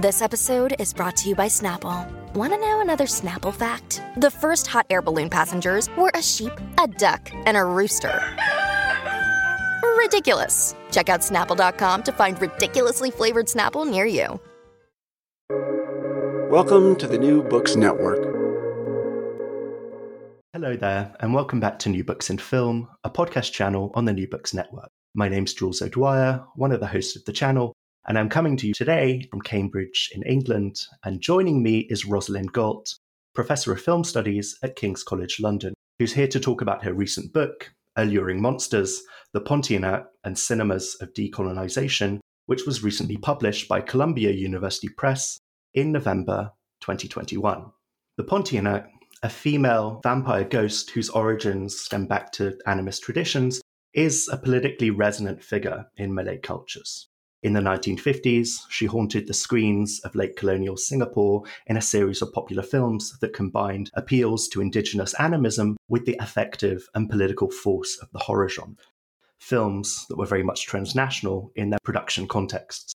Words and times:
This 0.00 0.22
episode 0.22 0.76
is 0.78 0.94
brought 0.94 1.14
to 1.18 1.28
you 1.28 1.34
by 1.34 1.44
Snapple. 1.44 2.10
Want 2.32 2.54
to 2.54 2.58
know 2.58 2.80
another 2.80 3.04
Snapple 3.04 3.54
fact? 3.54 4.00
The 4.16 4.30
first 4.30 4.66
hot 4.66 4.86
air 4.88 5.02
balloon 5.02 5.28
passengers 5.28 5.90
were 5.94 6.10
a 6.14 6.22
sheep, 6.22 6.52
a 6.82 6.86
duck, 6.86 7.30
and 7.44 7.54
a 7.54 7.62
rooster. 7.62 8.18
Ridiculous. 9.98 10.74
Check 10.90 11.10
out 11.10 11.20
snapple.com 11.20 12.02
to 12.04 12.12
find 12.12 12.40
ridiculously 12.40 13.10
flavored 13.10 13.44
Snapple 13.44 13.86
near 13.86 14.06
you. 14.06 14.40
Welcome 16.50 16.96
to 16.96 17.06
the 17.06 17.18
New 17.18 17.42
Books 17.42 17.76
Network. 17.76 18.24
Hello 20.54 20.76
there, 20.76 21.14
and 21.20 21.34
welcome 21.34 21.60
back 21.60 21.78
to 21.80 21.90
New 21.90 22.04
Books 22.04 22.30
in 22.30 22.38
Film, 22.38 22.88
a 23.04 23.10
podcast 23.10 23.52
channel 23.52 23.90
on 23.92 24.06
the 24.06 24.14
New 24.14 24.26
Books 24.26 24.54
Network. 24.54 24.88
My 25.12 25.28
name's 25.28 25.52
Jules 25.52 25.82
O'Dwyer, 25.82 26.42
one 26.54 26.72
of 26.72 26.80
the 26.80 26.86
hosts 26.86 27.16
of 27.16 27.24
the 27.26 27.34
channel, 27.34 27.74
and 28.06 28.18
I'm 28.18 28.28
coming 28.28 28.56
to 28.56 28.66
you 28.66 28.74
today 28.74 29.26
from 29.30 29.40
Cambridge 29.42 30.10
in 30.14 30.22
England. 30.22 30.80
And 31.04 31.20
joining 31.20 31.62
me 31.62 31.80
is 31.90 32.06
Rosalind 32.06 32.52
Galt, 32.52 32.96
Professor 33.34 33.72
of 33.72 33.80
Film 33.80 34.04
Studies 34.04 34.56
at 34.62 34.76
King's 34.76 35.02
College 35.02 35.38
London, 35.40 35.74
who's 35.98 36.12
here 36.12 36.28
to 36.28 36.40
talk 36.40 36.62
about 36.62 36.82
her 36.84 36.94
recent 36.94 37.32
book, 37.32 37.72
Alluring 37.96 38.40
Monsters 38.40 39.02
The 39.32 39.40
Pontianak 39.40 40.06
and 40.24 40.38
Cinemas 40.38 40.96
of 41.00 41.12
Decolonisation, 41.12 42.20
which 42.46 42.64
was 42.66 42.82
recently 42.82 43.16
published 43.16 43.68
by 43.68 43.80
Columbia 43.80 44.30
University 44.30 44.88
Press 44.88 45.38
in 45.74 45.92
November 45.92 46.52
2021. 46.80 47.66
The 48.16 48.24
Pontianak, 48.24 48.86
a 49.22 49.28
female 49.28 50.00
vampire 50.02 50.44
ghost 50.44 50.90
whose 50.90 51.10
origins 51.10 51.78
stem 51.78 52.06
back 52.06 52.32
to 52.32 52.58
animist 52.66 53.02
traditions, 53.02 53.60
is 53.92 54.28
a 54.32 54.38
politically 54.38 54.90
resonant 54.90 55.42
figure 55.42 55.84
in 55.96 56.14
Malay 56.14 56.38
cultures. 56.38 57.09
In 57.42 57.54
the 57.54 57.60
1950s, 57.60 58.66
she 58.68 58.84
haunted 58.84 59.26
the 59.26 59.32
screens 59.32 60.00
of 60.00 60.14
late 60.14 60.36
colonial 60.36 60.76
Singapore 60.76 61.42
in 61.66 61.78
a 61.78 61.82
series 61.82 62.20
of 62.20 62.34
popular 62.34 62.62
films 62.62 63.18
that 63.20 63.32
combined 63.32 63.90
appeals 63.94 64.46
to 64.48 64.60
indigenous 64.60 65.14
animism 65.14 65.78
with 65.88 66.04
the 66.04 66.18
affective 66.20 66.86
and 66.94 67.08
political 67.08 67.50
force 67.50 67.96
of 68.02 68.10
the 68.12 68.18
horror 68.18 68.50
genre. 68.50 68.76
Films 69.38 70.04
that 70.10 70.18
were 70.18 70.26
very 70.26 70.42
much 70.42 70.66
transnational 70.66 71.50
in 71.56 71.70
their 71.70 71.78
production 71.82 72.28
contexts. 72.28 72.92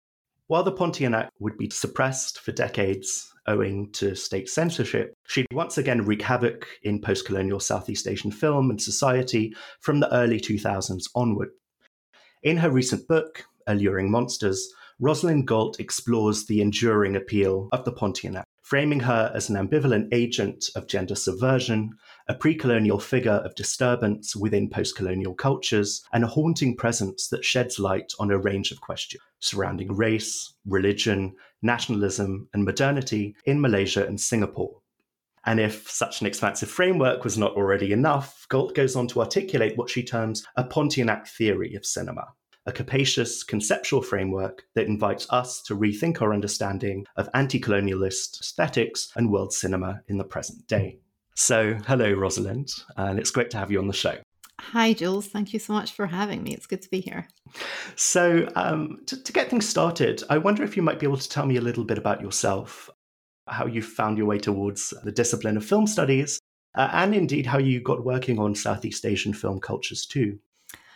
While 0.49 0.65
the 0.65 0.73
Pontianak 0.73 1.29
would 1.39 1.57
be 1.57 1.71
suppressed 1.71 2.41
for 2.41 2.51
decades 2.51 3.33
owing 3.47 3.93
to 3.93 4.17
state 4.17 4.49
censorship, 4.49 5.15
she'd 5.29 5.47
once 5.53 5.79
again 5.79 6.05
wreak 6.05 6.23
havoc 6.23 6.67
in 6.83 7.01
post 7.01 7.27
colonial 7.27 7.61
Southeast 7.61 8.09
Asian 8.09 8.33
film 8.33 8.71
and 8.71 8.83
society 8.83 9.55
from 9.81 10.01
the 10.01 10.13
early 10.13 10.41
2000s 10.41 11.05
onward. 11.15 11.51
In 12.43 12.57
her 12.57 12.71
recent 12.71 13.07
book, 13.07 13.45
Alluring 13.67 14.11
Monsters, 14.11 14.73
Rosalind 15.03 15.49
Galt 15.49 15.81
explores 15.81 16.47
the 16.47 16.61
enduring 16.61 17.17
appeal 17.17 17.69
of 17.73 17.85
the 17.85 17.93
Pontianak, 17.93 18.45
framing 18.61 19.01
her 19.01 19.33
as 19.35 19.51
an 19.51 19.57
ambivalent 19.57 20.09
agent 20.13 20.67
of 20.77 20.87
gender 20.87 21.17
subversion, 21.17 21.91
a 22.29 22.35
pre 22.35 22.55
colonial 22.55 23.01
figure 23.01 23.43
of 23.45 23.55
disturbance 23.57 24.37
within 24.37 24.71
post 24.71 24.95
colonial 24.95 25.35
cultures, 25.35 26.05
and 26.13 26.23
a 26.23 26.29
haunting 26.29 26.77
presence 26.77 27.27
that 27.29 27.45
sheds 27.45 27.79
light 27.79 28.13
on 28.21 28.31
a 28.31 28.39
range 28.39 28.71
of 28.71 28.81
questions 28.81 29.23
surrounding 29.41 29.93
race, 29.93 30.55
religion, 30.67 31.35
nationalism, 31.63 32.49
and 32.55 32.65
modernity 32.65 33.35
in 33.45 33.61
Malaysia 33.61 34.07
and 34.07 34.21
Singapore. 34.21 34.81
And 35.45 35.59
if 35.59 35.91
such 35.91 36.21
an 36.21 36.29
expansive 36.29 36.71
framework 36.71 37.25
was 37.25 37.37
not 37.37 37.55
already 37.55 37.93
enough, 37.93 38.47
Galt 38.49 38.75
goes 38.77 38.95
on 38.95 39.09
to 39.09 39.21
articulate 39.21 39.77
what 39.77 39.91
she 39.91 40.05
terms 40.05 40.47
a 40.55 40.63
Pontianak 40.63 41.27
theory 41.27 41.75
of 41.75 41.85
cinema 41.85 42.29
a 42.67 42.73
capacious 42.73 43.43
conceptual 43.43 44.03
framework 44.03 44.65
that 44.75 44.87
invites 44.87 45.27
us 45.31 45.63
to 45.63 45.77
rethink 45.77 46.23
our 46.23 46.33
understanding 46.33 47.07
of 47.17 47.29
anti 47.35 47.61
colonialist 47.61 48.41
aesthetics 48.41 49.11
and 49.17 49.31
world 49.31 49.53
cinema 49.53 50.01
in 50.09 50.19
the 50.19 50.25
present 50.25 50.67
day. 50.67 50.99
So, 51.35 51.75
hello, 51.87 52.13
Rosalind, 52.13 52.71
and 52.97 53.19
it's 53.19 53.31
great 53.31 53.51
to 53.51 53.57
have 53.57 53.71
you 53.71 53.79
on 53.79 53.89
the 53.89 53.93
show. 53.93 54.19
Hi, 54.61 54.93
Jules. 54.93 55.27
Thank 55.27 55.53
you 55.53 55.59
so 55.59 55.73
much 55.73 55.93
for 55.93 56.07
having 56.07 56.43
me. 56.43 56.53
It's 56.53 56.67
good 56.67 56.83
to 56.83 56.91
be 56.91 57.01
here. 57.01 57.27
So, 57.97 58.49
um, 58.55 59.01
to, 59.07 59.21
to 59.21 59.33
get 59.33 59.49
things 59.49 59.69
started, 59.69 60.23
I 60.31 60.39
wonder 60.39 60.63
if 60.63 60.77
you 60.77 60.83
might 60.83 61.01
be 61.01 61.07
able 61.07 61.17
to 61.17 61.29
tell 61.29 61.47
me 61.47 61.57
a 61.57 61.61
little 61.61 61.85
bit 61.85 61.99
about 61.99 62.21
yourself, 62.21 62.89
how 63.49 63.67
you 63.67 63.83
found 63.83 64.19
your 64.19 64.27
way 64.27 64.39
towards 64.39 64.95
the 65.03 65.13
discipline 65.13 65.57
of 65.57 65.65
film 65.65 65.87
studies, 65.87 66.39
uh, 66.77 66.89
and 66.93 67.15
indeed 67.15 67.47
how 67.47 67.59
you 67.59 67.81
got 67.81 68.05
working 68.05 68.39
on 68.39 68.55
Southeast 68.55 69.05
Asian 69.05 69.33
film 69.33 69.59
cultures 69.59 70.07
too. 70.07 70.39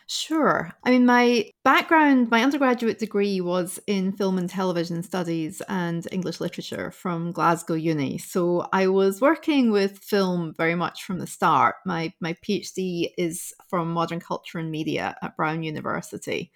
Sure. 0.08 0.72
I 0.84 0.90
mean, 0.90 1.04
my 1.04 1.50
background, 1.64 2.30
my 2.30 2.42
undergraduate 2.44 3.00
degree 3.00 3.40
was 3.40 3.80
in 3.88 4.12
film 4.12 4.38
and 4.38 4.48
television 4.48 5.02
studies 5.02 5.60
and 5.68 6.06
English 6.12 6.40
literature 6.40 6.92
from 6.92 7.32
Glasgow 7.32 7.74
Uni. 7.74 8.16
So 8.18 8.68
I 8.72 8.86
was 8.86 9.20
working 9.20 9.72
with 9.72 9.98
film 9.98 10.54
very 10.56 10.76
much 10.76 11.02
from 11.02 11.18
the 11.18 11.26
start. 11.26 11.76
My, 11.84 12.12
my 12.20 12.34
PhD 12.34 13.10
is 13.18 13.52
from 13.68 13.90
modern 13.92 14.20
culture 14.20 14.58
and 14.60 14.70
media 14.70 15.16
at 15.22 15.36
Brown 15.36 15.64
University. 15.64 16.52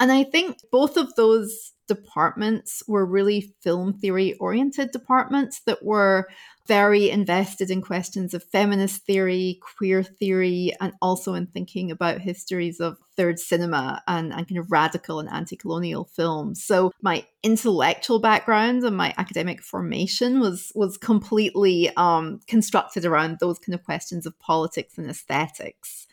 And 0.00 0.12
I 0.12 0.24
think 0.24 0.58
both 0.72 0.96
of 0.96 1.14
those 1.16 1.72
departments 1.88 2.82
were 2.86 3.04
really 3.04 3.52
film 3.60 3.92
theory 3.92 4.34
oriented 4.34 4.92
departments 4.92 5.60
that 5.66 5.84
were 5.84 6.28
very 6.68 7.08
invested 7.08 7.70
in 7.70 7.80
questions 7.80 8.34
of 8.34 8.44
feminist 8.44 9.04
theory, 9.06 9.58
queer 9.78 10.02
theory, 10.02 10.72
and 10.80 10.92
also 11.00 11.32
in 11.32 11.46
thinking 11.46 11.90
about 11.90 12.20
histories 12.20 12.78
of 12.78 12.98
third 13.16 13.38
cinema 13.40 14.02
and, 14.06 14.32
and 14.34 14.46
kind 14.46 14.58
of 14.58 14.70
radical 14.70 15.18
and 15.18 15.30
anti 15.30 15.56
colonial 15.56 16.04
films. 16.04 16.62
So 16.62 16.92
my 17.00 17.24
intellectual 17.42 18.20
background 18.20 18.84
and 18.84 18.96
my 18.96 19.14
academic 19.16 19.62
formation 19.62 20.40
was 20.40 20.70
was 20.74 20.98
completely 20.98 21.90
um, 21.96 22.40
constructed 22.46 23.06
around 23.06 23.38
those 23.40 23.58
kind 23.58 23.74
of 23.74 23.82
questions 23.82 24.26
of 24.26 24.38
politics 24.38 24.98
and 24.98 25.10
aesthetics. 25.10 26.06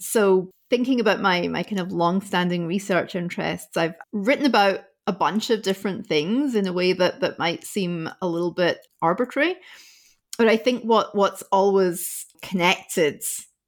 So 0.00 0.50
thinking 0.70 1.00
about 1.00 1.20
my 1.20 1.48
my 1.48 1.62
kind 1.62 1.80
of 1.80 1.92
long-standing 1.92 2.66
research 2.66 3.14
interests, 3.14 3.76
I've 3.76 3.94
written 4.12 4.46
about 4.46 4.80
a 5.06 5.12
bunch 5.12 5.50
of 5.50 5.62
different 5.62 6.06
things 6.06 6.54
in 6.54 6.66
a 6.66 6.72
way 6.72 6.92
that 6.92 7.20
that 7.20 7.38
might 7.38 7.64
seem 7.64 8.08
a 8.20 8.28
little 8.28 8.52
bit 8.52 8.78
arbitrary. 9.00 9.56
But 10.38 10.48
i 10.48 10.56
think 10.56 10.82
what 10.82 11.14
what's 11.14 11.42
always 11.52 12.26
connected 12.40 13.22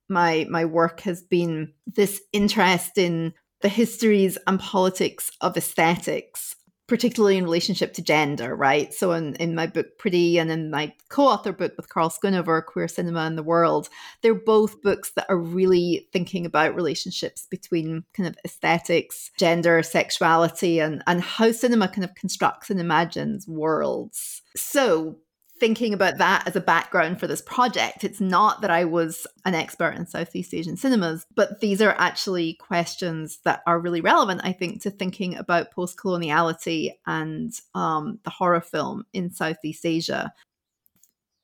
my 0.09 0.47
my 0.51 0.65
work 0.65 1.01
has 1.01 1.23
been 1.23 1.73
this 1.87 2.21
interest 2.33 2.99
in 2.99 3.33
the 3.61 3.69
histories 3.69 4.37
and 4.47 4.61
politics 4.61 5.31
of 5.41 5.57
aesthetics 5.57 6.55
particularly 6.87 7.39
in 7.39 7.45
relationship 7.45 7.95
to 7.95 8.03
gender, 8.03 8.55
right? 8.55 8.93
So 8.93 9.13
in, 9.13 9.35
in 9.37 9.55
my 9.55 9.67
book 9.67 9.99
Pretty 9.99 10.39
and 10.39 10.51
in 10.51 10.71
my 10.71 10.93
co-author 11.09 11.53
book 11.53 11.73
with 11.77 11.89
Karl 11.89 12.11
Schoonover, 12.11 12.65
Queer 12.65 12.89
Cinema 12.89 13.27
in 13.27 13.37
the 13.37 13.43
World, 13.43 13.89
they're 14.21 14.35
both 14.35 14.83
books 14.83 15.13
that 15.13 15.27
are 15.29 15.39
really 15.39 16.09
thinking 16.13 16.45
about 16.45 16.75
relationships 16.75 17.47
between 17.51 18.05
kind 18.13 18.29
of 18.29 18.37
aesthetics, 18.45 19.31
gender, 19.39 19.83
sexuality, 19.83 20.79
and, 20.79 21.03
and 21.07 21.23
how 21.23 21.53
cinema 21.53 21.89
kind 21.89 22.05
of 22.05 22.15
constructs 22.15 22.69
and 22.69 22.81
imagines 22.81 23.49
worlds. 23.49 24.43
So 24.55 25.17
thinking 25.65 25.95
about 25.95 26.19
that 26.19 26.47
as 26.47 26.55
a 26.57 26.61
background 26.61 27.19
for 27.19 27.27
this 27.27 27.41
project. 27.41 28.05
It's 28.05 28.21
not 28.21 28.61
that 28.61 28.71
I 28.71 28.85
was 28.85 29.27
an 29.47 29.55
expert 29.55 29.95
in 29.95 30.07
Southeast 30.07 30.53
Asian 30.53 30.77
cinemas, 30.77 31.25
but 31.35 31.61
these 31.61 31.81
are 31.81 31.95
actually 31.97 32.53
questions 32.61 33.39
that 33.47 33.63
are 33.67 33.81
really 33.81 34.03
relevant, 34.03 34.43
I 34.45 34.53
think, 34.53 34.83
to 34.83 34.91
thinking 34.91 35.37
about 35.37 35.71
post 35.71 35.97
coloniality 35.97 36.91
and 37.07 37.51
um, 37.75 38.19
the 38.25 38.31
horror 38.31 38.61
film 38.61 39.07
in 39.15 39.33
Southeast 39.33 39.87
Asia. 39.87 40.35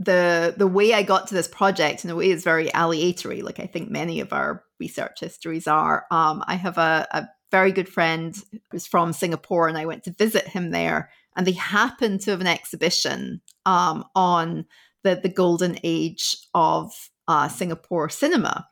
The, 0.00 0.55
the 0.55 0.67
way 0.67 0.93
I 0.93 1.02
got 1.02 1.28
to 1.28 1.34
this 1.34 1.49
project 1.49 2.05
in 2.05 2.11
a 2.11 2.14
way 2.14 2.28
is 2.28 2.44
very 2.44 2.69
aleatory, 2.75 3.40
like 3.40 3.58
I 3.58 3.67
think 3.67 3.90
many 3.90 4.20
of 4.20 4.34
our 4.34 4.64
research 4.78 5.20
histories 5.20 5.67
are. 5.67 6.05
Um, 6.11 6.44
I 6.46 6.56
have 6.56 6.76
a, 6.76 7.08
a 7.11 7.28
very 7.50 7.72
good 7.72 7.88
friend 7.88 8.37
who's 8.70 8.87
from 8.87 9.14
Singapore, 9.14 9.67
and 9.67 9.78
I 9.78 9.87
went 9.87 10.05
to 10.05 10.12
visit 10.12 10.46
him 10.46 10.72
there 10.72 11.08
and 11.40 11.46
they 11.46 11.52
happen 11.52 12.19
to 12.19 12.32
have 12.32 12.42
an 12.42 12.46
exhibition 12.46 13.40
um, 13.64 14.04
on 14.14 14.66
the, 15.04 15.19
the 15.22 15.31
golden 15.31 15.78
age 15.82 16.37
of 16.52 16.92
uh, 17.28 17.48
Singapore 17.48 18.10
cinema. 18.10 18.69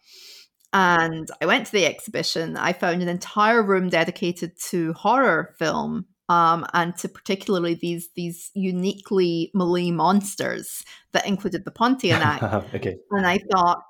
And 0.74 1.30
I 1.40 1.46
went 1.46 1.64
to 1.64 1.72
the 1.72 1.86
exhibition. 1.86 2.58
I 2.58 2.74
found 2.74 3.00
an 3.00 3.08
entire 3.08 3.62
room 3.62 3.88
dedicated 3.88 4.52
to 4.68 4.92
horror 4.92 5.54
film 5.58 6.04
um, 6.28 6.66
and 6.74 6.94
to 6.98 7.08
particularly 7.08 7.72
these 7.72 8.10
these 8.14 8.50
uniquely 8.52 9.50
Malay 9.54 9.90
monsters 9.90 10.84
that 11.12 11.26
included 11.26 11.64
the 11.64 11.70
Pontianak. 11.70 12.42
okay. 12.74 12.96
And 13.12 13.26
I 13.26 13.38
thought, 13.50 13.80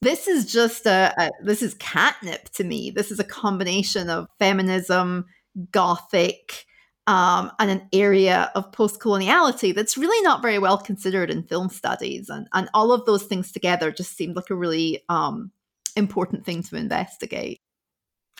this 0.00 0.28
is 0.28 0.52
just 0.52 0.86
a, 0.86 1.12
a, 1.18 1.30
this 1.42 1.60
is 1.60 1.74
catnip 1.74 2.50
to 2.50 2.62
me. 2.62 2.92
This 2.92 3.10
is 3.10 3.18
a 3.18 3.24
combination 3.24 4.08
of 4.10 4.28
feminism, 4.38 5.24
gothic, 5.72 6.66
um, 7.06 7.50
and 7.58 7.70
an 7.70 7.88
area 7.92 8.50
of 8.54 8.70
post 8.72 9.00
coloniality 9.00 9.74
that's 9.74 9.96
really 9.96 10.22
not 10.22 10.42
very 10.42 10.58
well 10.58 10.78
considered 10.78 11.30
in 11.30 11.42
film 11.42 11.68
studies. 11.68 12.28
And, 12.28 12.46
and 12.52 12.68
all 12.74 12.92
of 12.92 13.04
those 13.06 13.24
things 13.24 13.50
together 13.50 13.90
just 13.90 14.16
seemed 14.16 14.36
like 14.36 14.50
a 14.50 14.54
really 14.54 15.02
um, 15.08 15.50
important 15.96 16.44
thing 16.44 16.62
to 16.64 16.76
investigate. 16.76 17.58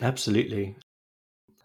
Absolutely. 0.01 0.77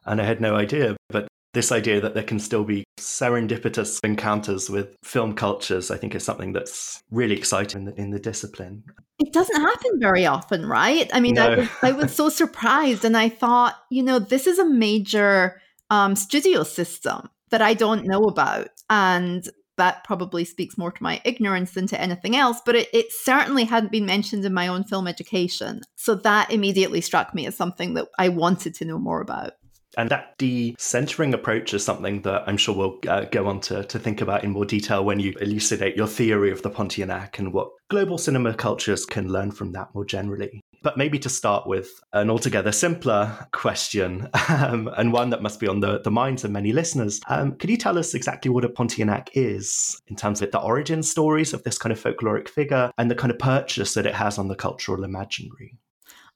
And 0.05 0.21
I 0.21 0.25
had 0.25 0.41
no 0.41 0.55
idea, 0.55 0.95
but 1.09 1.27
this 1.53 1.71
idea 1.71 2.01
that 2.01 2.13
there 2.13 2.23
can 2.23 2.39
still 2.39 2.63
be 2.63 2.83
serendipitous 2.99 3.99
encounters 4.03 4.69
with 4.69 4.95
film 5.03 5.33
cultures, 5.33 5.91
I 5.91 5.97
think, 5.97 6.15
is 6.15 6.23
something 6.23 6.53
that's 6.53 7.01
really 7.11 7.35
exciting 7.35 7.81
in 7.81 7.85
the, 7.85 8.01
in 8.01 8.09
the 8.11 8.19
discipline. 8.19 8.83
It 9.19 9.33
doesn't 9.33 9.59
happen 9.59 9.99
very 9.99 10.25
often, 10.25 10.65
right? 10.65 11.09
I 11.13 11.19
mean, 11.19 11.35
no. 11.35 11.47
I, 11.47 11.55
was, 11.55 11.69
I 11.81 11.91
was 11.91 12.15
so 12.15 12.29
surprised, 12.43 13.05
and 13.05 13.17
I 13.17 13.29
thought, 13.29 13.75
you 13.89 14.03
know, 14.03 14.19
this 14.19 14.45
is 14.45 14.59
a 14.59 14.65
major 14.65 15.59
um, 15.89 16.15
studio 16.15 16.63
system 16.63 17.29
that 17.49 17.61
I 17.61 17.73
don't 17.73 18.05
know 18.05 18.23
about. 18.23 18.69
And 18.89 19.47
that 19.77 20.03
probably 20.03 20.43
speaks 20.43 20.77
more 20.77 20.91
to 20.91 21.03
my 21.03 21.21
ignorance 21.23 21.73
than 21.73 21.87
to 21.87 22.01
anything 22.01 22.35
else, 22.35 22.59
but 22.65 22.75
it, 22.75 22.89
it, 22.93 23.11
certainly 23.11 23.63
hadn't 23.63 23.91
been 23.91 24.07
mentioned 24.07 24.43
in 24.43 24.53
my 24.53 24.67
own 24.67 24.83
film 24.83 25.07
education. 25.07 25.81
So 25.95 26.15
that 26.15 26.51
immediately 26.51 26.99
struck 26.99 27.33
me 27.35 27.45
as 27.45 27.55
something 27.55 27.93
that 27.93 28.07
I 28.17 28.29
wanted 28.29 28.73
to 28.75 28.85
know 28.85 28.97
more 28.97 29.21
about. 29.21 29.53
And 29.97 30.09
that 30.11 30.37
decentering 30.37 31.33
approach 31.33 31.73
is 31.73 31.83
something 31.83 32.21
that 32.21 32.43
I'm 32.45 32.57
sure 32.57 32.75
we'll 32.75 32.99
uh, 33.07 33.25
go 33.25 33.47
on 33.47 33.59
to, 33.61 33.83
to 33.83 33.97
think 33.97 34.21
about 34.21 34.43
in 34.43 34.51
more 34.51 34.65
detail 34.65 35.03
when 35.03 35.19
you 35.19 35.33
elucidate 35.41 35.95
your 35.95 36.07
theory 36.07 36.51
of 36.51 36.61
the 36.61 36.69
Pontianak 36.69 37.39
and 37.39 37.51
what 37.51 37.69
global 37.89 38.19
cinema 38.19 38.53
cultures 38.53 39.05
can 39.05 39.31
learn 39.31 39.51
from 39.51 39.71
that 39.71 39.93
more 39.95 40.05
generally. 40.05 40.61
But 40.83 40.97
maybe 40.97 41.19
to 41.19 41.29
start 41.29 41.67
with 41.67 41.89
an 42.13 42.29
altogether 42.29 42.71
simpler 42.71 43.47
question, 43.51 44.29
um, 44.49 44.89
and 44.97 45.11
one 45.11 45.31
that 45.31 45.41
must 45.41 45.59
be 45.59 45.67
on 45.67 45.79
the, 45.79 45.99
the 45.99 46.11
minds 46.11 46.43
of 46.43 46.51
many 46.51 46.71
listeners. 46.71 47.19
Um, 47.27 47.53
could 47.55 47.69
you 47.69 47.77
tell 47.77 47.97
us 47.97 48.13
exactly 48.13 48.49
what 48.49 48.65
a 48.65 48.69
Pontianak 48.69 49.29
is 49.33 50.01
in 50.07 50.15
terms 50.15 50.41
of 50.41 50.51
the 50.51 50.61
origin 50.61 51.03
stories 51.03 51.53
of 51.53 51.63
this 51.63 51.77
kind 51.77 51.91
of 51.91 52.01
folkloric 52.01 52.47
figure 52.47 52.91
and 52.97 53.09
the 53.09 53.15
kind 53.15 53.31
of 53.31 53.39
purchase 53.39 53.93
that 53.95 54.05
it 54.05 54.15
has 54.15 54.37
on 54.37 54.47
the 54.47 54.55
cultural 54.55 55.03
imaginary? 55.03 55.77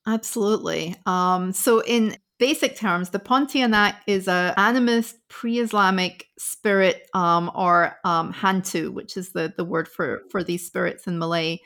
Absolutely. 0.07 0.95
Um, 1.05 1.53
so, 1.53 1.81
in 1.83 2.17
basic 2.39 2.75
terms, 2.75 3.11
the 3.11 3.19
Pontianak 3.19 3.97
is 4.07 4.27
a 4.27 4.53
animist 4.57 5.13
pre-Islamic 5.29 6.25
spirit, 6.39 7.07
um, 7.13 7.51
or 7.53 7.97
um, 8.03 8.33
Hantu, 8.33 8.91
which 8.91 9.15
is 9.15 9.31
the 9.33 9.53
the 9.55 9.63
word 9.63 9.87
for 9.87 10.23
for 10.31 10.43
these 10.43 10.65
spirits 10.65 11.05
in 11.05 11.19
Malay, 11.19 11.59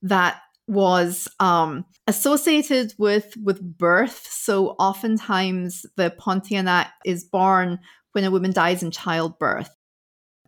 that 0.00 0.40
was 0.68 1.28
um, 1.40 1.84
associated 2.06 2.94
with 2.98 3.36
with 3.42 3.60
birth. 3.60 4.26
So 4.30 4.68
oftentimes 4.78 5.86
the 5.96 6.14
Pontianak 6.18 6.88
is 7.04 7.24
born 7.24 7.78
when 8.12 8.24
a 8.24 8.30
woman 8.30 8.52
dies 8.52 8.82
in 8.82 8.90
childbirth. 8.90 9.70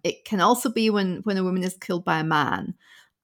It 0.03 0.25
can 0.25 0.41
also 0.41 0.71
be 0.71 0.91
when 0.91 1.19
when 1.25 1.37
a 1.37 1.45
woman 1.45 1.65
is 1.65 1.77
killed 1.77 2.05
by 2.05 2.21
a 2.21 2.25
man. 2.25 2.75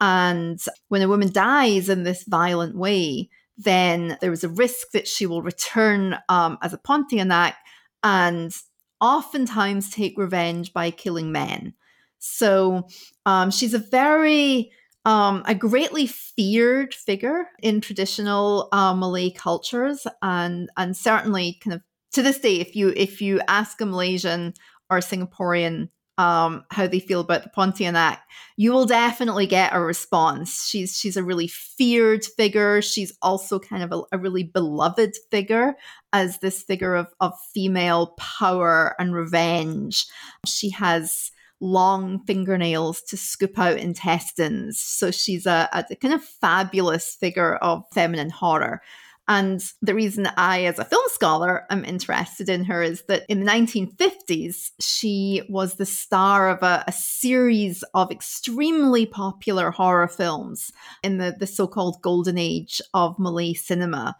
And 0.00 0.58
when 0.88 1.02
a 1.02 1.08
woman 1.08 1.30
dies 1.30 1.88
in 1.88 2.04
this 2.04 2.24
violent 2.24 2.74
way, 2.74 3.28
then 3.58 4.16
there 4.22 4.32
is 4.32 4.44
a 4.44 4.48
risk 4.48 4.92
that 4.92 5.06
she 5.06 5.26
will 5.26 5.42
return 5.42 6.16
um, 6.30 6.56
as 6.62 6.72
a 6.72 6.78
Pontianak 6.78 7.54
and 8.02 8.54
oftentimes 9.00 9.90
take 9.90 10.16
revenge 10.16 10.72
by 10.72 10.90
killing 10.90 11.32
men. 11.32 11.74
So 12.18 12.86
um, 13.26 13.50
she's 13.50 13.74
a 13.74 13.78
very 13.78 14.70
um, 15.04 15.42
a 15.46 15.54
greatly 15.54 16.06
feared 16.06 16.94
figure 16.94 17.46
in 17.62 17.80
traditional 17.80 18.68
uh, 18.72 18.94
Malay 18.94 19.30
cultures, 19.30 20.06
and 20.22 20.68
and 20.76 20.96
certainly 20.96 21.58
kind 21.62 21.74
of 21.74 21.82
to 22.12 22.22
this 22.22 22.38
day, 22.38 22.56
if 22.60 22.76
you 22.76 22.92
if 22.96 23.22
you 23.22 23.40
ask 23.48 23.80
a 23.80 23.86
Malaysian 23.86 24.54
or 24.90 24.98
a 24.98 25.00
Singaporean 25.00 25.88
um, 26.18 26.64
how 26.70 26.86
they 26.86 27.00
feel 27.00 27.20
about 27.20 27.44
the 27.44 27.50
Pontianak, 27.50 28.18
you 28.56 28.72
will 28.72 28.84
definitely 28.84 29.46
get 29.46 29.72
a 29.72 29.80
response. 29.80 30.66
She's 30.66 30.98
she's 30.98 31.16
a 31.16 31.24
really 31.24 31.48
feared 31.48 32.24
figure. 32.24 32.82
She's 32.82 33.16
also 33.22 33.58
kind 33.58 33.82
of 33.82 33.92
a, 33.92 34.16
a 34.16 34.18
really 34.18 34.44
beloved 34.44 35.14
figure 35.30 35.76
as 36.12 36.38
this 36.38 36.62
figure 36.62 36.94
of 36.94 37.06
of 37.20 37.32
female 37.54 38.14
power 38.18 38.96
and 38.98 39.14
revenge. 39.14 40.06
She 40.46 40.70
has 40.70 41.30
long 41.60 42.24
fingernails 42.26 43.02
to 43.02 43.16
scoop 43.16 43.58
out 43.58 43.78
intestines. 43.78 44.80
So 44.80 45.10
she's 45.10 45.46
a, 45.46 45.68
a 45.72 45.96
kind 45.96 46.14
of 46.14 46.24
fabulous 46.24 47.16
figure 47.18 47.56
of 47.56 47.84
feminine 47.92 48.30
horror. 48.30 48.80
And 49.28 49.62
the 49.80 49.94
reason 49.94 50.26
I, 50.36 50.64
as 50.64 50.80
a 50.80 50.84
film 50.84 51.04
scholar, 51.06 51.64
am 51.70 51.84
interested 51.84 52.48
in 52.48 52.64
her 52.64 52.82
is 52.82 53.02
that 53.02 53.26
in 53.28 53.38
the 53.38 53.46
1950s, 53.46 54.70
she 54.80 55.42
was 55.48 55.74
the 55.74 55.86
star 55.86 56.48
of 56.48 56.64
a, 56.64 56.82
a 56.88 56.92
series 56.92 57.84
of 57.94 58.10
extremely 58.10 59.06
popular 59.06 59.70
horror 59.70 60.08
films 60.08 60.72
in 61.04 61.18
the, 61.18 61.36
the 61.38 61.46
so 61.46 61.68
called 61.68 62.02
golden 62.02 62.38
age 62.38 62.82
of 62.92 63.20
Malay 63.20 63.54
cinema. 63.54 64.16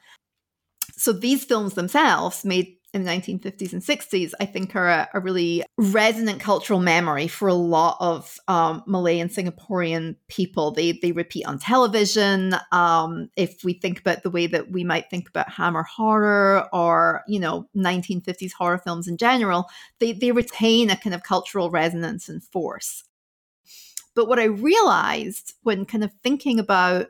So 0.93 1.13
these 1.13 1.45
films 1.45 1.75
themselves 1.75 2.45
made 2.45 2.77
in 2.93 3.05
the 3.05 3.11
1950s 3.11 3.73
and 3.73 3.83
60s, 3.83 4.33
I 4.41 4.47
think 4.47 4.75
are 4.75 4.89
a, 4.89 5.09
a 5.15 5.21
really 5.21 5.63
resonant 5.79 6.41
cultural 6.41 6.81
memory 6.81 7.29
for 7.29 7.49
a 7.49 7.55
lot 7.55 7.97
of 8.01 8.39
um, 8.49 8.83
Malay 8.87 9.21
and 9.21 9.31
Singaporean 9.31 10.17
people. 10.29 10.73
They 10.73 10.93
they 10.93 11.13
repeat 11.13 11.47
on 11.47 11.59
television. 11.59 12.57
Um, 12.73 13.31
if 13.37 13.63
we 13.63 13.75
think 13.75 14.01
about 14.01 14.23
the 14.23 14.31
way 14.31 14.47
that 14.49 14.71
we 14.71 14.83
might 14.83 15.09
think 15.09 15.29
about 15.29 15.51
Hammer 15.51 15.85
horror 15.85 16.69
or 16.73 17.23
you 17.29 17.39
know 17.39 17.69
1950s 17.77 18.53
horror 18.53 18.79
films 18.79 19.07
in 19.07 19.17
general, 19.17 19.69
they 20.01 20.13
they 20.13 20.33
retain 20.33 20.91
a 20.91 20.97
kind 20.97 21.15
of 21.15 21.23
cultural 21.23 21.71
resonance 21.71 22.29
and 22.29 22.43
force. 22.43 23.05
But 24.15 24.27
what 24.27 24.41
I 24.41 24.45
realized 24.45 25.55
when 25.63 25.85
kind 25.85 26.03
of 26.03 26.13
thinking 26.23 26.59
about 26.59 27.07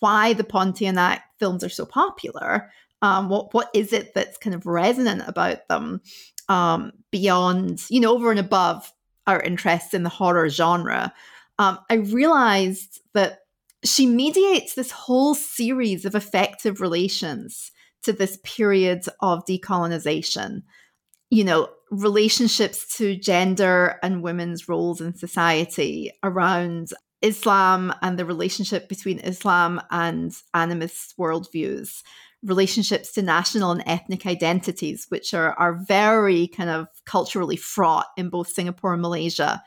why 0.00 0.32
the 0.32 0.44
Pontianak 0.44 1.20
films 1.38 1.62
are 1.62 1.68
so 1.68 1.84
popular 1.84 2.70
um, 3.02 3.28
what 3.28 3.52
what 3.52 3.68
is 3.74 3.92
it 3.92 4.14
that's 4.14 4.38
kind 4.38 4.54
of 4.54 4.66
resonant 4.66 5.22
about 5.26 5.68
them 5.68 6.00
um, 6.48 6.92
beyond 7.10 7.82
you 7.90 8.00
know 8.00 8.14
over 8.14 8.30
and 8.30 8.40
above 8.40 8.90
our 9.26 9.40
interest 9.40 9.92
in 9.92 10.02
the 10.02 10.08
horror 10.08 10.48
genre? 10.48 11.12
Um, 11.58 11.78
i 11.90 11.94
realized 11.94 13.00
that 13.12 13.40
she 13.84 14.06
mediates 14.06 14.74
this 14.74 14.90
whole 14.90 15.34
series 15.34 16.04
of 16.04 16.14
affective 16.14 16.80
relations 16.80 17.72
to 18.04 18.12
this 18.12 18.38
period 18.44 19.04
of 19.20 19.44
decolonization. 19.44 20.62
You 21.30 21.44
know 21.44 21.68
relationships 21.90 22.96
to 22.96 23.14
gender 23.14 23.98
and 24.02 24.22
women's 24.22 24.66
roles 24.66 25.02
in 25.02 25.14
society 25.14 26.10
around 26.22 26.88
Islam 27.20 27.94
and 28.00 28.18
the 28.18 28.24
relationship 28.24 28.88
between 28.88 29.18
Islam 29.20 29.80
and 29.90 30.32
animist 30.56 31.14
worldviews, 31.18 32.02
relationships 32.42 33.12
to 33.12 33.22
national 33.22 33.70
and 33.70 33.82
ethnic 33.86 34.26
identities, 34.26 35.06
which 35.08 35.32
are, 35.34 35.52
are 35.54 35.74
very 35.86 36.48
kind 36.48 36.70
of 36.70 36.88
culturally 37.06 37.56
fraught 37.56 38.06
in 38.16 38.28
both 38.28 38.48
Singapore 38.48 38.92
and 38.92 39.02
Malaysia, 39.02 39.62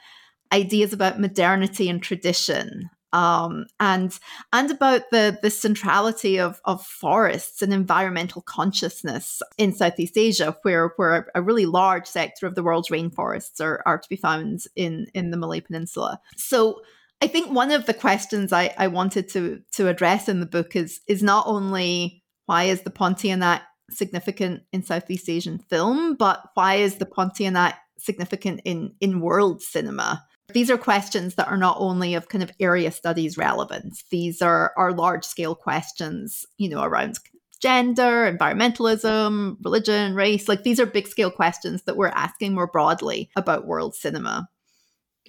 ideas 0.51 0.93
about 0.93 1.19
modernity 1.19 1.89
and 1.89 2.01
tradition. 2.01 2.89
Um, 3.13 3.67
and 3.79 4.17
and 4.51 4.69
about 4.71 5.03
the 5.09 5.39
the 5.41 5.49
centrality 5.49 6.37
of, 6.37 6.59
of 6.65 6.85
forests 6.85 7.61
and 7.61 7.71
environmental 7.71 8.41
consciousness 8.41 9.41
in 9.57 9.71
Southeast 9.71 10.17
Asia, 10.17 10.57
where 10.63 10.91
where 10.97 11.29
a 11.33 11.41
really 11.41 11.65
large 11.65 12.07
sector 12.07 12.45
of 12.45 12.55
the 12.55 12.63
world's 12.63 12.89
rainforests 12.89 13.61
are, 13.61 13.81
are 13.85 13.99
to 13.99 14.09
be 14.09 14.17
found 14.17 14.65
in 14.75 15.07
in 15.13 15.31
the 15.31 15.37
Malay 15.37 15.61
Peninsula. 15.61 16.19
So 16.35 16.81
I 17.21 17.27
think 17.27 17.51
one 17.51 17.71
of 17.71 17.85
the 17.85 17.93
questions 17.93 18.51
I, 18.51 18.73
I 18.77 18.87
wanted 18.87 19.29
to 19.29 19.61
to 19.75 19.87
address 19.87 20.27
in 20.27 20.41
the 20.41 20.45
book 20.45 20.75
is 20.75 20.99
is 21.07 21.23
not 21.23 21.47
only 21.47 22.24
why 22.45 22.65
is 22.65 22.81
the 22.81 22.91
Pontianak 22.91 23.61
significant 23.89 24.63
in 24.71 24.83
Southeast 24.83 25.29
Asian 25.29 25.59
film, 25.59 26.15
but 26.15 26.49
why 26.53 26.75
is 26.75 26.95
the 26.95 27.05
Pontianak 27.05 27.73
significant 27.97 28.61
in 28.65 28.93
in 28.99 29.21
world 29.21 29.61
cinema? 29.61 30.23
These 30.53 30.69
are 30.69 30.77
questions 30.77 31.35
that 31.35 31.47
are 31.47 31.57
not 31.57 31.77
only 31.79 32.13
of 32.13 32.29
kind 32.29 32.43
of 32.43 32.51
area 32.59 32.91
studies 32.91 33.37
relevance. 33.37 34.03
These 34.11 34.41
are 34.41 34.73
are 34.77 34.93
large 34.93 35.25
scale 35.25 35.55
questions, 35.55 36.45
you 36.57 36.69
know, 36.69 36.83
around 36.83 37.19
gender, 37.61 38.31
environmentalism, 38.31 39.57
religion, 39.63 40.13
race. 40.13 40.47
Like 40.47 40.63
these 40.63 40.79
are 40.79 40.85
big 40.85 41.07
scale 41.07 41.31
questions 41.31 41.83
that 41.83 41.97
we're 41.97 42.07
asking 42.09 42.53
more 42.53 42.67
broadly 42.67 43.29
about 43.35 43.65
world 43.65 43.95
cinema. 43.95 44.47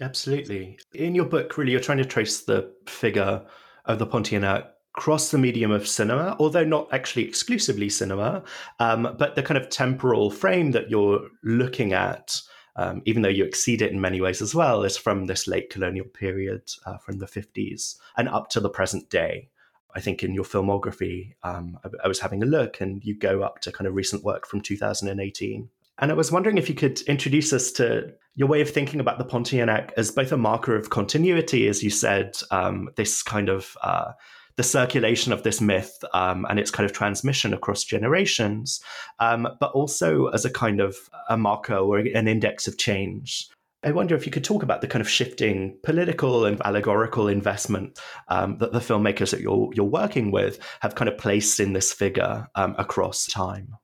Absolutely. 0.01 0.79
In 0.93 1.15
your 1.15 1.25
book, 1.25 1.57
really, 1.57 1.73
you're 1.73 1.81
trying 1.81 1.99
to 1.99 2.05
trace 2.05 2.43
the 2.43 2.71
figure 2.87 3.43
of 3.87 3.99
the 3.99 4.07
Pontianak 4.07 4.69
across 4.97 5.31
the 5.31 5.37
medium 5.37 5.71
of 5.71 5.87
cinema, 5.87 6.35
although 6.39 6.65
not 6.65 6.89
actually 6.91 7.23
exclusively 7.23 7.89
cinema, 7.89 8.43
um, 8.81 9.15
but 9.19 9.35
the 9.35 9.43
kind 9.43 9.59
of 9.59 9.69
temporal 9.69 10.31
frame 10.31 10.71
that 10.71 10.89
you're 10.89 11.29
looking 11.45 11.93
at, 11.93 12.41
um, 12.77 13.03
even 13.05 13.21
though 13.21 13.29
you 13.29 13.45
exceed 13.45 13.83
it 13.83 13.93
in 13.93 14.01
many 14.01 14.23
ways 14.23 14.41
as 14.41 14.55
well, 14.55 14.85
is 14.85 14.97
from 14.97 15.27
this 15.27 15.47
late 15.47 15.69
colonial 15.69 16.07
period, 16.07 16.63
uh, 16.87 16.97
from 16.97 17.19
the 17.19 17.27
50s 17.27 17.97
and 18.17 18.27
up 18.31 18.49
to 18.49 18.59
the 18.59 18.71
present 18.71 19.11
day. 19.11 19.51
I 19.95 20.01
think 20.01 20.23
in 20.23 20.33
your 20.33 20.45
filmography, 20.45 21.35
um, 21.43 21.79
I, 21.85 21.89
I 22.05 22.09
was 22.09 22.21
having 22.21 22.43
a 22.43 22.47
look, 22.47 22.81
and 22.81 23.05
you 23.05 23.15
go 23.15 23.43
up 23.43 23.61
to 23.61 23.73
kind 23.73 23.87
of 23.87 23.95
recent 23.95 24.25
work 24.25 24.47
from 24.47 24.63
2018. 24.63 25.69
And 25.99 26.11
I 26.11 26.15
was 26.15 26.33
wondering 26.33 26.59
if 26.59 26.69
you 26.71 26.75
could 26.75 27.01
introduce 27.03 27.53
us 27.53 27.71
to 27.73 28.15
your 28.35 28.49
way 28.49 28.61
of 28.61 28.71
thinking 28.71 29.01
about 29.01 29.19
the 29.19 29.25
Pontianak 29.25 29.93
as 29.97 30.11
both 30.11 30.33
a 30.33 30.37
marker 30.37 30.77
of 30.77 30.91
continuity, 30.91 31.69
as 31.69 31.83
you 31.83 31.91
said, 31.91 32.37
um, 32.51 32.91
this 32.97 33.23
kind 33.23 33.49
of 33.49 33.77
uh, 33.83 34.13
the 34.57 34.63
circulation 34.63 35.33
of 35.33 35.43
this 35.43 35.61
myth 35.61 36.03
um, 36.15 36.47
and 36.49 36.59
its 36.59 36.71
kind 36.71 36.89
of 36.89 36.93
transmission 36.93 37.53
across 37.53 37.85
generations, 37.85 38.81
um, 39.19 39.49
but 39.61 39.71
also 39.73 40.29
as 40.29 40.45
a 40.45 40.51
kind 40.51 40.81
of 40.81 40.97
a 41.29 41.37
marker 41.37 41.77
or 41.77 41.99
an 41.99 42.29
index 42.29 42.67
of 42.67 42.79
change. 42.79 43.49
I 43.85 43.93
wonder 43.93 44.17
if 44.17 44.27
you 44.27 44.33
could 44.33 44.43
talk 44.43 44.63
about 44.63 44.81
the 44.81 44.89
kind 44.89 45.01
of 45.01 45.09
shifting 45.09 45.79
political 45.85 46.45
and 46.45 46.61
allegorical 46.65 47.29
investment 47.29 48.01
um, 48.29 48.59
that 48.59 48.73
the 48.73 48.81
filmmakers 48.81 49.31
that 49.31 49.41
you're 49.41 49.71
you're 49.75 49.85
working 49.85 50.33
with 50.33 50.59
have 50.81 50.97
kind 50.97 51.09
of 51.09 51.19
placed 51.19 51.61
in 51.61 51.73
this 51.73 51.93
figure 51.93 52.49
um, 52.57 52.75
across 52.79 53.27
time. 53.27 53.77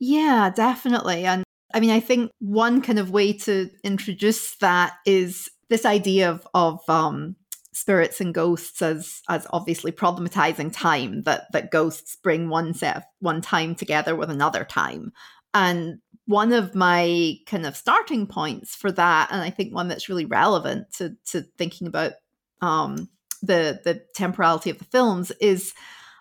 Yeah, 0.00 0.50
definitely. 0.50 1.26
And 1.26 1.44
I 1.72 1.78
mean, 1.80 1.90
I 1.90 2.00
think 2.00 2.32
one 2.40 2.80
kind 2.80 2.98
of 2.98 3.10
way 3.10 3.32
to 3.34 3.70
introduce 3.84 4.56
that 4.56 4.94
is 5.06 5.48
this 5.68 5.84
idea 5.84 6.30
of 6.30 6.48
of 6.54 6.80
um, 6.88 7.36
spirits 7.80 8.20
and 8.20 8.34
ghosts 8.34 8.82
as 8.82 9.22
as 9.28 9.46
obviously 9.50 9.92
problematizing 9.92 10.72
time 10.72 11.22
that 11.22 11.44
that 11.52 11.70
ghosts 11.70 12.16
bring 12.22 12.48
one 12.48 12.74
set 12.74 12.96
of, 12.96 13.02
one 13.20 13.40
time 13.40 13.74
together 13.74 14.14
with 14.14 14.30
another 14.30 14.64
time. 14.64 15.12
And 15.54 15.98
one 16.26 16.52
of 16.52 16.74
my 16.74 17.36
kind 17.46 17.66
of 17.66 17.76
starting 17.76 18.24
points 18.24 18.76
for 18.76 18.92
that 18.92 19.28
and 19.32 19.42
i 19.42 19.50
think 19.50 19.74
one 19.74 19.88
that's 19.88 20.08
really 20.08 20.26
relevant 20.26 20.86
to 20.92 21.16
to 21.24 21.42
thinking 21.58 21.88
about 21.88 22.12
um 22.60 23.08
the 23.42 23.80
the 23.84 24.00
temporality 24.14 24.70
of 24.70 24.78
the 24.78 24.84
films 24.84 25.32
is 25.40 25.74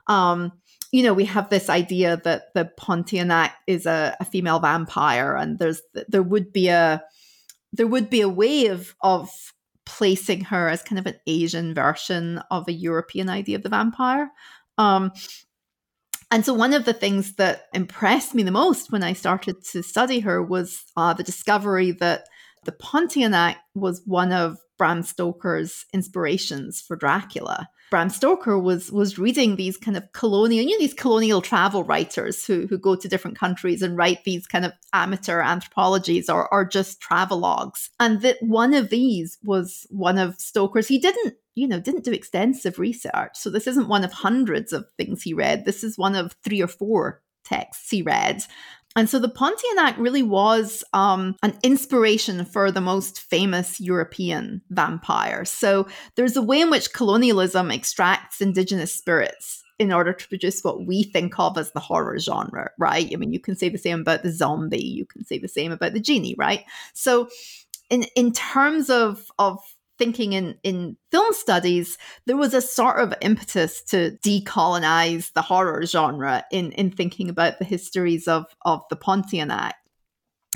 um 0.08 0.52
you 0.92 1.04
know, 1.04 1.14
we 1.14 1.26
have 1.26 1.50
this 1.50 1.70
idea 1.70 2.18
that 2.24 2.54
the 2.56 2.72
Pontianak 2.80 3.52
is 3.68 3.86
a, 3.86 4.16
a 4.20 4.26
female 4.26 4.60
vampire, 4.60 5.36
and 5.36 5.60
there's 5.60 5.82
there 6.08 6.24
would 6.24 6.52
be 6.52 6.68
a 6.70 7.04
there 7.72 7.88
would 7.88 8.10
be 8.10 8.22
a 8.22 8.30
way 8.30 8.68
of 8.68 8.96
of 9.02 9.30
placing 9.90 10.42
her 10.46 10.70
as 10.70 10.84
kind 10.84 11.00
of 11.00 11.08
an 11.08 11.16
Asian 11.26 11.74
version 11.74 12.42
of 12.52 12.68
a 12.68 12.72
European 12.72 13.28
idea 13.28 13.58
of 13.58 13.64
the 13.64 13.70
vampire. 13.70 14.32
Um, 14.78 15.12
and 16.30 16.46
so, 16.46 16.54
one 16.54 16.74
of 16.74 16.86
the 16.86 16.94
things 16.94 17.36
that 17.36 17.64
impressed 17.74 18.36
me 18.36 18.44
the 18.44 18.52
most 18.52 18.92
when 18.92 19.04
I 19.04 19.14
started 19.14 19.64
to 19.72 19.82
study 19.82 20.20
her 20.20 20.44
was 20.44 20.84
uh, 20.96 21.14
the 21.14 21.24
discovery 21.24 21.92
that 21.94 22.26
the 22.66 22.72
Pontianak 22.72 23.56
was 23.74 24.04
one 24.06 24.32
of 24.32 24.60
Bram 24.78 25.02
Stoker's 25.02 25.86
inspirations 25.92 26.82
for 26.82 26.96
Dracula. 26.96 27.68
Bram 27.90 28.10
Stoker 28.10 28.60
was 28.60 28.92
was 28.92 29.18
reading 29.18 29.56
these 29.56 29.78
kind 29.78 29.98
of 29.98 30.12
colonial, 30.12 30.64
you 30.64 30.72
know, 30.72 30.80
these 30.80 30.94
colonial 30.94 31.42
travel 31.42 31.84
writers 31.84 32.46
who 32.46 32.68
who 32.68 32.78
go 32.78 32.96
to 32.96 33.08
different 33.08 33.38
countries 33.38 33.82
and 33.82 33.98
write 33.98 34.24
these 34.24 34.46
kind 34.46 34.66
of 34.66 34.74
amateur 34.94 35.42
anthropologies 35.42 36.30
or 36.30 36.52
or 36.54 36.66
just 36.66 37.02
travelogues. 37.02 37.90
And 38.00 38.22
that 38.22 38.38
one 38.42 38.74
of 38.74 38.90
these 38.90 39.38
was 39.44 39.88
one 39.90 40.18
of 40.18 40.40
Stoker's. 40.40 40.88
He 40.88 41.00
didn't, 41.00 41.36
you 41.56 41.68
know, 41.68 41.80
didn't 41.80 42.04
do 42.04 42.12
extensive 42.12 42.78
research. 42.78 43.32
So 43.34 43.50
this 43.50 43.68
isn't 43.68 43.90
one 43.90 44.04
of 44.04 44.12
hundreds 44.12 44.72
of 44.72 44.86
things 44.98 45.24
he 45.24 45.34
read. 45.34 45.66
This 45.66 45.84
is 45.84 45.98
one 45.98 46.16
of 46.16 46.36
three 46.44 46.62
or 46.62 46.68
four 46.68 47.22
texts 47.44 47.90
he 47.90 48.02
read. 48.02 48.44
And 48.96 49.10
so 49.10 49.20
the 49.20 49.30
Pontianak 49.30 49.98
really 49.98 50.24
was 50.24 50.84
um, 50.94 51.36
an 51.44 51.58
inspiration 51.64 52.44
for 52.44 52.72
the 52.72 52.82
most 52.82 53.20
famous 53.22 53.80
European 53.80 54.62
vampires. 54.72 55.50
So 55.50 55.88
there's 56.16 56.36
a 56.36 56.42
way 56.42 56.62
in 56.62 56.70
which 56.70 56.94
colonialism 56.94 57.72
extracts 57.72 58.42
indigenous 58.42 58.94
spirits 58.94 59.64
in 59.78 59.94
order 59.94 60.12
to 60.12 60.28
produce 60.28 60.62
what 60.62 60.86
we 60.86 61.04
think 61.04 61.40
of 61.40 61.58
as 61.58 61.72
the 61.72 61.80
horror 61.80 62.20
genre, 62.20 62.70
right? 62.78 63.10
I 63.14 63.16
mean, 63.16 63.32
you 63.32 63.40
can 63.40 63.56
say 63.56 63.70
the 63.70 63.78
same 63.78 64.02
about 64.02 64.24
the 64.24 64.32
zombie, 64.32 64.84
you 64.84 65.06
can 65.06 65.24
say 65.24 65.38
the 65.38 65.48
same 65.48 65.72
about 65.72 65.94
the 65.94 66.02
genie, 66.02 66.36
right? 66.38 66.66
So 66.94 67.30
in 67.90 68.04
in 68.16 68.34
terms 68.34 68.90
of 68.90 69.32
of 69.40 69.60
thinking 70.00 70.34
in, 70.34 70.58
in 70.64 70.98
film 71.12 71.34
studies, 71.34 71.98
there 72.26 72.38
was 72.38 72.56
a 72.56 72.62
sort 72.62 73.00
of 73.00 73.14
impetus 73.22 73.84
to 73.84 74.18
decolonize 74.26 75.32
the 75.34 75.44
horror 75.44 75.86
genre 75.86 76.44
in, 76.52 76.72
in 76.72 76.90
thinking 76.90 77.30
about 77.30 77.60
the 77.60 77.66
histories 77.66 78.28
of, 78.28 78.46
of 78.66 78.82
the 78.90 78.96
Pontianak. 78.96 79.74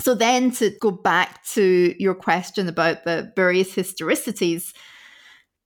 So 0.00 0.14
then 0.14 0.50
to 0.52 0.70
go 0.80 0.90
back 0.90 1.44
to 1.48 1.94
your 1.98 2.14
question 2.14 2.68
about 2.68 3.04
the 3.04 3.32
various 3.36 3.72
historicities, 3.74 4.72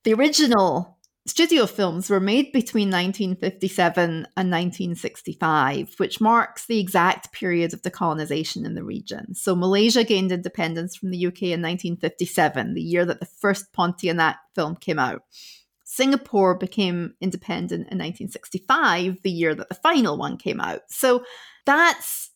the 0.03 0.13
original 0.13 0.98
Studio 1.27 1.65
films 1.65 2.09
were 2.09 2.19
made 2.19 2.51
between 2.51 2.89
1957 2.89 4.09
and 4.09 4.25
1965, 4.25 5.93
which 5.97 6.21
marks 6.21 6.65
the 6.65 6.79
exact 6.79 7.31
period 7.33 7.73
of 7.73 7.81
decolonization 7.81 8.65
in 8.65 8.73
the 8.73 8.83
region. 8.83 9.35
So, 9.35 9.55
Malaysia 9.55 10.03
gained 10.03 10.31
independence 10.31 10.95
from 10.95 11.11
the 11.11 11.27
UK 11.27 11.43
in 11.43 11.61
1957, 11.61 12.73
the 12.73 12.81
year 12.81 13.05
that 13.05 13.19
the 13.19 13.25
first 13.25 13.71
Pontianak 13.73 14.35
film 14.55 14.75
came 14.77 14.97
out. 14.97 15.23
Singapore 15.83 16.55
became 16.55 17.15
independent 17.19 17.81
in 17.91 17.97
1965, 17.97 19.17
the 19.23 19.31
year 19.31 19.53
that 19.53 19.69
the 19.69 19.75
final 19.75 20.17
one 20.17 20.37
came 20.37 20.61
out. 20.61 20.81
So, 20.89 21.23
that's 21.65 22.31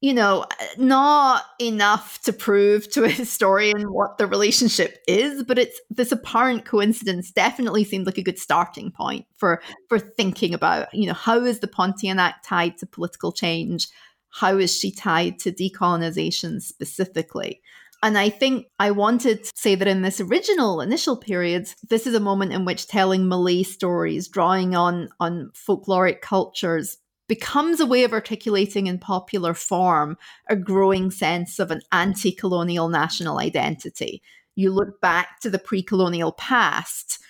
you 0.00 0.14
know, 0.14 0.46
not 0.76 1.44
enough 1.60 2.20
to 2.22 2.32
prove 2.32 2.90
to 2.90 3.04
a 3.04 3.08
historian 3.22 3.92
what 3.92 4.18
the 4.18 4.26
relationship 4.26 4.98
is, 5.08 5.42
but 5.42 5.58
it's 5.58 5.80
this 5.90 6.12
apparent 6.12 6.64
coincidence 6.64 7.30
definitely 7.30 7.84
seemed 7.84 8.06
like 8.06 8.18
a 8.18 8.22
good 8.22 8.38
starting 8.38 8.90
point 8.90 9.26
for 9.36 9.60
for 9.88 9.98
thinking 9.98 10.54
about, 10.54 10.92
you 10.94 11.06
know, 11.06 11.14
how 11.14 11.40
is 11.44 11.60
the 11.60 11.68
Pontianak 11.68 12.34
tied 12.44 12.78
to 12.78 12.86
political 12.86 13.32
change? 13.32 13.88
How 14.30 14.56
is 14.58 14.76
she 14.76 14.92
tied 14.92 15.38
to 15.40 15.52
decolonization 15.52 16.62
specifically? 16.62 17.60
And 18.00 18.16
I 18.16 18.28
think 18.28 18.66
I 18.78 18.92
wanted 18.92 19.42
to 19.42 19.50
say 19.56 19.74
that 19.74 19.88
in 19.88 20.02
this 20.02 20.20
original 20.20 20.80
initial 20.80 21.16
period, 21.16 21.68
this 21.88 22.06
is 22.06 22.14
a 22.14 22.20
moment 22.20 22.52
in 22.52 22.64
which 22.64 22.86
telling 22.86 23.26
Malay 23.26 23.64
stories, 23.64 24.28
drawing 24.28 24.76
on 24.76 25.08
on 25.18 25.50
folkloric 25.54 26.20
cultures, 26.20 26.98
becomes 27.28 27.78
a 27.78 27.86
way 27.86 28.04
of 28.04 28.12
articulating 28.12 28.86
in 28.86 28.98
popular 28.98 29.54
form 29.54 30.16
a 30.48 30.56
growing 30.56 31.10
sense 31.10 31.58
of 31.58 31.70
an 31.70 31.82
anti 31.92 32.32
colonial 32.32 32.88
national 32.88 33.38
identity. 33.38 34.22
You 34.56 34.72
look 34.72 35.00
back 35.00 35.40
to 35.40 35.50
the 35.50 35.58
pre 35.58 35.82
colonial 35.82 36.32
past 36.32 37.20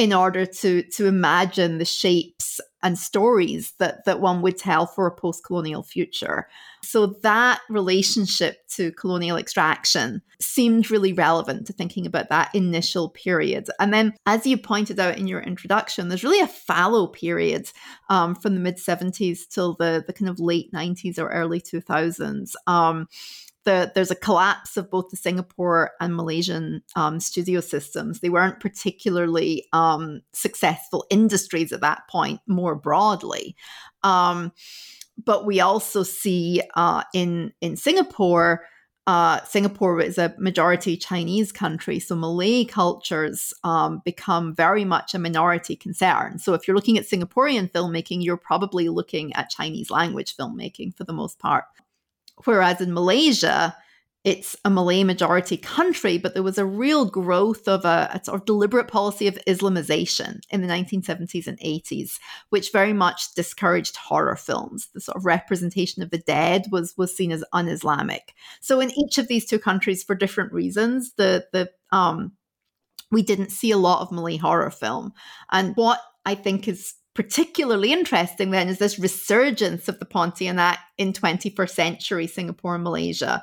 in 0.00 0.14
order 0.14 0.46
to, 0.46 0.82
to 0.82 1.06
imagine 1.06 1.76
the 1.76 1.84
shapes 1.84 2.58
and 2.82 2.98
stories 2.98 3.74
that, 3.78 4.02
that 4.06 4.18
one 4.18 4.40
would 4.40 4.56
tell 4.56 4.86
for 4.86 5.06
a 5.06 5.14
post 5.14 5.44
colonial 5.44 5.82
future. 5.82 6.48
So 6.82 7.18
that 7.22 7.60
relationship 7.68 8.66
to 8.76 8.92
colonial 8.92 9.36
extraction 9.36 10.22
seemed 10.40 10.90
really 10.90 11.12
relevant 11.12 11.66
to 11.66 11.74
thinking 11.74 12.06
about 12.06 12.30
that 12.30 12.48
initial 12.54 13.10
period. 13.10 13.68
And 13.78 13.92
then, 13.92 14.14
as 14.24 14.46
you 14.46 14.56
pointed 14.56 14.98
out 14.98 15.18
in 15.18 15.28
your 15.28 15.42
introduction, 15.42 16.08
there's 16.08 16.24
really 16.24 16.40
a 16.40 16.46
fallow 16.46 17.06
period 17.06 17.70
um, 18.08 18.34
from 18.34 18.54
the 18.54 18.60
mid 18.60 18.78
70s 18.78 19.40
till 19.50 19.74
the, 19.74 20.02
the 20.06 20.14
kind 20.14 20.30
of 20.30 20.40
late 20.40 20.72
90s 20.72 21.18
or 21.18 21.28
early 21.28 21.60
2000s. 21.60 22.52
Um, 22.66 23.06
the, 23.64 23.92
there's 23.94 24.10
a 24.10 24.16
collapse 24.16 24.76
of 24.76 24.90
both 24.90 25.10
the 25.10 25.16
Singapore 25.16 25.92
and 26.00 26.16
Malaysian 26.16 26.82
um, 26.96 27.20
studio 27.20 27.60
systems. 27.60 28.20
They 28.20 28.30
weren't 28.30 28.60
particularly 28.60 29.66
um, 29.72 30.22
successful 30.32 31.04
industries 31.10 31.72
at 31.72 31.82
that 31.82 32.02
point, 32.08 32.40
more 32.46 32.74
broadly. 32.74 33.56
Um, 34.02 34.52
but 35.22 35.44
we 35.44 35.60
also 35.60 36.02
see 36.02 36.62
uh, 36.74 37.02
in 37.12 37.52
in 37.60 37.76
Singapore 37.76 38.64
uh, 39.06 39.42
Singapore 39.44 40.00
is 40.00 40.18
a 40.18 40.34
majority 40.38 40.96
Chinese 40.96 41.50
country, 41.50 41.98
so 41.98 42.14
Malay 42.14 42.64
cultures 42.64 43.52
um, 43.64 44.00
become 44.04 44.54
very 44.54 44.84
much 44.84 45.14
a 45.14 45.18
minority 45.18 45.74
concern. 45.74 46.38
So 46.38 46.54
if 46.54 46.68
you're 46.68 46.76
looking 46.76 46.96
at 46.96 47.08
Singaporean 47.08 47.72
filmmaking, 47.72 48.22
you're 48.22 48.36
probably 48.36 48.88
looking 48.88 49.32
at 49.32 49.50
Chinese 49.50 49.90
language 49.90 50.36
filmmaking 50.36 50.96
for 50.96 51.04
the 51.04 51.12
most 51.12 51.38
part. 51.38 51.64
Whereas 52.44 52.80
in 52.80 52.92
Malaysia, 52.92 53.76
it's 54.22 54.54
a 54.66 54.70
Malay 54.70 55.02
majority 55.02 55.56
country, 55.56 56.18
but 56.18 56.34
there 56.34 56.42
was 56.42 56.58
a 56.58 56.66
real 56.66 57.06
growth 57.06 57.66
of 57.66 57.86
a, 57.86 58.10
a, 58.12 58.22
sort 58.22 58.40
of 58.40 58.44
deliberate 58.44 58.86
policy 58.86 59.26
of 59.26 59.38
Islamization 59.48 60.40
in 60.50 60.60
the 60.60 60.68
1970s 60.68 61.46
and 61.46 61.58
80s, 61.58 62.18
which 62.50 62.70
very 62.70 62.92
much 62.92 63.34
discouraged 63.34 63.96
horror 63.96 64.36
films. 64.36 64.88
The 64.92 65.00
sort 65.00 65.16
of 65.16 65.24
representation 65.24 66.02
of 66.02 66.10
the 66.10 66.18
dead 66.18 66.66
was 66.70 66.92
was 66.98 67.16
seen 67.16 67.32
as 67.32 67.44
un-Islamic. 67.54 68.34
So 68.60 68.80
in 68.80 68.90
each 68.90 69.16
of 69.16 69.28
these 69.28 69.46
two 69.46 69.58
countries, 69.58 70.04
for 70.04 70.14
different 70.14 70.52
reasons, 70.52 71.14
the 71.16 71.46
the 71.52 71.70
um, 71.90 72.32
we 73.10 73.22
didn't 73.22 73.52
see 73.52 73.70
a 73.70 73.78
lot 73.78 74.02
of 74.02 74.12
Malay 74.12 74.36
horror 74.36 74.70
film. 74.70 75.14
And 75.50 75.74
what 75.76 76.00
I 76.26 76.34
think 76.34 76.68
is 76.68 76.94
particularly 77.14 77.92
interesting 77.92 78.50
then 78.50 78.68
is 78.68 78.78
this 78.78 78.98
resurgence 78.98 79.88
of 79.88 79.98
the 79.98 80.06
Pontianak 80.06 80.78
in 80.96 81.12
21st 81.12 81.70
century 81.70 82.26
Singapore 82.26 82.76
and 82.76 82.84
Malaysia. 82.84 83.42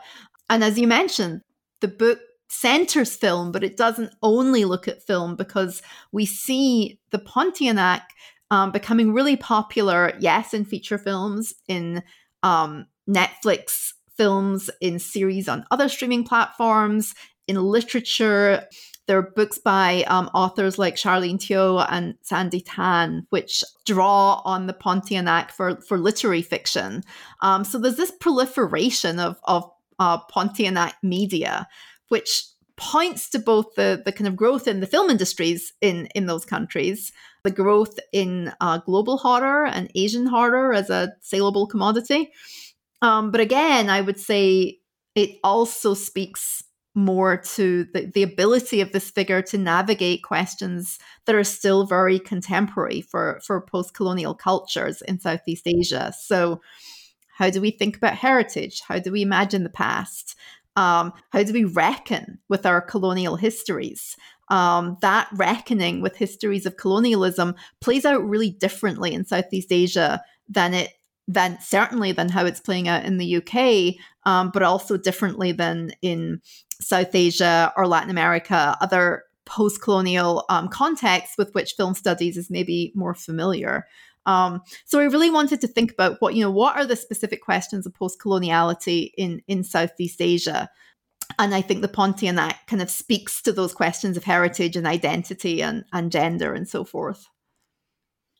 And 0.50 0.64
as 0.64 0.80
you 0.80 0.88
mentioned, 0.88 1.42
the 1.82 1.88
book 1.88 2.20
centers 2.50 3.16
film, 3.16 3.52
but 3.52 3.64
it 3.64 3.78
doesn't 3.78 4.14
only 4.24 4.66
look 4.66 4.88
at 4.88 5.04
film 5.04 5.36
because 5.36 5.82
we 6.12 6.26
see 6.26 7.00
the 7.12 7.20
Pontianak 7.20 8.04
um, 8.50 8.72
becoming 8.72 9.14
really 9.14 9.36
popular, 9.36 10.14
yes, 10.20 10.54
in 10.54 10.64
feature 10.64 10.98
films, 10.98 11.54
in 11.68 12.02
um, 12.44 12.86
Netflix 13.10 13.92
films, 14.16 14.70
in 14.82 15.00
series 15.00 15.50
on 15.50 15.66
other 15.70 15.90
streaming 15.90 16.24
platforms, 16.24 17.14
in 17.48 17.58
literature. 17.62 18.66
There 19.08 19.18
are 19.18 19.32
books 19.36 19.58
by 19.58 20.04
um, 20.08 20.30
authors 20.34 20.78
like 20.78 20.96
Sharlene 20.96 21.40
Teo 21.40 21.80
and 21.80 22.16
Sandi 22.22 22.62
Tan, 22.62 23.26
which 23.30 23.64
draw 23.86 24.42
on 24.44 24.68
the 24.68 24.74
Pontianak 24.74 25.52
for, 25.52 25.80
for 25.82 25.98
literary 25.98 26.42
fiction. 26.42 27.04
Um, 27.42 27.64
so 27.64 27.80
there's 27.80 27.96
this 27.96 28.12
proliferation 28.12 29.20
of, 29.20 29.40
of 29.46 29.70
uh, 29.98 30.20
Pontianak 30.28 30.94
media, 31.02 31.68
which 32.10 32.44
points 32.76 33.30
to 33.30 33.40
both 33.40 33.76
the, 33.76 34.02
the 34.06 34.12
kind 34.12 34.28
of 34.28 34.36
growth 34.36 34.68
in 34.68 34.82
the 34.82 34.88
film 34.88 35.10
industries 35.10 35.74
in, 35.82 36.08
in 36.14 36.28
those 36.28 36.46
countries, 36.46 37.12
the 37.44 37.52
growth 37.52 37.98
in 38.12 38.54
uh, 38.62 38.78
global 38.80 39.18
horror 39.18 39.66
and 39.66 39.90
Asian 39.96 40.28
horror 40.28 40.74
as 40.74 40.90
a 40.90 41.14
saleable 41.22 41.66
commodity. 41.66 42.32
Um, 43.02 43.32
but 43.32 43.42
again, 43.42 43.90
I 43.90 44.02
would 44.02 44.20
say 44.20 44.80
it 45.16 45.40
also 45.44 45.94
speaks 45.94 46.64
more 46.98 47.38
to 47.38 47.86
the, 47.94 48.08
the 48.08 48.24
ability 48.24 48.82
of 48.82 48.92
this 48.92 49.12
figure 49.12 49.40
to 49.44 49.56
navigate 49.56 50.24
questions 50.24 50.98
that 51.26 51.36
are 51.36 51.44
still 51.44 51.86
very 51.86 52.18
contemporary 52.18 53.02
for, 53.02 53.40
for 53.46 53.62
post 53.62 53.94
colonial 53.94 54.34
cultures 54.34 55.04
in 55.04 55.20
Southeast 55.20 55.68
Asia. 55.68 56.12
So, 56.20 56.60
how 57.38 57.52
do 57.52 57.62
we 57.62 57.70
think 57.70 57.96
about 57.96 58.16
heritage? 58.16 58.82
How 58.88 58.98
do 58.98 59.12
we 59.12 59.22
imagine 59.22 59.62
the 59.62 59.70
past? 59.70 60.36
Um, 60.76 61.14
how 61.30 61.44
do 61.44 61.54
we 61.54 61.66
reckon 61.66 62.40
with 62.50 62.66
our 62.66 62.82
colonial 62.82 63.36
histories? 63.36 64.16
Um, 64.50 64.98
that 65.02 65.30
reckoning 65.34 66.02
with 66.02 66.16
histories 66.16 66.66
of 66.66 66.78
colonialism 66.78 67.54
plays 67.80 68.06
out 68.06 68.28
really 68.28 68.50
differently 68.50 69.14
in 69.14 69.24
Southeast 69.24 69.72
Asia 69.72 70.24
than 70.50 70.74
it 70.74 70.94
than 71.28 71.60
certainly 71.62 72.12
than 72.12 72.30
how 72.30 72.46
it's 72.46 72.62
playing 72.62 72.88
out 72.88 73.06
in 73.06 73.18
the 73.18 73.36
UK, 73.36 74.02
um, 74.26 74.50
but 74.52 74.64
also 74.64 74.98
differently 74.98 75.52
than 75.52 75.92
in 76.02 76.42
South 76.82 77.14
Asia 77.14 77.74
or 77.76 77.88
Latin 77.88 78.10
America, 78.10 78.78
other 78.82 79.24
post-colonial 79.46 80.46
um, 80.50 80.68
contexts 80.68 81.38
with 81.38 81.54
which 81.54 81.74
film 81.74 81.94
studies 81.94 82.38
is 82.38 82.50
maybe 82.50 82.92
more 82.96 83.16
familiar. 83.16 83.88
Um, 84.26 84.62
so 84.86 85.00
I 85.00 85.06
really 85.06 85.30
wanted 85.30 85.62
to 85.62 85.68
think 85.68 85.92
about 85.92 86.18
what 86.20 86.36
you 86.36 86.44
know 86.44 86.52
what 86.52 86.76
are 86.76 86.86
the 86.86 86.98
specific 86.98 87.42
questions 87.42 87.86
of 87.86 87.94
post-coloniality 87.94 89.12
in 89.18 89.42
in 89.48 89.64
Southeast 89.64 90.22
Asia. 90.22 90.70
And 91.40 91.56
I 91.56 91.62
think 91.62 91.82
the 91.82 91.88
Pontianak 91.88 92.56
kind 92.68 92.82
of 92.82 92.90
speaks 92.90 93.42
to 93.44 93.52
those 93.52 93.74
questions 93.74 94.18
of 94.18 94.24
heritage 94.24 94.76
and 94.76 94.88
identity 94.88 95.62
and, 95.62 95.84
and 95.94 96.12
gender 96.12 96.54
and 96.54 96.68
so 96.68 96.84
forth. 96.84 97.28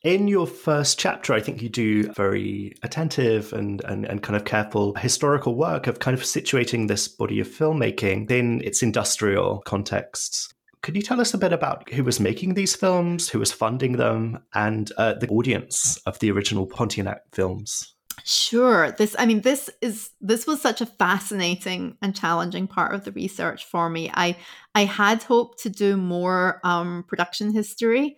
In 0.04 0.28
your 0.28 0.46
first 0.46 0.96
chapter, 0.96 1.32
I 1.32 1.40
think 1.40 1.60
you 1.60 1.68
do 1.68 2.12
very 2.12 2.72
attentive 2.84 3.52
and, 3.52 3.82
and, 3.84 4.04
and 4.04 4.22
kind 4.22 4.36
of 4.36 4.44
careful 4.44 4.94
historical 4.94 5.56
work 5.56 5.88
of 5.88 5.98
kind 5.98 6.16
of 6.16 6.22
situating 6.22 6.86
this 6.86 7.08
body 7.08 7.40
of 7.40 7.48
filmmaking 7.48 8.30
in 8.30 8.62
its 8.62 8.80
industrial 8.80 9.60
contexts. 9.66 10.54
Could 10.82 10.94
you 10.94 11.02
tell 11.02 11.20
us 11.20 11.34
a 11.34 11.38
bit 11.38 11.52
about 11.52 11.90
who 11.90 12.04
was 12.04 12.20
making 12.20 12.54
these 12.54 12.76
films, 12.76 13.28
who 13.28 13.40
was 13.40 13.50
funding 13.50 13.96
them, 13.96 14.38
and 14.54 14.92
uh, 14.96 15.14
the 15.14 15.26
audience 15.28 15.98
of 16.06 16.16
the 16.20 16.30
original 16.30 16.68
Pontianak 16.68 17.18
films? 17.32 17.96
Sure. 18.24 18.92
This, 18.92 19.16
I 19.18 19.26
mean, 19.26 19.40
this 19.40 19.68
is 19.80 20.10
this 20.20 20.46
was 20.46 20.60
such 20.60 20.80
a 20.80 20.86
fascinating 20.86 21.96
and 22.02 22.14
challenging 22.14 22.68
part 22.68 22.94
of 22.94 23.04
the 23.04 23.12
research 23.12 23.64
for 23.64 23.90
me. 23.90 24.10
I 24.14 24.36
I 24.76 24.84
had 24.84 25.24
hoped 25.24 25.62
to 25.64 25.70
do 25.70 25.96
more 25.96 26.60
um, 26.62 27.04
production 27.08 27.52
history, 27.52 28.16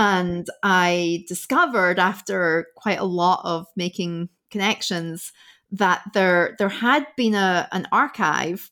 and 0.00 0.48
I 0.62 1.26
discovered 1.28 1.98
after 1.98 2.68
quite 2.74 2.98
a 2.98 3.04
lot 3.04 3.42
of 3.44 3.66
making 3.76 4.30
connections 4.50 5.30
that 5.72 6.00
there 6.14 6.56
there 6.58 6.70
had 6.70 7.06
been 7.18 7.34
a 7.34 7.68
an 7.70 7.86
archive, 7.92 8.70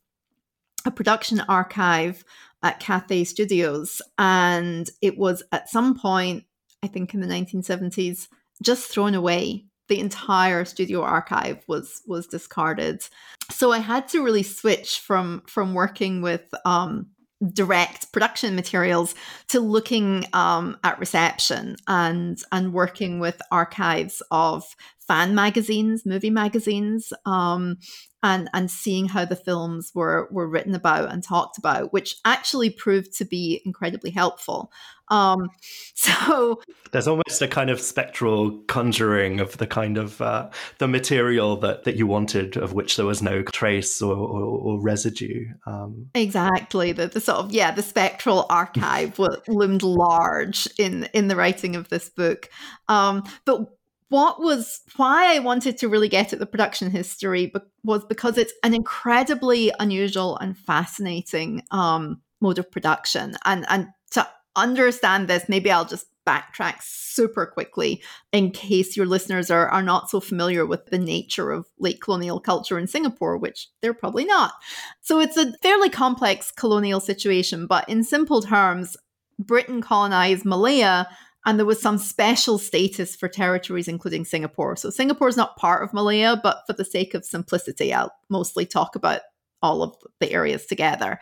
a 0.86 0.90
production 0.90 1.40
archive 1.40 2.24
at 2.62 2.80
Cathay 2.80 3.24
Studios. 3.24 4.00
And 4.16 4.88
it 5.02 5.18
was 5.18 5.42
at 5.52 5.68
some 5.68 5.98
point, 5.98 6.44
I 6.82 6.86
think 6.86 7.12
in 7.12 7.20
the 7.20 7.26
1970s, 7.26 8.28
just 8.62 8.90
thrown 8.90 9.14
away. 9.14 9.66
The 9.88 10.00
entire 10.00 10.64
studio 10.64 11.02
archive 11.02 11.62
was 11.68 12.00
was 12.06 12.26
discarded. 12.26 13.02
So 13.50 13.70
I 13.70 13.80
had 13.80 14.08
to 14.08 14.24
really 14.24 14.42
switch 14.42 15.00
from 15.00 15.42
from 15.46 15.74
working 15.74 16.22
with 16.22 16.48
um, 16.64 17.10
direct 17.52 18.12
production 18.12 18.54
materials 18.56 19.14
to 19.48 19.60
looking 19.60 20.24
um, 20.32 20.76
at 20.82 20.98
reception 20.98 21.76
and 21.86 22.42
and 22.50 22.72
working 22.72 23.20
with 23.20 23.40
archives 23.52 24.22
of 24.30 24.64
fan 25.06 25.34
magazines, 25.34 26.04
movie 26.04 26.30
magazines, 26.30 27.12
um, 27.24 27.76
and 28.22 28.48
and 28.52 28.70
seeing 28.70 29.08
how 29.08 29.24
the 29.24 29.36
films 29.36 29.92
were 29.94 30.28
were 30.30 30.48
written 30.48 30.74
about 30.74 31.12
and 31.12 31.22
talked 31.22 31.58
about, 31.58 31.92
which 31.92 32.16
actually 32.24 32.70
proved 32.70 33.16
to 33.18 33.24
be 33.24 33.62
incredibly 33.64 34.10
helpful. 34.10 34.72
Um, 35.10 35.48
so 35.94 36.60
there's 36.90 37.08
almost 37.08 37.40
a 37.42 37.48
kind 37.48 37.70
of 37.70 37.80
spectral 37.80 38.58
conjuring 38.66 39.40
of 39.40 39.56
the 39.58 39.66
kind 39.66 39.98
of 39.98 40.20
uh, 40.20 40.50
the 40.78 40.88
material 40.88 41.56
that 41.58 41.84
that 41.84 41.96
you 41.96 42.06
wanted, 42.06 42.56
of 42.56 42.72
which 42.72 42.96
there 42.96 43.06
was 43.06 43.22
no 43.22 43.42
trace 43.42 44.02
or, 44.02 44.16
or, 44.16 44.42
or 44.42 44.82
residue. 44.82 45.46
Um, 45.66 46.10
exactly, 46.14 46.92
the, 46.92 47.06
the 47.06 47.20
sort 47.20 47.38
of 47.38 47.52
yeah, 47.52 47.70
the 47.70 47.82
spectral 47.82 48.46
archive 48.50 49.18
loomed 49.48 49.82
large 49.82 50.68
in 50.78 51.08
in 51.14 51.28
the 51.28 51.36
writing 51.36 51.76
of 51.76 51.88
this 51.88 52.08
book. 52.08 52.48
Um, 52.88 53.22
but 53.44 53.77
what 54.08 54.40
was 54.40 54.80
why 54.96 55.34
I 55.34 55.38
wanted 55.38 55.78
to 55.78 55.88
really 55.88 56.08
get 56.08 56.32
at 56.32 56.38
the 56.38 56.46
production 56.46 56.90
history 56.90 57.52
was 57.84 58.04
because 58.04 58.38
it's 58.38 58.52
an 58.62 58.74
incredibly 58.74 59.70
unusual 59.78 60.38
and 60.38 60.56
fascinating 60.56 61.62
um, 61.70 62.20
mode 62.40 62.58
of 62.58 62.70
production. 62.70 63.36
And 63.44 63.66
and 63.68 63.88
to 64.12 64.26
understand 64.56 65.28
this, 65.28 65.48
maybe 65.48 65.70
I'll 65.70 65.84
just 65.84 66.06
backtrack 66.26 66.82
super 66.82 67.46
quickly 67.46 68.02
in 68.32 68.50
case 68.50 68.96
your 68.96 69.06
listeners 69.06 69.50
are, 69.50 69.66
are 69.68 69.82
not 69.82 70.10
so 70.10 70.20
familiar 70.20 70.66
with 70.66 70.84
the 70.86 70.98
nature 70.98 71.50
of 71.50 71.66
late 71.78 72.02
colonial 72.02 72.38
culture 72.38 72.78
in 72.78 72.86
Singapore, 72.86 73.38
which 73.38 73.68
they're 73.80 73.94
probably 73.94 74.26
not. 74.26 74.52
So 75.00 75.20
it's 75.20 75.38
a 75.38 75.56
fairly 75.62 75.88
complex 75.88 76.50
colonial 76.50 77.00
situation, 77.00 77.66
but 77.66 77.88
in 77.88 78.04
simple 78.04 78.42
terms, 78.42 78.94
Britain 79.38 79.80
colonized 79.80 80.44
Malaya 80.44 81.08
and 81.48 81.58
there 81.58 81.64
was 81.64 81.80
some 81.80 81.96
special 81.96 82.58
status 82.58 83.16
for 83.16 83.26
territories, 83.26 83.88
including 83.88 84.26
Singapore. 84.26 84.76
So 84.76 84.90
Singapore 84.90 85.28
is 85.28 85.36
not 85.36 85.56
part 85.56 85.82
of 85.82 85.94
Malaya, 85.94 86.38
but 86.42 86.58
for 86.66 86.74
the 86.74 86.84
sake 86.84 87.14
of 87.14 87.24
simplicity, 87.24 87.90
I'll 87.90 88.12
mostly 88.28 88.66
talk 88.66 88.94
about 88.94 89.22
all 89.62 89.82
of 89.82 89.96
the 90.20 90.30
areas 90.30 90.66
together. 90.66 91.18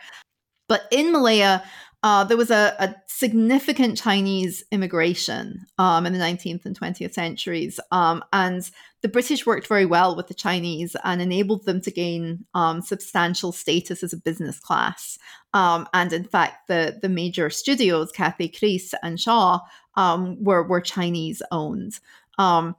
But 0.67 0.81
in 0.91 1.13
Malaya, 1.13 1.63
uh, 2.03 2.25
there 2.25 2.35
was 2.35 2.51
a, 2.51 2.75
a, 2.77 2.93
significant 3.07 3.97
Chinese 3.97 4.63
immigration 4.71 5.65
um, 5.79 6.05
in 6.05 6.13
the 6.13 6.19
19th 6.19 6.65
and 6.65 6.79
20th 6.79 7.13
centuries. 7.13 7.79
Um, 7.91 8.23
and 8.31 8.69
the 9.01 9.07
British 9.07 9.45
worked 9.45 9.67
very 9.67 9.85
well 9.85 10.15
with 10.15 10.27
the 10.27 10.35
Chinese 10.35 10.95
and 11.03 11.21
enabled 11.21 11.65
them 11.65 11.81
to 11.81 11.89
gain 11.89 12.45
um, 12.53 12.81
substantial 12.81 13.51
status 13.51 14.03
as 14.03 14.13
a 14.13 14.17
business 14.17 14.59
class. 14.59 15.17
Um, 15.53 15.87
and 15.93 16.13
in 16.13 16.25
fact, 16.25 16.67
the, 16.67 16.99
the 17.01 17.09
major 17.09 17.49
studios, 17.49 18.11
Cathay-Keris 18.11 18.93
and 19.01 19.19
Shaw, 19.19 19.61
um, 19.97 20.41
were, 20.43 20.63
were 20.63 20.81
Chinese 20.81 21.41
owned. 21.51 21.99
Um, 22.39 22.75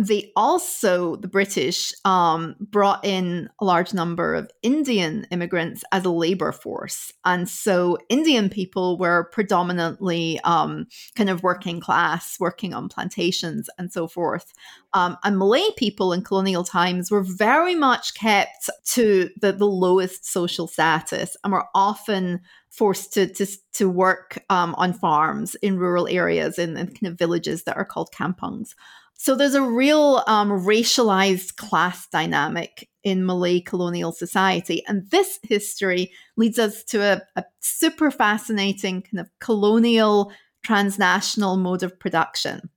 they 0.00 0.32
also, 0.34 1.16
the 1.16 1.28
British, 1.28 1.92
um, 2.06 2.56
brought 2.58 3.04
in 3.04 3.50
a 3.60 3.66
large 3.66 3.92
number 3.92 4.34
of 4.34 4.50
Indian 4.62 5.26
immigrants 5.30 5.84
as 5.92 6.06
a 6.06 6.10
labor 6.10 6.52
force. 6.52 7.12
And 7.26 7.46
so 7.46 7.98
Indian 8.08 8.48
people 8.48 8.96
were 8.96 9.24
predominantly 9.24 10.40
um, 10.40 10.86
kind 11.16 11.28
of 11.28 11.42
working 11.42 11.80
class, 11.80 12.40
working 12.40 12.72
on 12.72 12.88
plantations 12.88 13.68
and 13.76 13.92
so 13.92 14.08
forth. 14.08 14.54
Um, 14.94 15.18
and 15.22 15.38
Malay 15.38 15.68
people 15.76 16.14
in 16.14 16.24
colonial 16.24 16.64
times 16.64 17.10
were 17.10 17.22
very 17.22 17.74
much 17.74 18.14
kept 18.14 18.70
to 18.86 19.28
the, 19.38 19.52
the 19.52 19.66
lowest 19.66 20.24
social 20.24 20.66
status 20.66 21.36
and 21.44 21.52
were 21.52 21.66
often 21.74 22.40
forced 22.70 23.12
to 23.12 23.26
to, 23.26 23.46
to 23.74 23.90
work 23.90 24.42
um, 24.48 24.74
on 24.78 24.94
farms 24.94 25.56
in 25.56 25.78
rural 25.78 26.08
areas 26.08 26.58
in, 26.58 26.76
in 26.76 26.86
kind 26.86 27.06
of 27.12 27.18
villages 27.18 27.64
that 27.64 27.76
are 27.76 27.84
called 27.84 28.10
kampungs. 28.12 28.74
So 29.22 29.34
there's 29.34 29.54
a 29.54 29.60
real 29.60 30.24
um, 30.26 30.48
racialized 30.48 31.56
class 31.56 32.06
dynamic 32.06 32.88
in 33.04 33.26
Malay 33.26 33.60
colonial 33.60 34.12
society. 34.12 34.82
And 34.88 35.10
this 35.10 35.38
history 35.42 36.10
leads 36.38 36.58
us 36.58 36.82
to 36.84 37.02
a, 37.02 37.20
a 37.36 37.44
super 37.60 38.10
fascinating 38.10 39.02
kind 39.02 39.20
of 39.20 39.28
colonial 39.38 40.32
transnational 40.64 41.58
mode 41.58 41.82
of 41.82 42.00
production 42.00 42.70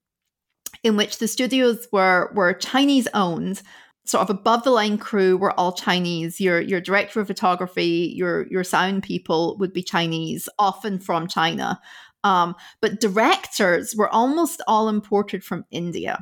in 0.83 0.97
which 0.97 1.19
the 1.19 1.29
studios 1.29 1.87
were, 1.93 2.29
were 2.35 2.51
Chinese 2.51 3.07
owned, 3.13 3.61
sort 4.03 4.23
of 4.23 4.29
above 4.29 4.65
the 4.65 4.71
line 4.71 4.97
crew 4.97 5.37
were 5.37 5.57
all 5.57 5.71
Chinese. 5.71 6.41
Your 6.41 6.59
your 6.59 6.81
director 6.81 7.21
of 7.21 7.27
photography, 7.27 8.11
your 8.17 8.47
your 8.51 8.65
sound 8.65 9.03
people 9.03 9.55
would 9.59 9.71
be 9.71 9.81
Chinese, 9.81 10.49
often 10.59 10.99
from 10.99 11.29
China. 11.29 11.79
Um, 12.25 12.53
but 12.81 12.99
directors 12.99 13.95
were 13.95 14.09
almost 14.09 14.61
all 14.67 14.89
imported 14.89 15.41
from 15.41 15.63
India. 15.71 16.19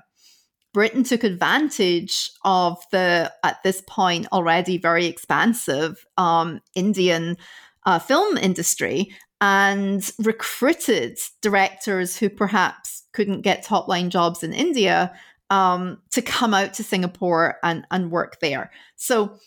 Britain 0.73 1.03
took 1.03 1.23
advantage 1.23 2.31
of 2.43 2.81
the, 2.91 3.31
at 3.43 3.61
this 3.63 3.81
point, 3.87 4.27
already 4.31 4.77
very 4.77 5.05
expansive 5.05 6.05
um, 6.17 6.61
Indian 6.75 7.37
uh, 7.85 7.99
film 7.99 8.37
industry 8.37 9.13
and 9.41 10.11
recruited 10.19 11.17
directors 11.41 12.17
who 12.17 12.29
perhaps 12.29 13.03
couldn't 13.11 13.41
get 13.41 13.63
top 13.63 13.87
line 13.87 14.09
jobs 14.09 14.43
in 14.43 14.53
India 14.53 15.11
um, 15.49 16.01
to 16.11 16.21
come 16.21 16.53
out 16.53 16.73
to 16.75 16.83
Singapore 16.83 17.57
and, 17.63 17.85
and 17.91 18.11
work 18.11 18.39
there. 18.39 18.71
So 18.95 19.37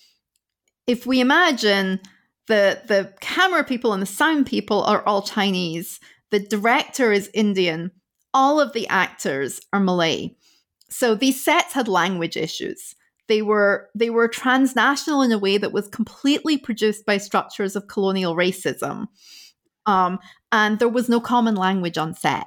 if 0.86 1.06
we 1.06 1.20
imagine 1.20 2.00
the 2.46 2.82
the 2.86 3.14
camera 3.20 3.64
people 3.64 3.94
and 3.94 4.02
the 4.02 4.06
sound 4.06 4.46
people 4.46 4.82
are 4.82 5.02
all 5.06 5.22
Chinese, 5.22 5.98
the 6.30 6.40
director 6.40 7.10
is 7.10 7.30
Indian, 7.32 7.90
all 8.34 8.60
of 8.60 8.74
the 8.74 8.86
actors 8.88 9.60
are 9.72 9.80
Malay. 9.80 10.36
So 10.96 11.16
these 11.16 11.44
sets 11.44 11.72
had 11.72 11.88
language 11.88 12.36
issues. 12.36 12.94
They 13.26 13.42
were 13.42 13.90
they 13.96 14.10
were 14.10 14.28
transnational 14.28 15.22
in 15.22 15.32
a 15.32 15.38
way 15.38 15.58
that 15.58 15.72
was 15.72 15.88
completely 15.88 16.56
produced 16.56 17.04
by 17.04 17.18
structures 17.18 17.74
of 17.74 17.88
colonial 17.88 18.36
racism, 18.36 19.08
um, 19.86 20.20
and 20.52 20.78
there 20.78 20.88
was 20.88 21.08
no 21.08 21.18
common 21.18 21.56
language 21.56 21.98
on 21.98 22.14
set. 22.14 22.46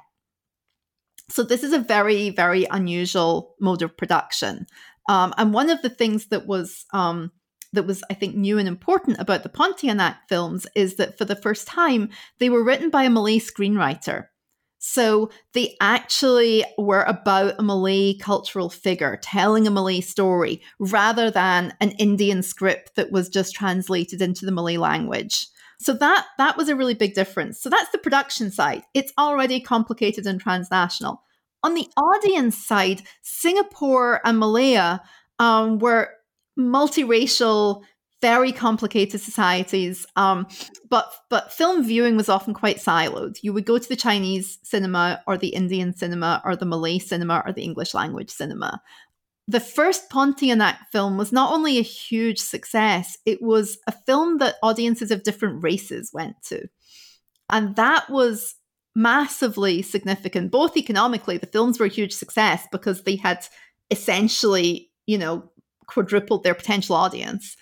So 1.28 1.42
this 1.42 1.62
is 1.62 1.74
a 1.74 1.78
very 1.78 2.30
very 2.30 2.66
unusual 2.70 3.54
mode 3.60 3.82
of 3.82 3.98
production. 3.98 4.66
Um, 5.10 5.34
and 5.36 5.52
one 5.52 5.68
of 5.68 5.82
the 5.82 5.90
things 5.90 6.28
that 6.28 6.46
was 6.46 6.86
um, 6.94 7.32
that 7.74 7.86
was 7.86 8.02
I 8.08 8.14
think 8.14 8.34
new 8.34 8.56
and 8.56 8.66
important 8.66 9.18
about 9.18 9.42
the 9.42 9.50
Pontianak 9.50 10.16
films 10.26 10.66
is 10.74 10.96
that 10.96 11.18
for 11.18 11.26
the 11.26 11.36
first 11.36 11.66
time 11.66 12.08
they 12.38 12.48
were 12.48 12.64
written 12.64 12.88
by 12.88 13.02
a 13.02 13.10
Malay 13.10 13.40
screenwriter. 13.40 14.28
So 14.90 15.30
they 15.52 15.76
actually 15.82 16.64
were 16.78 17.02
about 17.02 17.56
a 17.58 17.62
Malay 17.62 18.14
cultural 18.14 18.70
figure 18.70 19.18
telling 19.22 19.66
a 19.66 19.70
Malay 19.70 20.00
story 20.00 20.62
rather 20.78 21.30
than 21.30 21.74
an 21.82 21.90
Indian 21.92 22.42
script 22.42 22.96
that 22.96 23.12
was 23.12 23.28
just 23.28 23.54
translated 23.54 24.22
into 24.22 24.46
the 24.46 24.52
Malay 24.52 24.78
language. 24.78 25.46
So 25.78 25.92
that 25.92 26.24
that 26.38 26.56
was 26.56 26.70
a 26.70 26.74
really 26.74 26.94
big 26.94 27.12
difference. 27.12 27.60
So 27.60 27.68
that's 27.68 27.90
the 27.90 27.98
production 27.98 28.50
side. 28.50 28.82
It's 28.94 29.12
already 29.18 29.60
complicated 29.60 30.26
and 30.26 30.40
transnational. 30.40 31.22
On 31.62 31.74
the 31.74 31.88
audience 31.98 32.56
side, 32.56 33.02
Singapore 33.20 34.22
and 34.24 34.38
Malaya 34.38 35.02
um, 35.38 35.78
were 35.80 36.14
multiracial 36.58 37.82
very 38.20 38.52
complicated 38.52 39.20
societies. 39.20 40.06
Um, 40.16 40.46
but 40.88 41.12
but 41.30 41.52
film 41.52 41.84
viewing 41.84 42.16
was 42.16 42.28
often 42.28 42.54
quite 42.54 42.78
siloed. 42.78 43.38
You 43.42 43.52
would 43.52 43.64
go 43.64 43.78
to 43.78 43.88
the 43.88 43.96
Chinese 43.96 44.58
cinema 44.62 45.22
or 45.26 45.36
the 45.36 45.48
Indian 45.48 45.94
cinema 45.94 46.42
or 46.44 46.56
the 46.56 46.66
Malay 46.66 46.98
cinema 46.98 47.42
or 47.46 47.52
the 47.52 47.62
English 47.62 47.94
language 47.94 48.30
cinema. 48.30 48.80
The 49.46 49.60
first 49.60 50.10
Pontianak 50.10 50.76
film 50.92 51.16
was 51.16 51.32
not 51.32 51.52
only 51.52 51.78
a 51.78 51.82
huge 51.82 52.38
success, 52.38 53.16
it 53.24 53.40
was 53.40 53.78
a 53.86 53.92
film 53.92 54.38
that 54.38 54.56
audiences 54.62 55.10
of 55.10 55.22
different 55.22 55.62
races 55.62 56.10
went 56.12 56.34
to. 56.44 56.68
And 57.48 57.74
that 57.76 58.10
was 58.10 58.56
massively 58.94 59.80
significant, 59.80 60.50
both 60.50 60.76
economically, 60.76 61.38
the 61.38 61.46
films 61.46 61.78
were 61.78 61.86
a 61.86 61.88
huge 61.90 62.12
success 62.12 62.66
because 62.72 63.04
they 63.04 63.16
had 63.16 63.46
essentially, 63.90 64.90
you 65.06 65.16
know, 65.16 65.50
quadrupled 65.86 66.42
their 66.42 66.54
potential 66.54 66.96
audience 66.96 67.56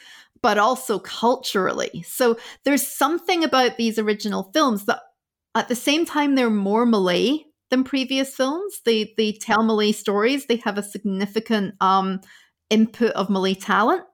but 0.47 0.59
also 0.59 1.01
culturally. 1.01 2.05
So 2.07 2.37
there's 2.65 2.87
something 2.87 3.43
about 3.43 3.79
these 3.79 3.99
original 3.99 4.53
films 4.55 4.85
that 4.85 5.01
at 5.57 5.67
the 5.67 5.75
same 5.75 6.07
time 6.07 6.37
they're 6.37 6.51
more 6.51 6.87
Malay 6.87 7.39
than 7.71 7.83
previous 7.83 8.33
films. 8.33 8.81
They 8.85 9.13
they 9.17 9.33
tell 9.33 9.65
Malay 9.65 9.91
stories. 9.91 10.47
They 10.47 10.59
have 10.59 10.79
a 10.79 10.85
significant 10.85 11.75
um, 11.81 12.21
input 12.71 13.11
of 13.15 13.29
Malay 13.29 13.55
talent. 13.55 14.05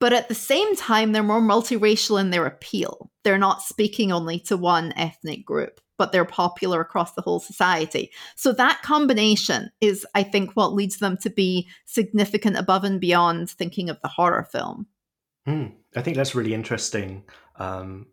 But 0.00 0.12
at 0.12 0.28
the 0.28 0.34
same 0.34 0.74
time, 0.74 1.12
they're 1.12 1.22
more 1.22 1.40
multiracial 1.40 2.20
in 2.20 2.30
their 2.30 2.44
appeal. 2.44 3.12
They're 3.22 3.38
not 3.38 3.62
speaking 3.62 4.10
only 4.10 4.40
to 4.48 4.56
one 4.56 4.92
ethnic 4.96 5.46
group, 5.46 5.80
but 5.96 6.10
they're 6.10 6.24
popular 6.24 6.80
across 6.80 7.12
the 7.12 7.22
whole 7.22 7.38
society. 7.38 8.10
So 8.34 8.50
that 8.54 8.82
combination 8.82 9.70
is, 9.80 10.04
I 10.16 10.24
think, 10.24 10.56
what 10.56 10.74
leads 10.74 10.98
them 10.98 11.18
to 11.18 11.30
be 11.30 11.68
significant 11.84 12.56
above 12.56 12.82
and 12.82 13.00
beyond 13.00 13.48
thinking 13.48 13.88
of 13.88 14.00
the 14.02 14.08
horror 14.08 14.48
film. 14.50 14.88
Mm, 15.46 15.72
I 15.96 16.02
think 16.02 16.16
that's 16.16 16.34
really 16.34 16.54
interesting. 16.54 17.24
Um, 17.56 18.06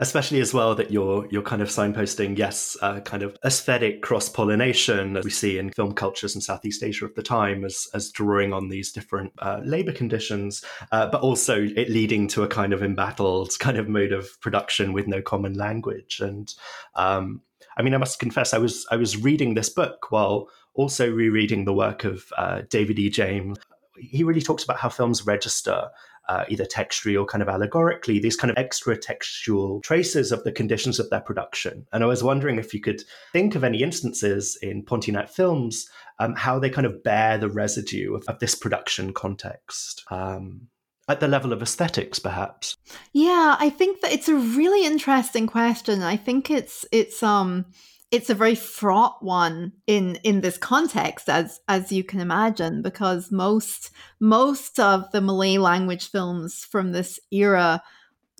especially 0.00 0.40
as 0.40 0.54
well 0.54 0.74
that 0.74 0.90
you're 0.90 1.26
you're 1.30 1.42
kind 1.42 1.60
of 1.60 1.68
signposting 1.68 2.38
yes 2.38 2.76
uh, 2.82 3.00
kind 3.00 3.22
of 3.22 3.36
aesthetic 3.44 4.00
cross 4.02 4.28
pollination 4.28 5.16
as 5.16 5.24
we 5.24 5.30
see 5.30 5.58
in 5.58 5.70
film 5.72 5.92
cultures 5.92 6.34
in 6.34 6.40
Southeast 6.40 6.82
Asia 6.82 7.04
of 7.04 7.14
the 7.14 7.22
time 7.22 7.64
as 7.64 7.88
as 7.94 8.10
drawing 8.10 8.52
on 8.52 8.68
these 8.68 8.92
different 8.92 9.32
uh, 9.40 9.60
labor 9.64 9.92
conditions 9.92 10.64
uh, 10.92 11.08
but 11.08 11.20
also 11.20 11.62
it 11.62 11.90
leading 11.90 12.28
to 12.28 12.42
a 12.42 12.48
kind 12.48 12.72
of 12.72 12.82
embattled 12.82 13.50
kind 13.58 13.76
of 13.76 13.88
mode 13.88 14.12
of 14.12 14.40
production 14.40 14.92
with 14.92 15.06
no 15.06 15.20
common 15.20 15.54
language. 15.54 16.20
And 16.20 16.52
um, 16.94 17.42
I 17.76 17.82
mean 17.82 17.94
I 17.94 17.98
must 17.98 18.20
confess 18.20 18.54
I 18.54 18.58
was 18.58 18.86
I 18.90 18.96
was 18.96 19.16
reading 19.16 19.54
this 19.54 19.68
book 19.68 20.10
while 20.10 20.48
also 20.74 21.10
rereading 21.10 21.64
the 21.64 21.74
work 21.74 22.04
of 22.04 22.32
uh, 22.36 22.62
David 22.70 22.98
E. 23.00 23.10
James. 23.10 23.58
He 23.98 24.22
really 24.22 24.42
talks 24.42 24.62
about 24.62 24.78
how 24.78 24.90
films 24.90 25.26
register 25.26 25.88
uh, 26.28 26.44
either 26.48 26.64
textually 26.64 27.16
or 27.16 27.24
kind 27.24 27.42
of 27.42 27.48
allegorically, 27.48 28.18
these 28.18 28.36
kind 28.36 28.50
of 28.50 28.58
extra 28.58 28.96
textual 28.96 29.80
traces 29.80 30.30
of 30.30 30.44
the 30.44 30.52
conditions 30.52 30.98
of 30.98 31.08
their 31.10 31.20
production. 31.20 31.86
And 31.92 32.04
I 32.04 32.06
was 32.06 32.22
wondering 32.22 32.58
if 32.58 32.74
you 32.74 32.80
could 32.80 33.02
think 33.32 33.54
of 33.54 33.64
any 33.64 33.82
instances 33.82 34.58
in 34.60 34.84
Pontianak 34.84 35.30
films, 35.30 35.88
um, 36.18 36.34
how 36.34 36.58
they 36.58 36.70
kind 36.70 36.86
of 36.86 37.02
bear 37.02 37.38
the 37.38 37.48
residue 37.48 38.14
of, 38.14 38.24
of 38.28 38.38
this 38.38 38.54
production 38.54 39.12
context. 39.12 40.04
Um, 40.10 40.68
at 41.08 41.20
the 41.20 41.28
level 41.28 41.54
of 41.54 41.62
aesthetics 41.62 42.18
perhaps 42.18 42.76
yeah 43.14 43.56
i 43.58 43.70
think 43.70 44.02
that 44.02 44.12
it's 44.12 44.28
a 44.28 44.34
really 44.34 44.84
interesting 44.84 45.46
question 45.46 46.02
i 46.02 46.16
think 46.16 46.50
it's 46.50 46.84
it's 46.92 47.22
um 47.22 47.64
it's 48.10 48.30
a 48.30 48.34
very 48.34 48.54
fraught 48.54 49.22
one 49.22 49.72
in 49.86 50.16
in 50.24 50.40
this 50.40 50.56
context 50.56 51.28
as 51.28 51.60
as 51.68 51.92
you 51.92 52.02
can 52.02 52.20
imagine 52.20 52.82
because 52.82 53.30
most 53.30 53.90
most 54.20 54.80
of 54.80 55.10
the 55.12 55.20
malay 55.20 55.58
language 55.58 56.10
films 56.10 56.64
from 56.64 56.92
this 56.92 57.20
era 57.30 57.82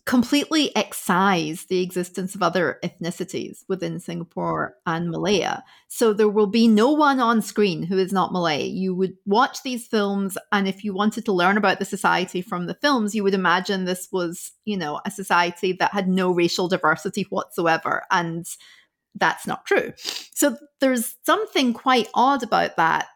completely 0.09 0.75
excise 0.75 1.67
the 1.67 1.83
existence 1.83 2.35
of 2.35 2.43
other 2.43 2.79
ethnicities 2.83 3.59
within 3.69 4.01
Singapore 4.01 4.75
and 4.87 5.11
Malaya. 5.11 5.63
So 5.89 6.15
there 6.15 6.31
will 6.31 6.47
be 6.47 6.67
no 6.67 6.93
one 6.93 7.21
on 7.21 7.43
screen 7.43 7.83
who 7.83 7.99
is 7.99 8.11
not 8.11 8.33
Malay. 8.33 8.65
You 8.65 8.95
would 8.95 9.19
watch 9.27 9.63
these 9.63 9.87
films, 9.87 10.39
and 10.51 10.67
if 10.67 10.83
you 10.83 10.95
wanted 10.95 11.27
to 11.27 11.33
learn 11.33 11.59
about 11.59 11.79
the 11.79 11.85
society 11.85 12.41
from 12.41 12.65
the 12.65 12.79
films, 12.81 13.15
you 13.15 13.23
would 13.23 13.35
imagine 13.35 13.85
this 13.85 14.09
was, 14.11 14.53
you 14.65 14.79
know, 14.79 14.99
a 15.05 15.11
society 15.11 15.73
that 15.75 15.93
had 15.93 16.09
no 16.09 16.31
racial 16.31 16.69
diversity 16.69 17.27
whatsoever. 17.29 18.05
And 18.11 18.47
that's 19.19 19.47
not 19.47 19.67
true. 19.67 19.93
So 20.35 20.57
there's 20.81 21.17
something 21.25 21.73
quite 21.73 22.09
odd 22.15 22.43
about 22.43 22.77
that. 22.77 23.07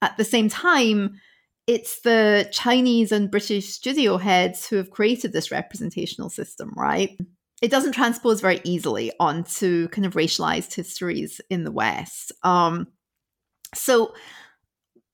At 0.00 0.16
the 0.16 0.24
same 0.24 0.48
time, 0.48 1.20
it's 1.66 2.00
the 2.00 2.48
Chinese 2.52 3.12
and 3.12 3.30
British 3.30 3.68
studio 3.68 4.16
heads 4.18 4.66
who 4.66 4.76
have 4.76 4.90
created 4.90 5.32
this 5.32 5.50
representational 5.52 6.28
system, 6.28 6.72
right? 6.76 7.16
It 7.60 7.70
doesn't 7.70 7.92
transpose 7.92 8.40
very 8.40 8.60
easily 8.64 9.12
onto 9.20 9.88
kind 9.88 10.04
of 10.04 10.14
racialized 10.14 10.74
histories 10.74 11.40
in 11.48 11.62
the 11.62 11.70
West. 11.70 12.32
Um, 12.42 12.88
so 13.74 14.12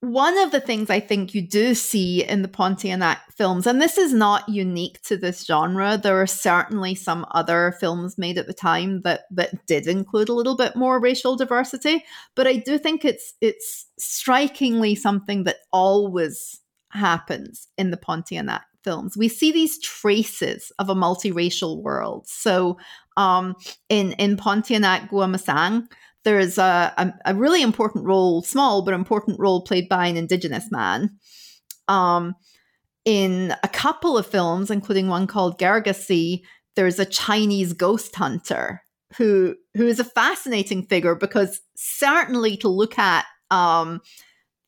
one 0.01 0.37
of 0.37 0.51
the 0.51 0.61
things 0.61 0.89
I 0.89 1.01
think 1.01 1.35
you 1.35 1.41
do 1.41 1.75
see 1.75 2.23
in 2.23 2.41
the 2.41 2.47
Pontianak 2.47 3.17
films, 3.35 3.67
and 3.67 3.81
this 3.81 3.97
is 3.97 4.13
not 4.13 4.47
unique 4.47 5.01
to 5.03 5.17
this 5.17 5.45
genre, 5.45 5.99
there 6.01 6.21
are 6.21 6.27
certainly 6.27 6.95
some 6.95 7.25
other 7.31 7.75
films 7.81 8.17
made 8.17 8.37
at 8.37 8.47
the 8.47 8.53
time 8.53 9.01
that 9.01 9.21
that 9.31 9.65
did 9.65 9.87
include 9.87 10.29
a 10.29 10.33
little 10.33 10.55
bit 10.55 10.75
more 10.75 11.01
racial 11.01 11.35
diversity, 11.35 12.03
but 12.35 12.47
I 12.47 12.55
do 12.55 12.77
think 12.77 13.03
it's 13.03 13.33
it's 13.41 13.87
strikingly 13.97 14.95
something 14.95 15.43
that 15.43 15.57
always 15.73 16.61
happens 16.91 17.67
in 17.77 17.91
the 17.91 17.97
Pontianak 17.97 18.61
films. 18.83 19.17
We 19.17 19.27
see 19.27 19.51
these 19.51 19.79
traces 19.81 20.71
of 20.79 20.89
a 20.89 20.95
multiracial 20.95 21.81
world. 21.81 22.25
So 22.27 22.77
um, 23.17 23.55
in 23.89 24.13
in 24.13 24.37
Pontianak 24.37 25.09
Gua 25.09 25.27
Musang, 25.27 25.87
there's 26.25 26.57
a, 26.57 26.93
a, 26.97 27.13
a, 27.31 27.35
really 27.35 27.61
important 27.61 28.05
role, 28.05 28.41
small 28.41 28.81
but 28.81 28.93
important 28.93 29.39
role 29.39 29.61
played 29.61 29.87
by 29.87 30.07
an 30.07 30.17
indigenous 30.17 30.69
man. 30.69 31.17
Um, 31.87 32.35
in 33.05 33.55
a 33.63 33.67
couple 33.67 34.17
of 34.17 34.27
films, 34.27 34.69
including 34.69 35.07
one 35.07 35.27
called 35.27 35.59
Gergasi, 35.59 36.41
there's 36.75 36.99
a 36.99 37.05
Chinese 37.05 37.73
ghost 37.73 38.15
hunter 38.15 38.83
who 39.17 39.55
who 39.75 39.87
is 39.87 39.99
a 39.99 40.03
fascinating 40.03 40.83
figure 40.83 41.15
because 41.15 41.61
certainly 41.75 42.57
to 42.57 42.69
look 42.69 42.99
at, 42.99 43.25
um, 43.49 44.01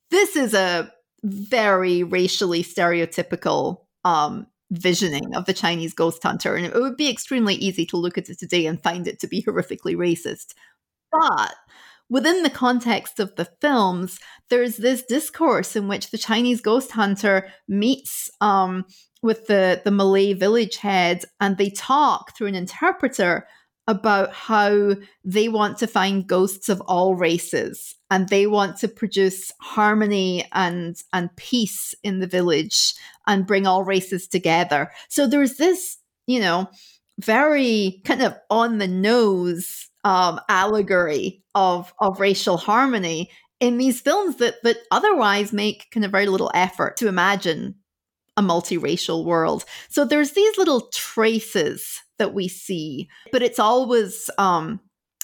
this 0.09 0.35
is 0.35 0.53
a 0.53 0.91
very 1.23 2.01
racially 2.03 2.63
stereotypical 2.63 3.81
um, 4.03 4.47
visioning 4.71 5.35
of 5.35 5.45
the 5.45 5.53
Chinese 5.53 5.93
ghost 5.93 6.23
hunter, 6.23 6.55
and 6.55 6.65
it 6.65 6.73
would 6.73 6.97
be 6.97 7.09
extremely 7.09 7.55
easy 7.55 7.85
to 7.85 7.97
look 7.97 8.17
at 8.17 8.29
it 8.29 8.39
today 8.39 8.65
and 8.65 8.81
find 8.81 9.07
it 9.07 9.19
to 9.19 9.27
be 9.27 9.43
horrifically 9.43 9.95
racist. 9.95 10.53
But 11.11 11.55
within 12.09 12.43
the 12.43 12.49
context 12.49 13.19
of 13.19 13.35
the 13.35 13.49
films, 13.61 14.19
there's 14.49 14.77
this 14.77 15.03
discourse 15.03 15.75
in 15.75 15.87
which 15.87 16.11
the 16.11 16.17
Chinese 16.17 16.61
ghost 16.61 16.91
hunter 16.91 17.49
meets 17.67 18.29
um, 18.41 18.85
with 19.23 19.47
the, 19.47 19.81
the 19.83 19.91
Malay 19.91 20.33
village 20.33 20.77
head 20.77 21.23
and 21.39 21.57
they 21.57 21.69
talk 21.69 22.35
through 22.35 22.47
an 22.47 22.55
interpreter 22.55 23.47
about 23.87 24.31
how 24.33 24.95
they 25.23 25.49
want 25.49 25.77
to 25.77 25.87
find 25.87 26.27
ghosts 26.27 26.69
of 26.69 26.81
all 26.81 27.15
races 27.15 27.95
and 28.09 28.29
they 28.29 28.45
want 28.45 28.77
to 28.77 28.87
produce 28.87 29.51
harmony 29.59 30.45
and 30.53 30.97
and 31.13 31.35
peace 31.35 31.95
in 32.03 32.19
the 32.19 32.27
village 32.27 32.93
and 33.27 33.47
bring 33.47 33.65
all 33.65 33.83
races 33.83 34.27
together. 34.27 34.91
So 35.09 35.27
there's 35.27 35.57
this, 35.57 35.97
you 36.27 36.39
know, 36.39 36.69
very 37.19 38.01
kind 38.05 38.21
of 38.21 38.35
on 38.49 38.77
the 38.77 38.87
nose 38.87 39.89
um, 40.03 40.39
allegory 40.49 41.43
of 41.55 41.93
of 41.99 42.19
racial 42.19 42.57
harmony 42.57 43.29
in 43.59 43.77
these 43.77 44.01
films 44.01 44.37
that 44.37 44.55
that 44.63 44.77
otherwise 44.91 45.53
make 45.53 45.87
kind 45.91 46.05
of 46.05 46.11
very 46.11 46.27
little 46.27 46.51
effort 46.53 46.97
to 46.97 47.07
imagine 47.07 47.75
a 48.37 48.41
multiracial 48.41 49.25
world. 49.25 49.65
So 49.89 50.05
there's 50.05 50.31
these 50.31 50.57
little 50.57 50.89
traces 50.93 52.01
that 52.17 52.33
we 52.33 52.47
see, 52.47 53.09
but 53.31 53.43
it's 53.43 53.59
always 53.59 54.29
um 54.37 54.79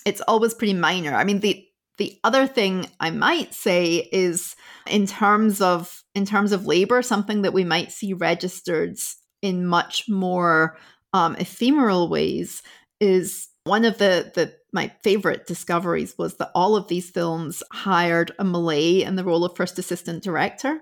it's 0.05 0.21
always 0.21 0.53
pretty 0.53 0.73
minor. 0.73 1.15
I 1.15 1.23
mean 1.23 1.39
the 1.39 1.63
the 1.97 2.17
other 2.23 2.45
thing 2.45 2.87
I 2.99 3.09
might 3.09 3.53
say 3.53 4.07
is 4.11 4.55
in 4.85 5.07
terms 5.07 5.61
of 5.61 6.03
in 6.13 6.25
terms 6.25 6.51
of 6.51 6.65
labor, 6.65 7.01
something 7.01 7.41
that 7.41 7.53
we 7.53 7.63
might 7.63 7.91
see 7.91 8.13
registered 8.13 8.97
in 9.41 9.65
much 9.65 10.07
more 10.09 10.77
um, 11.13 11.35
ephemeral 11.35 12.09
ways 12.09 12.61
is 12.99 13.46
one 13.67 13.85
of 13.85 13.97
the 13.97 14.31
the 14.33 14.53
my 14.73 14.91
favorite 15.03 15.47
discoveries 15.47 16.17
was 16.17 16.35
that 16.35 16.51
all 16.53 16.75
of 16.75 16.87
these 16.87 17.09
films 17.09 17.63
hired 17.71 18.31
a 18.37 18.43
Malay 18.43 19.01
in 19.01 19.15
the 19.15 19.23
role 19.23 19.45
of 19.45 19.55
first 19.55 19.79
assistant 19.79 20.23
director. 20.23 20.81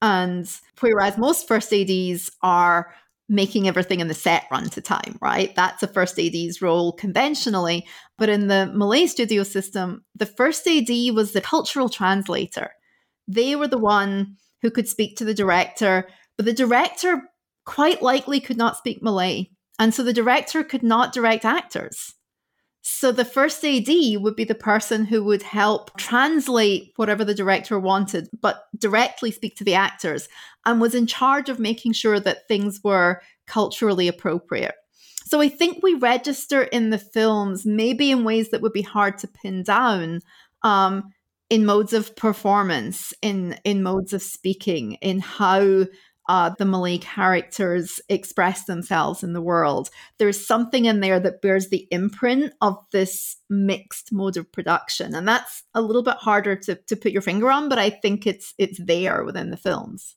And 0.00 0.48
whereas 0.80 1.18
most 1.18 1.48
first 1.48 1.72
ADs 1.72 2.30
are 2.42 2.94
making 3.28 3.66
everything 3.66 4.00
in 4.00 4.08
the 4.08 4.14
set 4.14 4.44
run 4.50 4.68
to 4.70 4.80
time, 4.80 5.18
right? 5.20 5.54
That's 5.54 5.82
a 5.82 5.88
first 5.88 6.18
AD's 6.18 6.60
role 6.60 6.92
conventionally. 6.92 7.86
But 8.18 8.28
in 8.28 8.48
the 8.48 8.70
Malay 8.74 9.06
studio 9.06 9.42
system, 9.42 10.04
the 10.14 10.26
first 10.26 10.66
AD 10.66 10.88
was 11.14 11.32
the 11.32 11.40
cultural 11.40 11.88
translator. 11.88 12.70
They 13.26 13.56
were 13.56 13.68
the 13.68 13.78
one 13.78 14.36
who 14.62 14.70
could 14.70 14.88
speak 14.88 15.16
to 15.16 15.24
the 15.24 15.34
director, 15.34 16.06
but 16.36 16.44
the 16.44 16.52
director 16.52 17.22
quite 17.64 18.02
likely 18.02 18.40
could 18.40 18.58
not 18.58 18.76
speak 18.76 19.02
Malay. 19.02 19.46
And 19.78 19.92
so 19.92 20.02
the 20.02 20.12
director 20.12 20.62
could 20.62 20.82
not 20.82 21.12
direct 21.12 21.44
actors. 21.44 22.14
So 22.86 23.12
the 23.12 23.24
first 23.24 23.64
AD 23.64 23.88
would 24.20 24.36
be 24.36 24.44
the 24.44 24.54
person 24.54 25.06
who 25.06 25.24
would 25.24 25.42
help 25.42 25.96
translate 25.96 26.92
whatever 26.96 27.24
the 27.24 27.34
director 27.34 27.78
wanted, 27.78 28.28
but 28.42 28.66
directly 28.78 29.30
speak 29.30 29.56
to 29.56 29.64
the 29.64 29.74
actors 29.74 30.28
and 30.66 30.82
was 30.82 30.94
in 30.94 31.06
charge 31.06 31.48
of 31.48 31.58
making 31.58 31.94
sure 31.94 32.20
that 32.20 32.46
things 32.46 32.82
were 32.84 33.22
culturally 33.46 34.06
appropriate. 34.06 34.74
So 35.24 35.40
I 35.40 35.48
think 35.48 35.82
we 35.82 35.94
register 35.94 36.62
in 36.62 36.90
the 36.90 36.98
films, 36.98 37.64
maybe 37.64 38.10
in 38.10 38.22
ways 38.22 38.50
that 38.50 38.60
would 38.60 38.74
be 38.74 38.82
hard 38.82 39.16
to 39.18 39.28
pin 39.28 39.62
down, 39.62 40.20
um, 40.62 41.10
in 41.48 41.64
modes 41.64 41.94
of 41.94 42.14
performance, 42.16 43.14
in 43.22 43.58
in 43.64 43.82
modes 43.82 44.12
of 44.12 44.22
speaking, 44.22 44.94
in 45.00 45.20
how 45.20 45.86
uh, 46.28 46.50
the 46.58 46.64
Malay 46.64 46.98
characters 46.98 48.00
express 48.08 48.64
themselves 48.64 49.22
in 49.22 49.32
the 49.32 49.42
world. 49.42 49.90
There's 50.18 50.46
something 50.46 50.86
in 50.86 51.00
there 51.00 51.20
that 51.20 51.42
bears 51.42 51.68
the 51.68 51.86
imprint 51.90 52.52
of 52.60 52.76
this 52.92 53.36
mixed 53.50 54.12
mode 54.12 54.36
of 54.36 54.50
production, 54.50 55.14
and 55.14 55.28
that's 55.28 55.62
a 55.74 55.82
little 55.82 56.02
bit 56.02 56.16
harder 56.16 56.56
to 56.56 56.76
to 56.76 56.96
put 56.96 57.12
your 57.12 57.22
finger 57.22 57.50
on, 57.50 57.68
but 57.68 57.78
I 57.78 57.90
think 57.90 58.26
it's 58.26 58.54
it's 58.58 58.80
there 58.82 59.24
within 59.24 59.50
the 59.50 59.56
films. 59.56 60.16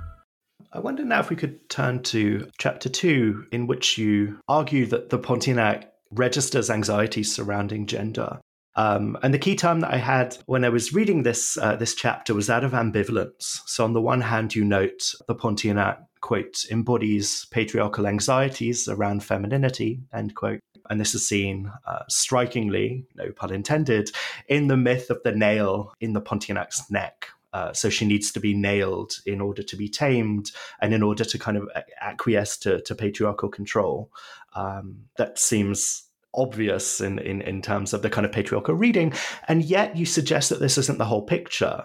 I 0.73 0.79
wonder 0.79 1.03
now 1.03 1.19
if 1.19 1.29
we 1.29 1.35
could 1.35 1.69
turn 1.69 2.01
to 2.03 2.49
chapter 2.57 2.87
two, 2.87 3.45
in 3.51 3.67
which 3.67 3.97
you 3.97 4.39
argue 4.47 4.85
that 4.87 5.09
the 5.09 5.19
Pontianak 5.19 5.85
registers 6.11 6.69
anxieties 6.69 7.33
surrounding 7.33 7.87
gender. 7.87 8.39
Um, 8.75 9.17
and 9.21 9.33
the 9.33 9.39
key 9.39 9.57
term 9.57 9.81
that 9.81 9.93
I 9.93 9.97
had 9.97 10.37
when 10.45 10.63
I 10.63 10.69
was 10.69 10.93
reading 10.93 11.23
this 11.23 11.57
uh, 11.57 11.75
this 11.75 11.93
chapter 11.93 12.33
was 12.33 12.47
that 12.47 12.63
of 12.63 12.71
ambivalence. 12.71 13.59
So 13.65 13.83
on 13.83 13.91
the 13.91 14.01
one 14.01 14.21
hand, 14.21 14.55
you 14.55 14.63
note 14.63 15.13
the 15.27 15.35
Pontianak 15.35 15.97
quote 16.21 16.63
embodies 16.71 17.47
patriarchal 17.51 18.07
anxieties 18.07 18.87
around 18.87 19.25
femininity 19.25 19.99
end 20.13 20.35
quote, 20.35 20.61
and 20.89 21.01
this 21.01 21.13
is 21.13 21.27
seen 21.27 21.69
uh, 21.85 22.03
strikingly, 22.07 23.05
no 23.15 23.31
pun 23.31 23.51
intended, 23.51 24.09
in 24.47 24.67
the 24.67 24.77
myth 24.77 25.09
of 25.09 25.21
the 25.23 25.33
nail 25.33 25.91
in 25.99 26.13
the 26.13 26.21
Pontianak's 26.21 26.89
neck, 26.89 27.27
uh, 27.53 27.73
so 27.73 27.89
she 27.89 28.05
needs 28.05 28.31
to 28.31 28.39
be 28.39 28.53
nailed 28.53 29.13
in 29.25 29.41
order 29.41 29.63
to 29.63 29.75
be 29.75 29.89
tamed 29.89 30.51
and 30.81 30.93
in 30.93 31.03
order 31.03 31.23
to 31.25 31.37
kind 31.37 31.57
of 31.57 31.69
acquiesce 31.99 32.57
to, 32.57 32.81
to 32.81 32.95
patriarchal 32.95 33.49
control. 33.49 34.11
Um, 34.55 35.05
that 35.17 35.39
seems 35.39 36.03
obvious 36.33 37.01
in, 37.01 37.19
in, 37.19 37.41
in 37.41 37.61
terms 37.61 37.93
of 37.93 38.01
the 38.01 38.09
kind 38.09 38.25
of 38.25 38.31
patriarchal 38.31 38.75
reading. 38.75 39.13
And 39.47 39.63
yet 39.63 39.97
you 39.97 40.05
suggest 40.05 40.49
that 40.49 40.59
this 40.59 40.77
isn't 40.77 40.97
the 40.97 41.05
whole 41.05 41.23
picture. 41.23 41.83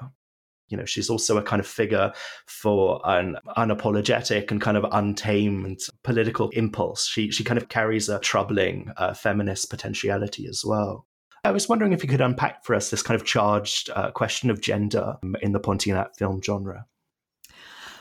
You 0.69 0.77
know, 0.77 0.85
she's 0.85 1.11
also 1.11 1.37
a 1.37 1.43
kind 1.43 1.61
of 1.61 1.67
figure 1.67 2.13
for 2.47 3.01
an 3.05 3.37
unapologetic 3.57 4.51
and 4.51 4.61
kind 4.61 4.77
of 4.77 4.87
untamed 4.91 5.81
political 6.03 6.49
impulse. 6.51 7.07
She, 7.07 7.31
she 7.31 7.45
kind 7.45 7.59
of 7.59 7.69
carries 7.69 8.09
a 8.09 8.19
troubling 8.19 8.91
uh, 8.97 9.15
feminist 9.15 9.71
potentiality 9.71 10.47
as 10.49 10.65
well. 10.65 11.07
I 11.47 11.53
was 11.53 11.69
wondering 11.69 11.93
if 11.93 12.03
you 12.03 12.09
could 12.09 12.21
unpack 12.21 12.65
for 12.65 12.75
us 12.75 12.91
this 12.91 13.03
kind 13.03 13.19
of 13.19 13.25
charged 13.25 13.89
uh, 13.91 14.11
question 14.11 14.51
of 14.51 14.61
gender 14.61 15.17
in 15.41 15.53
the 15.53 15.61
Pontianak 15.61 16.17
film 16.17 16.43
genre. 16.43 16.87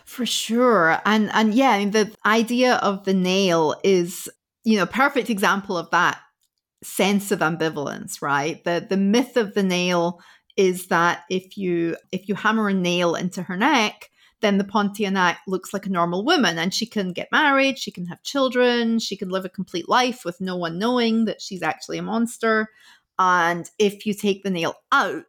For 0.04 0.26
sure. 0.26 1.00
And 1.06 1.30
and 1.34 1.54
yeah, 1.54 1.70
I 1.70 1.80
mean, 1.80 1.92
the 1.92 2.12
idea 2.26 2.76
of 2.76 3.06
the 3.06 3.14
nail 3.14 3.76
is, 3.84 4.28
you 4.64 4.78
know, 4.78 4.86
perfect 4.88 5.30
example 5.30 5.78
of 5.78 5.92
that 5.92 6.20
sense 6.84 7.32
of 7.32 7.40
ambivalence, 7.40 8.22
right? 8.22 8.64
The 8.64 8.86
the 8.88 8.98
myth 8.98 9.38
of 9.38 9.54
the 9.54 9.64
nail 9.64 10.22
is 10.58 10.88
that 10.88 11.24
if 11.30 11.56
you 11.56 11.98
if 12.12 12.28
you 12.28 12.36
hammer 12.36 12.70
a 12.70 12.74
nail 12.74 13.14
into 13.14 13.44
her 13.44 13.58
neck, 13.58 14.10
then 14.42 14.58
the 14.58 14.64
Pontianak 14.64 15.38
looks 15.48 15.74
like 15.74 15.86
a 15.86 15.92
normal 15.92 16.24
woman 16.24 16.58
and 16.58 16.74
she 16.74 16.86
can 16.86 17.14
get 17.14 17.32
married, 17.32 17.80
she 17.80 17.92
can 17.92 18.06
have 18.06 18.22
children, 18.24 19.00
she 19.00 19.18
can 19.18 19.30
live 19.30 19.46
a 19.46 19.50
complete 19.50 19.90
life 19.90 20.24
with 20.26 20.42
no 20.42 20.56
one 20.56 20.78
knowing 20.78 21.26
that 21.26 21.42
she's 21.42 21.64
actually 21.64 21.98
a 21.98 22.04
monster. 22.04 22.70
And 23.18 23.70
if 23.80 24.06
you 24.06 24.14
take 24.14 24.44
the 24.44 24.50
nail 24.50 24.76
out, 24.92 25.24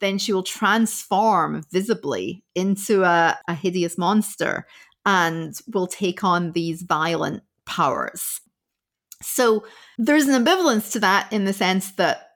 then 0.00 0.18
she 0.18 0.32
will 0.32 0.42
transform 0.42 1.62
visibly 1.72 2.44
into 2.54 3.04
a, 3.04 3.38
a 3.48 3.54
hideous 3.54 3.96
monster 3.96 4.66
and 5.06 5.58
will 5.72 5.86
take 5.86 6.24
on 6.24 6.52
these 6.52 6.82
violent 6.82 7.42
powers. 7.66 8.40
So 9.22 9.64
there's 9.98 10.26
an 10.26 10.44
ambivalence 10.44 10.92
to 10.92 11.00
that 11.00 11.32
in 11.32 11.44
the 11.44 11.52
sense 11.52 11.92
that 11.92 12.30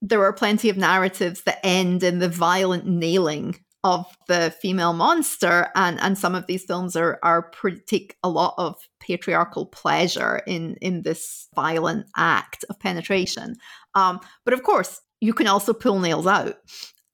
there 0.00 0.22
are 0.22 0.32
plenty 0.32 0.68
of 0.68 0.76
narratives 0.76 1.42
that 1.42 1.64
end 1.64 2.02
in 2.02 2.18
the 2.18 2.28
violent 2.28 2.86
nailing 2.86 3.63
of 3.84 4.06
the 4.26 4.52
female 4.60 4.94
monster 4.94 5.68
and 5.76 6.00
and 6.00 6.18
some 6.18 6.34
of 6.34 6.46
these 6.46 6.64
films 6.64 6.96
are 6.96 7.18
are 7.22 7.42
pretty, 7.50 7.80
take 7.86 8.16
a 8.24 8.28
lot 8.28 8.54
of 8.58 8.76
patriarchal 9.00 9.66
pleasure 9.66 10.42
in 10.46 10.76
in 10.80 11.02
this 11.02 11.48
violent 11.54 12.06
act 12.16 12.64
of 12.70 12.80
penetration. 12.80 13.54
Um, 13.94 14.20
but 14.44 14.54
of 14.54 14.62
course 14.62 15.00
you 15.20 15.32
can 15.34 15.46
also 15.46 15.72
pull 15.72 16.00
nails 16.00 16.26
out. 16.26 16.56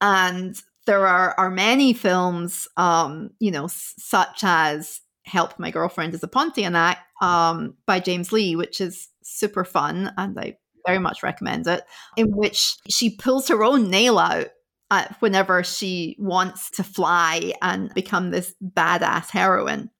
And 0.01 0.61
there 0.87 1.07
are 1.07 1.35
are 1.39 1.51
many 1.51 1.93
films 1.93 2.67
um, 2.77 3.31
you 3.39 3.51
know 3.51 3.65
s- 3.65 3.95
such 3.99 4.41
as 4.43 5.01
help 5.25 5.59
my 5.59 5.71
girlfriend 5.71 6.15
is 6.15 6.23
a 6.25 6.29
pontianak 6.29 6.97
um, 7.21 7.75
by 7.87 8.01
james 8.01 8.33
lee 8.33 8.57
which 8.57 8.81
is 8.81 9.09
super 9.23 9.65
fun 9.65 10.13
and 10.17 10.39
i 10.41 10.57
very 10.87 10.99
much 10.99 11.23
recommend 11.23 11.67
it 11.67 11.85
in 12.17 12.27
which 12.35 12.75
she 12.89 13.15
pulls 13.17 13.47
her 13.49 13.63
own 13.63 13.91
nail 13.91 14.19
out 14.19 14.49
uh, 14.91 15.07
whenever 15.21 15.63
she 15.63 16.17
wants 16.19 16.71
to 16.73 16.83
fly 16.83 17.53
and 17.63 17.93
become 17.95 18.31
this 18.31 18.55
badass 18.63 19.31
heroine. 19.31 19.91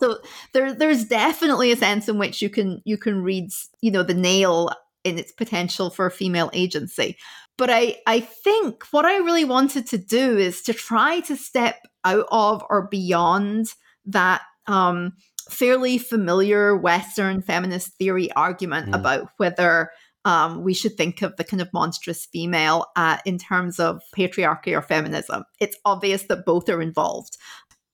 So 0.00 0.18
there, 0.52 0.74
there's 0.74 1.04
definitely 1.04 1.72
a 1.72 1.76
sense 1.76 2.08
in 2.08 2.18
which 2.18 2.42
you 2.42 2.50
can 2.50 2.82
you 2.84 2.98
can 2.98 3.22
read, 3.22 3.50
you 3.80 3.90
know, 3.90 4.02
the 4.02 4.14
nail 4.14 4.70
in 5.04 5.18
its 5.18 5.32
potential 5.32 5.90
for 5.90 6.10
female 6.10 6.50
agency. 6.52 7.16
But 7.56 7.70
I, 7.70 7.96
I 8.06 8.20
think 8.20 8.84
what 8.90 9.06
I 9.06 9.16
really 9.18 9.44
wanted 9.44 9.86
to 9.88 9.98
do 9.98 10.36
is 10.36 10.62
to 10.62 10.74
try 10.74 11.20
to 11.20 11.36
step 11.36 11.76
out 12.04 12.26
of 12.30 12.62
or 12.68 12.88
beyond 12.88 13.68
that 14.04 14.42
um, 14.66 15.12
fairly 15.48 15.96
familiar 15.96 16.76
Western 16.76 17.40
feminist 17.40 17.94
theory 17.94 18.30
argument 18.32 18.90
mm. 18.90 18.94
about 18.94 19.30
whether 19.38 19.90
um, 20.26 20.64
we 20.64 20.74
should 20.74 20.96
think 20.96 21.22
of 21.22 21.36
the 21.36 21.44
kind 21.44 21.62
of 21.62 21.72
monstrous 21.72 22.26
female 22.26 22.86
uh, 22.96 23.18
in 23.24 23.38
terms 23.38 23.78
of 23.78 24.02
patriarchy 24.14 24.76
or 24.76 24.82
feminism. 24.82 25.44
It's 25.60 25.76
obvious 25.84 26.24
that 26.24 26.44
both 26.44 26.68
are 26.68 26.82
involved. 26.82 27.38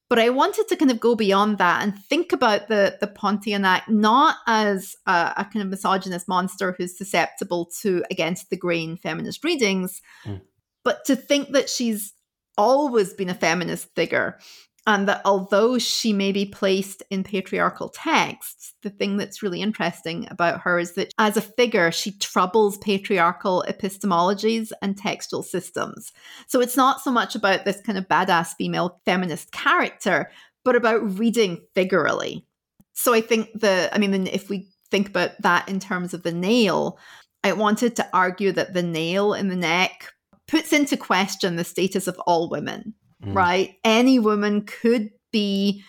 But 0.09 0.19
I 0.19 0.31
wanted 0.31 0.67
to 0.69 0.77
kind 0.77 0.91
of 0.91 0.99
go 0.99 1.15
beyond 1.15 1.59
that 1.59 1.83
and 1.83 1.99
think 2.05 2.33
about 2.33 2.69
the, 2.69 2.97
the 3.01 3.07
Pontianak 3.07 3.89
not 3.89 4.37
as 4.47 4.97
a, 5.07 5.35
a 5.37 5.45
kind 5.45 5.63
of 5.63 5.69
misogynist 5.69 6.27
monster 6.27 6.75
who's 6.77 6.97
susceptible 6.97 7.71
to 7.83 8.03
against 8.11 8.49
the 8.49 8.57
grain 8.57 8.97
feminist 8.97 9.45
readings, 9.45 10.01
mm. 10.25 10.41
but 10.85 11.05
to 11.07 11.17
think 11.17 11.51
that 11.53 11.69
she's 11.69 12.15
always 12.57 13.13
been 13.13 13.31
a 13.31 13.35
feminist 13.35 13.95
figure 13.95 14.39
and 14.87 15.07
that 15.07 15.23
although 15.25 15.79
she 15.79 16.13
may 16.13 16.33
be 16.33 16.45
placed 16.45 17.03
in 17.09 17.23
patriarchal 17.23 17.89
texts, 17.89 18.75
the 18.83 18.91
thing 18.91 19.17
that's 19.17 19.43
really 19.43 19.63
interesting 19.63 20.27
about 20.31 20.61
her 20.63 20.79
is 20.79 20.95
that 20.95 21.13
as 21.19 21.37
a 21.37 21.41
figure, 21.43 21.93
she 21.93 22.19
troubles 22.19 22.79
patriarchal 22.79 23.65
epistemologies 23.69 24.73
and 24.83 24.97
textual 24.97 25.45
systems. 25.45 26.13
So 26.49 26.61
it's 26.61 26.77
not 26.77 27.01
so 27.01 27.13
much 27.13 27.37
about 27.37 27.65
this 27.65 27.81
kind 27.81 27.97
of 27.97 28.09
badass 28.09 28.55
female 28.59 29.01
feminist 29.05 29.53
character, 29.53 30.33
but 30.65 30.75
about 30.75 31.19
reading 31.19 31.63
figurally. 31.77 32.45
So 32.93 33.15
I 33.15 33.21
think 33.21 33.51
the, 33.55 33.89
I 33.93 33.99
mean, 33.99 34.27
if 34.27 34.51
we 34.51 34.69
think 34.91 35.09
about 35.09 35.31
that 35.43 35.69
in 35.69 35.79
terms 35.79 36.13
of 36.13 36.25
the 36.25 36.33
nail, 36.33 36.99
I 37.45 37.53
wanted 37.53 37.95
to 37.97 38.09
argue 38.13 38.51
that 38.53 38.75
the 38.75 38.83
nail 38.83 39.33
in 39.33 39.49
the 39.49 39.57
neck 39.57 40.13
puts 40.49 40.73
into 40.73 40.97
question 40.97 41.55
the 41.55 41.65
status 41.65 42.09
of 42.09 42.19
all 42.27 42.51
women 42.51 42.95
mm. 43.25 43.35
right? 43.35 43.75
Any 43.85 44.19
woman 44.19 44.63
could 44.63 45.11
be 45.33 45.83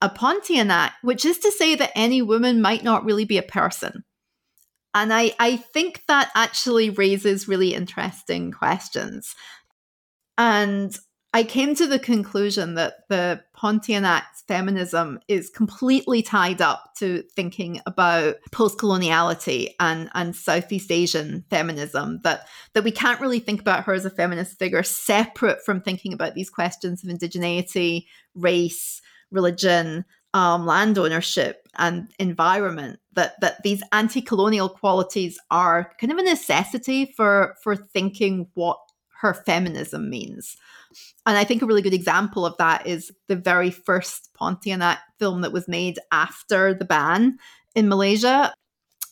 a 0.00 0.08
Pontianak, 0.08 0.92
which 1.02 1.24
is 1.24 1.38
to 1.38 1.50
say 1.50 1.74
that 1.74 1.92
any 1.94 2.22
woman 2.22 2.60
might 2.60 2.84
not 2.84 3.04
really 3.04 3.24
be 3.24 3.38
a 3.38 3.42
person. 3.42 4.04
And 4.94 5.12
I, 5.12 5.34
I 5.38 5.56
think 5.56 6.02
that 6.08 6.30
actually 6.34 6.90
raises 6.90 7.48
really 7.48 7.74
interesting 7.74 8.50
questions. 8.50 9.34
And 10.38 10.96
I 11.36 11.42
came 11.42 11.74
to 11.74 11.86
the 11.86 11.98
conclusion 11.98 12.76
that 12.76 13.06
the 13.10 13.42
Pontianak's 13.54 14.40
feminism 14.48 15.20
is 15.28 15.50
completely 15.50 16.22
tied 16.22 16.62
up 16.62 16.94
to 16.96 17.24
thinking 17.34 17.82
about 17.84 18.36
post-coloniality 18.52 19.74
and, 19.78 20.08
and 20.14 20.34
Southeast 20.34 20.90
Asian 20.90 21.44
feminism, 21.50 22.20
that, 22.22 22.46
that 22.72 22.84
we 22.84 22.90
can't 22.90 23.20
really 23.20 23.38
think 23.38 23.60
about 23.60 23.84
her 23.84 23.92
as 23.92 24.06
a 24.06 24.10
feminist 24.10 24.58
figure 24.58 24.82
separate 24.82 25.62
from 25.62 25.82
thinking 25.82 26.14
about 26.14 26.34
these 26.34 26.48
questions 26.48 27.04
of 27.04 27.10
indigeneity, 27.10 28.06
race, 28.34 29.02
religion, 29.30 30.06
um, 30.32 30.64
land 30.64 30.98
ownership 30.98 31.66
and 31.78 32.10
environment 32.18 32.98
that 33.12 33.40
that 33.40 33.62
these 33.62 33.82
anti-colonial 33.92 34.68
qualities 34.68 35.38
are 35.50 35.92
kind 35.98 36.12
of 36.12 36.18
a 36.18 36.22
necessity 36.22 37.06
for 37.16 37.54
for 37.62 37.74
thinking 37.74 38.46
what 38.52 38.78
her 39.20 39.34
feminism 39.34 40.10
means 40.10 40.56
and 41.26 41.36
I 41.36 41.44
think 41.44 41.62
a 41.62 41.66
really 41.66 41.82
good 41.82 41.94
example 41.94 42.46
of 42.46 42.56
that 42.58 42.86
is 42.86 43.10
the 43.28 43.36
very 43.36 43.70
first 43.70 44.30
Pontianak 44.40 44.98
film 45.18 45.40
that 45.40 45.52
was 45.52 45.68
made 45.68 45.98
after 46.12 46.72
the 46.72 46.84
ban 46.84 47.38
in 47.74 47.88
Malaysia, 47.88 48.54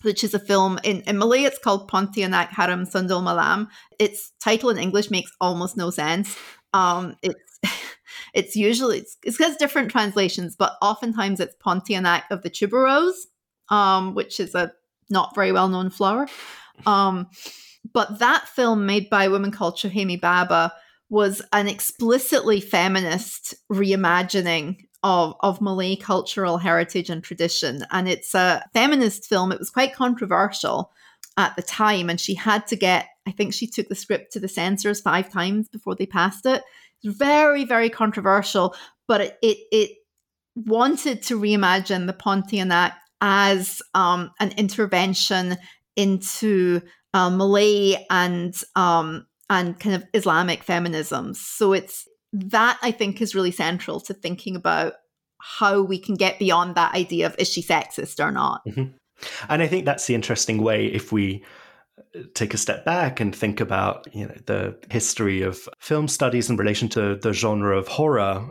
which 0.03 0.23
is 0.23 0.35
a 0.35 0.39
film 0.39 0.79
in, 0.85 1.01
in 1.03 1.19
Malay, 1.19 1.43
it's 1.43 1.59
called 1.59 1.91
Pontianak 1.91 2.49
Harum 2.49 2.85
Sundal 2.85 3.23
Malam. 3.23 3.69
Its 3.99 4.33
title 4.43 4.71
in 4.71 4.79
English 4.79 5.11
makes 5.11 5.33
almost 5.41 5.77
no 5.77 5.91
sense. 5.91 6.37
Um, 6.73 7.17
it's 7.23 7.61
it's 8.35 8.57
usually 8.57 8.99
it's, 8.99 9.17
it 9.25 9.37
has 9.39 9.57
different 9.57 9.91
translations, 9.91 10.55
but 10.57 10.75
oftentimes 10.81 11.41
it's 11.41 11.57
Pontianak 11.65 12.23
of 12.31 12.43
the 12.43 12.51
tuberose, 12.51 13.27
um, 13.71 14.15
which 14.15 14.39
is 14.39 14.55
a 14.55 14.73
not 15.11 15.35
very 15.35 15.53
well 15.53 15.69
known 15.69 15.91
flower. 15.91 16.29
Um, 16.87 17.29
but 17.93 18.19
that 18.19 18.49
film 18.49 18.87
made 18.87 19.11
by 19.11 19.25
a 19.25 19.31
woman 19.31 19.51
called 19.51 19.77
Shuhaimi 19.77 20.21
Baba 20.21 20.73
was 21.11 21.43
an 21.53 21.69
explicitly 21.69 22.61
feminist 22.61 23.55
reimagining 23.71 24.87
of, 25.03 25.35
of 25.41 25.61
Malay 25.61 25.97
cultural 25.97 26.57
heritage 26.57 27.11
and 27.11 27.23
tradition. 27.23 27.85
And 27.91 28.09
it's 28.09 28.35
a 28.35 28.65
feminist 28.73 29.27
film. 29.27 29.53
It 29.53 29.59
was 29.59 29.71
quite 29.71 29.95
controversial 29.95 30.91
at 31.37 31.55
the 31.57 31.63
time. 31.63 32.09
And 32.09 32.19
she 32.19 32.35
had 32.35 32.67
to 32.69 32.77
get, 32.77 33.09
I 33.27 33.33
think 33.33 33.53
she 33.53 33.67
took 33.67 33.89
the 33.89 33.95
script 33.95 34.33
to 34.33 34.41
the 34.41 34.49
censors 34.49 35.03
five 35.03 35.31
times 35.31 35.69
before 35.69 35.95
they 35.95 36.07
passed 36.07 36.47
it. 36.47 36.63
It's 37.03 37.17
very, 37.17 37.65
very 37.65 37.91
controversial, 37.91 38.75
but 39.07 39.21
it, 39.21 39.39
it, 39.43 39.59
it 39.71 39.91
wanted 40.57 41.23
to 41.25 41.39
reimagine 41.39 42.07
the 42.07 42.15
Pontianak 42.15 42.95
as 43.21 43.83
um, 43.95 44.31
an 44.41 44.53
intervention 44.57 45.59
into 45.97 46.81
uh, 47.15 47.31
Malay 47.31 48.05
and 48.11 48.61
um, 48.77 49.27
and 49.49 49.79
kind 49.79 49.95
of 49.97 50.05
Islamic 50.13 50.63
feminism. 50.63 51.33
So 51.33 51.73
it's 51.73 52.07
that 52.33 52.79
I 52.83 52.91
think 52.91 53.23
is 53.23 53.35
really 53.35 53.53
central 53.53 54.01
to 54.01 54.13
thinking 54.13 54.57
about 54.57 54.95
how 55.41 55.81
we 55.81 55.99
can 55.99 56.17
get 56.17 56.39
beyond 56.39 56.75
that 56.75 56.95
idea 56.95 57.27
of 57.27 57.37
is 57.39 57.49
she 57.49 57.63
sexist 57.63 58.23
or 58.23 58.33
not. 58.33 58.63
Mm-hmm. 58.67 58.97
And 59.49 59.63
I 59.63 59.67
think 59.67 59.85
that's 59.85 60.07
the 60.07 60.15
interesting 60.15 60.63
way 60.63 60.87
if 60.87 61.13
we 61.13 61.45
uh, 62.17 62.23
take 62.35 62.53
a 62.53 62.59
step 62.59 62.85
back 62.85 63.21
and 63.21 63.35
think 63.35 63.61
about 63.61 64.09
you 64.13 64.27
know 64.27 64.35
the 64.47 64.77
history 64.91 65.43
of 65.43 65.69
film 65.79 66.09
studies 66.09 66.51
in 66.51 66.57
relation 66.57 66.89
to 66.91 67.17
the 67.17 67.33
genre 67.33 67.79
of 67.79 67.89
horror 67.89 68.51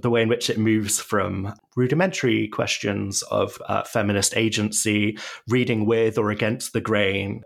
the 0.00 0.10
way 0.10 0.22
in 0.22 0.28
which 0.28 0.50
it 0.50 0.58
moves 0.58 0.98
from 0.98 1.54
rudimentary 1.76 2.48
questions 2.48 3.22
of 3.30 3.62
uh, 3.68 3.84
feminist 3.84 4.36
agency 4.36 5.16
reading 5.46 5.86
with 5.86 6.18
or 6.18 6.30
against 6.30 6.72
the 6.72 6.80
grain 6.80 7.42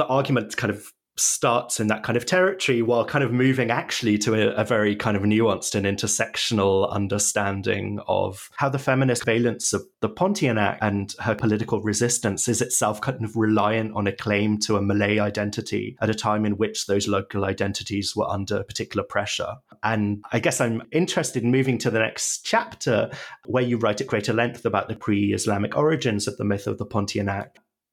the 0.00 0.06
argument 0.06 0.56
kind 0.56 0.70
of 0.70 0.94
starts 1.18 1.78
in 1.78 1.88
that 1.88 2.02
kind 2.02 2.16
of 2.16 2.24
territory 2.24 2.80
while 2.80 3.04
kind 3.04 3.22
of 3.22 3.30
moving 3.30 3.70
actually 3.70 4.16
to 4.16 4.32
a, 4.32 4.54
a, 4.54 4.64
very 4.64 4.96
kind 4.96 5.14
of 5.14 5.22
nuanced 5.24 5.74
and 5.74 5.84
intersectional 5.84 6.90
understanding 6.90 8.00
of 8.08 8.48
how 8.56 8.70
the 8.70 8.78
feminist 8.78 9.26
valence 9.26 9.74
of 9.74 9.82
the 10.00 10.08
Pontianak 10.08 10.78
and 10.80 11.14
her 11.20 11.34
political 11.34 11.82
resistance 11.82 12.48
is 12.48 12.62
itself 12.62 13.02
kind 13.02 13.22
of 13.22 13.36
reliant 13.36 13.94
on 13.94 14.06
a 14.06 14.12
claim 14.12 14.56
to 14.56 14.78
a 14.78 14.80
Malay 14.80 15.18
identity 15.18 15.98
at 16.00 16.08
a 16.08 16.14
time 16.14 16.46
in 16.46 16.56
which 16.56 16.86
those 16.86 17.06
local 17.06 17.44
identities 17.44 18.16
were 18.16 18.30
under 18.30 18.62
particular 18.62 19.04
pressure. 19.04 19.56
And 19.82 20.24
I 20.32 20.38
guess 20.38 20.62
I'm 20.62 20.82
interested 20.92 21.42
in 21.42 21.50
moving 21.50 21.76
to 21.78 21.90
the 21.90 21.98
next 21.98 22.46
chapter 22.46 23.10
where 23.44 23.64
you 23.64 23.76
write 23.76 24.00
at 24.00 24.06
greater 24.06 24.32
length 24.32 24.64
about 24.64 24.88
the 24.88 24.96
pre 24.96 25.34
Islamic 25.34 25.76
origins 25.76 26.26
of 26.26 26.38
the 26.38 26.44
myth 26.44 26.66
of 26.66 26.78
the 26.78 26.86
Pontianak 26.86 27.50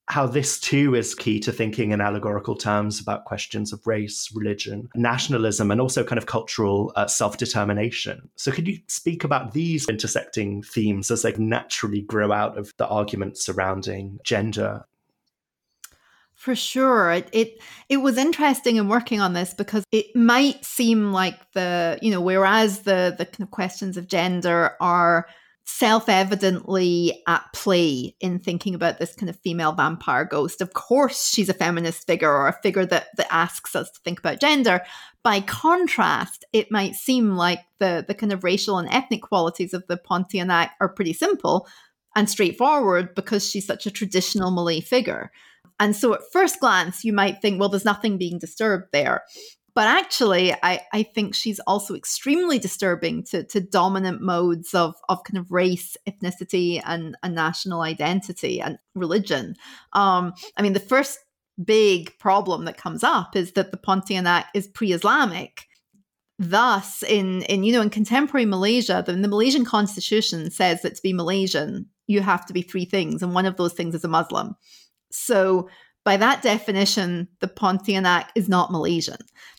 how 0.09 0.25
this 0.25 0.59
too 0.59 0.95
is 0.95 1.13
key 1.13 1.39
to 1.41 1.51
thinking 1.51 1.91
in 1.91 1.99
allegorical 1.99 2.55
terms 2.55 2.99
about 2.99 3.25
questions 3.25 3.73
of 3.73 3.85
race, 3.85 4.31
religion, 4.33 4.87
nationalism, 4.95 5.69
and 5.69 5.81
also 5.81 6.03
kind 6.03 6.17
of 6.17 6.25
cultural 6.25 6.93
uh, 6.95 7.07
self 7.07 7.37
determination. 7.37 8.29
So, 8.35 8.51
could 8.51 8.67
you 8.67 8.79
speak 8.87 9.23
about 9.23 9.53
these 9.53 9.87
intersecting 9.89 10.63
themes 10.63 11.11
as 11.11 11.23
they 11.23 11.33
naturally 11.33 12.01
grow 12.01 12.31
out 12.31 12.57
of 12.57 12.73
the 12.77 12.87
arguments 12.87 13.45
surrounding 13.45 14.19
gender? 14.23 14.85
For 16.33 16.55
sure. 16.55 17.11
It, 17.11 17.29
it 17.33 17.61
it 17.89 17.97
was 17.97 18.17
interesting 18.17 18.77
in 18.77 18.87
working 18.87 19.19
on 19.19 19.33
this 19.33 19.53
because 19.53 19.83
it 19.91 20.15
might 20.15 20.63
seem 20.63 21.11
like 21.11 21.51
the, 21.51 21.99
you 22.01 22.11
know, 22.11 22.21
whereas 22.21 22.83
the 22.83 23.13
the 23.17 23.25
kind 23.25 23.41
of 23.41 23.51
questions 23.51 23.97
of 23.97 24.07
gender 24.07 24.75
are 24.79 25.27
self-evidently 25.69 27.21
at 27.27 27.43
play 27.53 28.15
in 28.21 28.39
thinking 28.39 28.73
about 28.73 28.99
this 28.99 29.13
kind 29.13 29.29
of 29.29 29.37
female 29.41 29.73
vampire 29.73 30.23
ghost. 30.23 30.61
Of 30.61 30.73
course, 30.73 31.29
she's 31.29 31.49
a 31.49 31.53
feminist 31.53 32.07
figure 32.07 32.31
or 32.31 32.47
a 32.47 32.59
figure 32.63 32.85
that 32.85 33.07
that 33.17 33.27
asks 33.29 33.75
us 33.75 33.91
to 33.91 33.99
think 34.03 34.17
about 34.17 34.39
gender. 34.39 34.81
By 35.23 35.41
contrast, 35.41 36.45
it 36.53 36.71
might 36.71 36.95
seem 36.95 37.35
like 37.35 37.59
the 37.79 38.05
the 38.07 38.15
kind 38.15 38.31
of 38.31 38.45
racial 38.45 38.77
and 38.77 38.87
ethnic 38.89 39.21
qualities 39.21 39.73
of 39.73 39.85
the 39.87 39.97
Pontianak 39.97 40.69
are 40.79 40.87
pretty 40.89 41.13
simple 41.13 41.67
and 42.15 42.29
straightforward 42.29 43.13
because 43.13 43.47
she's 43.47 43.67
such 43.67 43.85
a 43.85 43.91
traditional 43.91 44.51
Malay 44.51 44.79
figure. 44.79 45.31
And 45.79 45.95
so 45.95 46.13
at 46.13 46.21
first 46.31 46.59
glance, 46.61 47.03
you 47.03 47.11
might 47.13 47.41
think, 47.41 47.59
well, 47.59 47.69
there's 47.69 47.85
nothing 47.85 48.17
being 48.17 48.39
disturbed 48.39 48.87
there. 48.93 49.23
But 49.77 49.85
actually, 49.85 50.53
I, 50.63 50.81
I 50.91 51.03
think 51.03 51.35
she's 51.35 51.59
also 51.67 51.93
extremely 51.93 52.57
disturbing 52.57 53.23
to, 53.25 53.43
to 53.43 53.61
dominant 53.61 54.23
modes 54.23 54.73
of, 54.73 54.95
of 55.07 55.23
kind 55.23 55.37
of 55.37 55.51
race, 55.51 55.95
ethnicity, 56.09 56.81
and, 56.83 57.15
and 57.21 57.35
national 57.35 57.81
identity 57.81 58.59
and 58.59 58.79
religion. 58.95 59.53
Um, 59.93 60.33
I 60.57 60.63
mean, 60.63 60.73
the 60.73 60.79
first 60.79 61.19
big 61.63 62.17
problem 62.17 62.65
that 62.65 62.77
comes 62.77 63.03
up 63.03 63.35
is 63.35 63.51
that 63.51 63.69
the 63.69 63.77
Pontianak 63.77 64.45
is 64.55 64.65
pre-Islamic. 64.65 65.67
Thus, 66.39 67.03
in, 67.03 67.43
in 67.43 67.63
you 67.63 67.71
know 67.71 67.83
in 67.83 67.91
contemporary 67.91 68.47
Malaysia, 68.47 69.03
the, 69.05 69.13
the 69.13 69.27
Malaysian 69.27 69.63
constitution 69.63 70.49
says 70.49 70.81
that 70.81 70.95
to 70.95 71.01
be 71.03 71.13
Malaysian, 71.13 71.85
you 72.07 72.21
have 72.21 72.47
to 72.47 72.53
be 72.53 72.63
three 72.63 72.85
things, 72.85 73.21
and 73.21 73.35
one 73.35 73.45
of 73.45 73.57
those 73.57 73.73
things 73.73 73.93
is 73.93 74.03
a 74.03 74.07
Muslim. 74.07 74.55
So 75.11 75.69
by 76.03 76.17
that 76.17 76.41
definition, 76.41 77.27
the 77.41 77.47
Pontianak 77.47 78.29
is 78.33 78.49
not 78.49 78.71
Malaysian. 78.71 79.17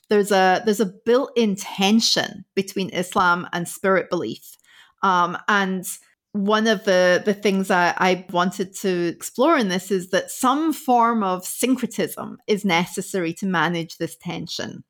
There's 0.09 0.32
a 0.32 0.62
there's 0.64 0.80
a 0.80 0.86
built-in 0.86 1.56
tension 1.56 2.44
between 2.54 2.90
Islam 2.90 3.46
and 3.52 3.68
spirit 3.68 4.09
belief, 4.09 4.56
um, 5.02 5.36
and 5.48 5.84
one 6.32 6.66
of 6.66 6.84
the 6.84 7.22
the 7.24 7.34
things 7.34 7.70
I, 7.70 7.94
I 7.96 8.26
wanted 8.30 8.74
to 8.76 9.09
explore 9.09 9.56
in 9.56 9.68
this 9.68 9.90
is 9.90 10.11
that 10.11 10.30
some 10.30 10.72
form 10.72 11.22
of 11.22 11.44
syncretism 11.44 12.38
is 12.46 12.64
necessary 12.64 13.32
to 13.34 13.46
manage 13.46 13.96
this 13.96 14.16
tension. 14.16 14.84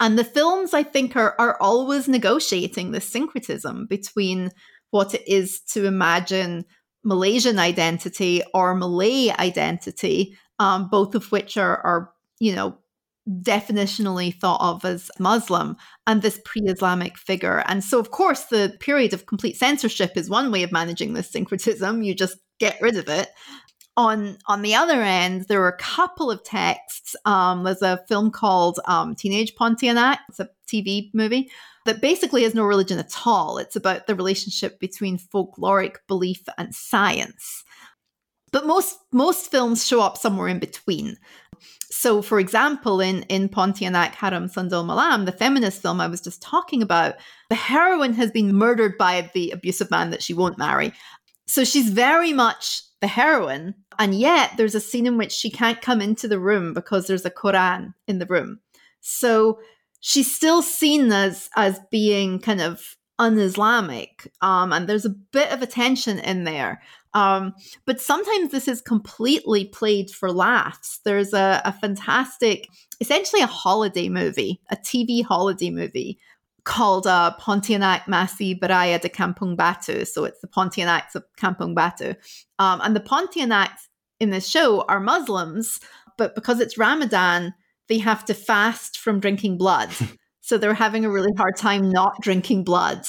And 0.00 0.18
the 0.18 0.24
films, 0.24 0.74
I 0.74 0.82
think, 0.82 1.16
are 1.16 1.34
are 1.38 1.60
always 1.60 2.08
negotiating 2.08 2.90
this 2.90 3.08
syncretism 3.08 3.86
between 3.86 4.50
what 4.90 5.14
it 5.14 5.26
is 5.26 5.60
to 5.60 5.86
imagine 5.86 6.64
Malaysian 7.04 7.58
identity 7.58 8.42
or 8.54 8.74
Malay 8.74 9.30
identity, 9.38 10.36
um, 10.58 10.88
both 10.88 11.14
of 11.14 11.30
which 11.30 11.56
are, 11.56 11.78
are, 11.78 12.12
you 12.38 12.54
know, 12.54 12.78
definitionally 13.28 14.38
thought 14.38 14.60
of 14.60 14.84
as 14.84 15.10
Muslim 15.18 15.76
and 16.06 16.22
this 16.22 16.40
pre 16.44 16.62
Islamic 16.62 17.16
figure. 17.18 17.62
And 17.66 17.82
so, 17.82 17.98
of 17.98 18.10
course, 18.10 18.44
the 18.44 18.76
period 18.80 19.12
of 19.12 19.26
complete 19.26 19.56
censorship 19.56 20.16
is 20.16 20.28
one 20.28 20.50
way 20.50 20.62
of 20.62 20.72
managing 20.72 21.14
this 21.14 21.30
syncretism. 21.30 22.02
You 22.02 22.14
just 22.14 22.38
get 22.58 22.80
rid 22.80 22.96
of 22.96 23.08
it. 23.08 23.30
On, 23.96 24.36
on 24.46 24.62
the 24.62 24.74
other 24.74 25.00
end, 25.02 25.46
there 25.48 25.62
are 25.62 25.68
a 25.68 25.78
couple 25.78 26.30
of 26.30 26.42
texts. 26.42 27.14
Um, 27.24 27.62
there's 27.62 27.80
a 27.80 28.00
film 28.08 28.30
called 28.30 28.80
um, 28.86 29.14
Teenage 29.14 29.54
Pontianak, 29.54 30.18
it's 30.28 30.40
a 30.40 30.48
TV 30.66 31.10
movie 31.14 31.48
that 31.84 32.00
basically 32.00 32.42
has 32.42 32.54
no 32.54 32.64
religion 32.64 32.98
at 32.98 33.12
all. 33.26 33.58
It's 33.58 33.76
about 33.76 34.06
the 34.06 34.14
relationship 34.14 34.80
between 34.80 35.18
folkloric 35.18 35.96
belief 36.08 36.42
and 36.58 36.74
science. 36.74 37.62
But 38.52 38.66
most 38.66 38.96
most 39.12 39.50
films 39.50 39.84
show 39.86 40.00
up 40.00 40.16
somewhere 40.16 40.48
in 40.48 40.60
between. 40.60 41.16
So, 41.96 42.22
for 42.22 42.40
example, 42.40 43.00
in 43.00 43.22
in 43.24 43.48
Pontianak 43.48 44.16
Harum 44.16 44.48
Sundal 44.48 44.84
Malam, 44.84 45.26
the 45.26 45.32
feminist 45.32 45.80
film 45.80 46.00
I 46.00 46.08
was 46.08 46.20
just 46.20 46.42
talking 46.42 46.82
about, 46.82 47.14
the 47.50 47.54
heroine 47.54 48.14
has 48.14 48.32
been 48.32 48.52
murdered 48.56 48.98
by 48.98 49.30
the 49.32 49.52
abusive 49.52 49.92
man 49.92 50.10
that 50.10 50.22
she 50.22 50.34
won't 50.34 50.58
marry. 50.58 50.92
So 51.46 51.62
she's 51.62 51.90
very 51.90 52.32
much 52.32 52.82
the 53.00 53.06
heroine, 53.06 53.74
and 53.96 54.12
yet 54.12 54.50
there's 54.56 54.74
a 54.74 54.80
scene 54.80 55.06
in 55.06 55.16
which 55.16 55.30
she 55.30 55.50
can't 55.50 55.80
come 55.80 56.00
into 56.00 56.26
the 56.26 56.40
room 56.40 56.74
because 56.74 57.06
there's 57.06 57.24
a 57.24 57.30
Quran 57.30 57.94
in 58.08 58.18
the 58.18 58.26
room. 58.26 58.58
So 59.00 59.60
she's 60.00 60.34
still 60.34 60.62
seen 60.62 61.12
as 61.12 61.48
as 61.54 61.78
being 61.92 62.40
kind 62.40 62.60
of 62.60 62.96
un-Islamic, 63.20 64.32
um, 64.40 64.72
and 64.72 64.88
there's 64.88 65.06
a 65.06 65.16
bit 65.32 65.52
of 65.52 65.62
a 65.62 65.66
tension 65.66 66.18
in 66.18 66.42
there. 66.42 66.82
Um, 67.14 67.54
but 67.86 68.00
sometimes 68.00 68.50
this 68.50 68.66
is 68.68 68.80
completely 68.80 69.66
played 69.66 70.10
for 70.10 70.32
laughs. 70.32 71.00
There's 71.04 71.32
a, 71.32 71.62
a 71.64 71.72
fantastic, 71.72 72.68
essentially 73.00 73.40
a 73.40 73.46
holiday 73.46 74.08
movie, 74.08 74.60
a 74.70 74.76
TV 74.76 75.24
holiday 75.24 75.70
movie 75.70 76.18
called 76.64 77.06
uh, 77.06 77.34
Pontianak 77.40 78.04
Masih 78.04 78.58
Beraya 78.58 79.00
di 79.00 79.08
Kampung 79.08 79.56
Batu. 79.56 80.04
So 80.04 80.24
it's 80.24 80.40
the 80.40 80.48
Pontianaks 80.48 81.14
of 81.14 81.24
Kampung 81.38 81.74
Batu. 81.74 82.14
Um, 82.58 82.80
and 82.82 82.96
the 82.96 83.00
Pontianaks 83.00 83.88
in 84.18 84.30
this 84.30 84.48
show 84.48 84.82
are 84.82 85.00
Muslims, 85.00 85.80
but 86.16 86.34
because 86.34 86.60
it's 86.60 86.78
Ramadan, 86.78 87.54
they 87.88 87.98
have 87.98 88.24
to 88.24 88.34
fast 88.34 88.98
from 88.98 89.20
drinking 89.20 89.58
blood. 89.58 89.90
so 90.40 90.58
they're 90.58 90.74
having 90.74 91.04
a 91.04 91.10
really 91.10 91.32
hard 91.36 91.56
time 91.56 91.90
not 91.90 92.20
drinking 92.20 92.64
blood. 92.64 93.06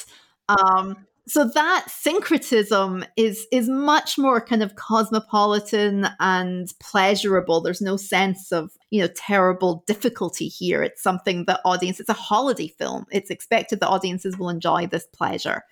Um, 0.49 1.04
so 1.27 1.49
that 1.53 1.85
syncretism 1.89 3.03
is 3.17 3.47
is 3.51 3.67
much 3.67 4.17
more 4.17 4.39
kind 4.39 4.61
of 4.61 4.75
cosmopolitan 4.75 6.07
and 6.19 6.73
pleasurable 6.79 7.61
there's 7.61 7.81
no 7.81 7.97
sense 7.97 8.51
of 8.51 8.71
you 8.91 9.01
know 9.01 9.09
terrible 9.15 9.83
difficulty 9.87 10.47
here 10.47 10.83
it's 10.83 11.01
something 11.01 11.45
that 11.45 11.61
audience 11.65 11.99
it's 11.99 12.09
a 12.09 12.13
holiday 12.13 12.67
film 12.67 13.05
it's 13.11 13.29
expected 13.29 13.79
that 13.79 13.89
audiences 13.89 14.37
will 14.37 14.49
enjoy 14.49 14.85
this 14.87 15.07
pleasure 15.07 15.63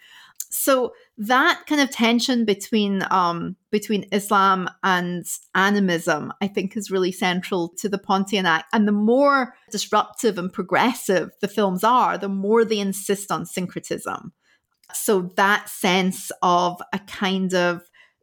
so 0.56 0.94
that 1.18 1.64
kind 1.68 1.82
of 1.82 1.90
tension 1.90 2.46
between 2.46 3.04
um, 3.10 3.56
between 3.72 4.06
Islam 4.12 4.70
and 4.84 5.26
animism, 5.56 6.32
I 6.42 6.48
think, 6.48 6.78
is 6.78 6.92
really 6.92 7.12
central 7.12 7.70
to 7.80 7.90
the 7.90 7.98
Pontianak. 7.98 8.66
And 8.72 8.88
the 8.88 8.92
more 8.92 9.56
disruptive 9.72 10.38
and 10.38 10.54
progressive 10.54 11.32
the 11.42 11.48
films 11.48 11.84
are, 11.84 12.20
the 12.20 12.30
more 12.30 12.64
they 12.64 12.78
insist 12.78 13.32
on 13.32 13.48
syncretism. 13.48 14.32
So 14.96 15.32
that 15.36 15.70
sense 15.70 16.32
of 16.42 16.82
a 16.94 17.00
kind 17.00 17.54
of 17.54 17.82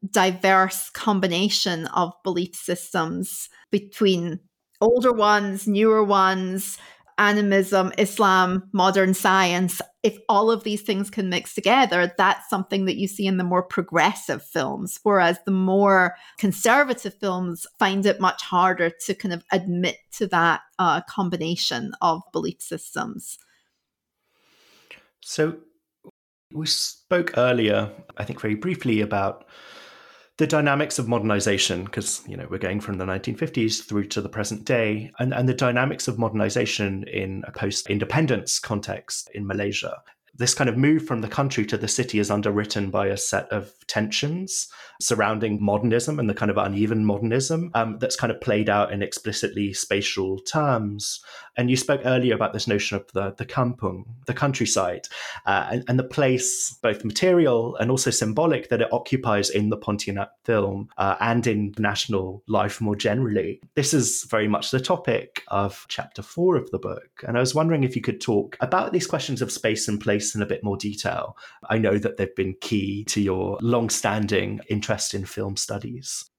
diverse 0.09 0.91
combination 0.91 1.87
of 1.89 2.12
belief 2.25 2.55
systems 2.55 3.49
between 3.71 4.41
older 4.81 5.12
ones, 5.12 5.66
newer 5.66 6.03
ones, 6.03 6.79
animism, 7.18 7.93
Islam, 7.99 8.68
modern 8.73 9.12
science, 9.12 9.83
if 10.03 10.16
all 10.31 10.51
of 10.51 10.64
these 10.64 10.81
things 10.81 11.11
can 11.11 11.29
mix 11.29 11.55
together, 11.55 12.11
that's 12.16 12.49
something 12.49 12.87
that 12.87 12.97
you 12.97 13.07
see 13.07 13.27
in 13.27 13.37
the 13.37 13.45
more 13.45 13.62
progressive 13.62 14.43
films. 14.43 14.99
Whereas 15.03 15.39
the 15.45 15.53
more 15.53 16.16
conservative 16.39 17.14
films 17.21 17.66
find 17.79 18.07
it 18.07 18.21
much 18.21 18.43
harder 18.43 18.91
to 19.05 19.14
kind 19.14 19.35
of 19.35 19.45
admit 19.53 19.97
to 20.12 20.27
that 20.29 20.62
uh, 20.79 21.03
combination 21.03 21.93
of 22.01 22.23
belief 22.33 22.62
systems. 22.62 23.39
So 25.21 25.59
we 26.53 26.67
spoke 26.67 27.37
earlier, 27.37 27.91
I 28.17 28.25
think 28.25 28.41
very 28.41 28.55
briefly, 28.55 29.01
about 29.01 29.45
the 30.41 30.47
dynamics 30.47 30.99
of 30.99 31.07
modernization 31.07 31.85
because 31.85 32.23
you 32.27 32.35
know 32.35 32.47
we're 32.51 32.57
going 32.57 32.81
from 32.81 32.97
the 32.97 33.05
1950s 33.05 33.85
through 33.85 34.07
to 34.07 34.23
the 34.23 34.29
present 34.29 34.65
day 34.65 35.13
and, 35.19 35.35
and 35.35 35.47
the 35.47 35.53
dynamics 35.53 36.09
of 36.09 36.19
modernization 36.19 37.05
in 37.13 37.45
a 37.47 37.53
post-independence 37.53 38.59
context 38.59 39.31
in 39.35 39.47
malaysia 39.47 39.99
this 40.35 40.55
kind 40.55 40.70
of 40.70 40.76
move 40.76 41.07
from 41.07 41.20
the 41.20 41.28
country 41.28 41.66
to 41.66 41.76
the 41.76 41.89
city 41.89 42.18
is 42.18 42.31
underwritten 42.31 42.91
by 42.91 43.07
a 43.07 43.16
set 43.16 43.49
of 43.51 43.72
tensions 43.87 44.68
surrounding 45.01 45.62
modernism 45.62 46.18
and 46.18 46.28
the 46.28 46.35
kind 46.35 46.51
of 46.51 46.59
uneven 46.59 47.05
modernism 47.05 47.70
um, 47.74 47.99
that's 47.99 48.16
kind 48.16 48.31
of 48.31 48.41
played 48.41 48.68
out 48.68 48.93
in 48.93 49.03
explicitly 49.03 49.72
spatial 49.72 50.39
terms. 50.41 51.20
And 51.57 51.70
you 51.70 51.76
spoke 51.76 52.03
earlier 52.05 52.35
about 52.35 52.53
this 52.53 52.66
notion 52.66 52.97
of 52.97 53.11
the, 53.12 53.35
the 53.37 53.47
kampung, 53.47 54.05
the 54.26 54.35
countryside, 54.35 55.09
uh, 55.47 55.68
and, 55.72 55.85
and, 55.89 55.99
the 55.99 56.05
place, 56.05 56.78
both 56.83 57.05
material 57.05 57.76
and 57.76 57.91
also 57.91 58.11
symbolic, 58.11 58.68
that 58.68 58.81
it 58.81 58.93
occupies 58.93 59.51
in 59.51 59.68
the 59.68 59.76
Pontianak 59.76 60.28
film 60.45 60.89
uh, 60.99 61.16
and 61.20 61.47
in 61.47 61.74
national 61.78 62.43
life 62.47 62.81
more 62.81 62.97
generally. 62.97 63.61
This 63.74 63.93
is 63.93 64.26
very 64.31 64.49
much 64.49 64.70
the 64.70 64.81
topic 64.81 65.43
of 65.49 65.85
chapter 65.89 66.22
four 66.22 66.57
of 66.57 66.70
the 66.70 66.78
book. 66.78 67.09
And 67.26 67.37
I 67.37 67.41
was 67.41 67.55
wondering 67.55 67.85
if 67.85 67.97
you 67.97 68.03
could 68.03 68.20
talk 68.20 68.57
about 68.61 68.93
these 68.93 69.07
questions 69.07 69.43
of 69.43 69.53
space 69.53 69.89
and 69.89 70.01
place 70.01 70.20
in 70.35 70.43
a 70.43 70.47
bit 70.47 70.64
more 70.64 70.77
detail. 70.77 71.37
I 71.68 71.79
know 71.79 71.99
that 71.99 72.16
they've 72.16 72.35
been 72.35 72.55
key 72.61 73.05
to 73.05 73.21
your 73.21 73.59
long-standing 73.61 74.61
interest 74.68 75.14
in 75.14 75.25
film 75.25 75.57
studies. 75.57 76.31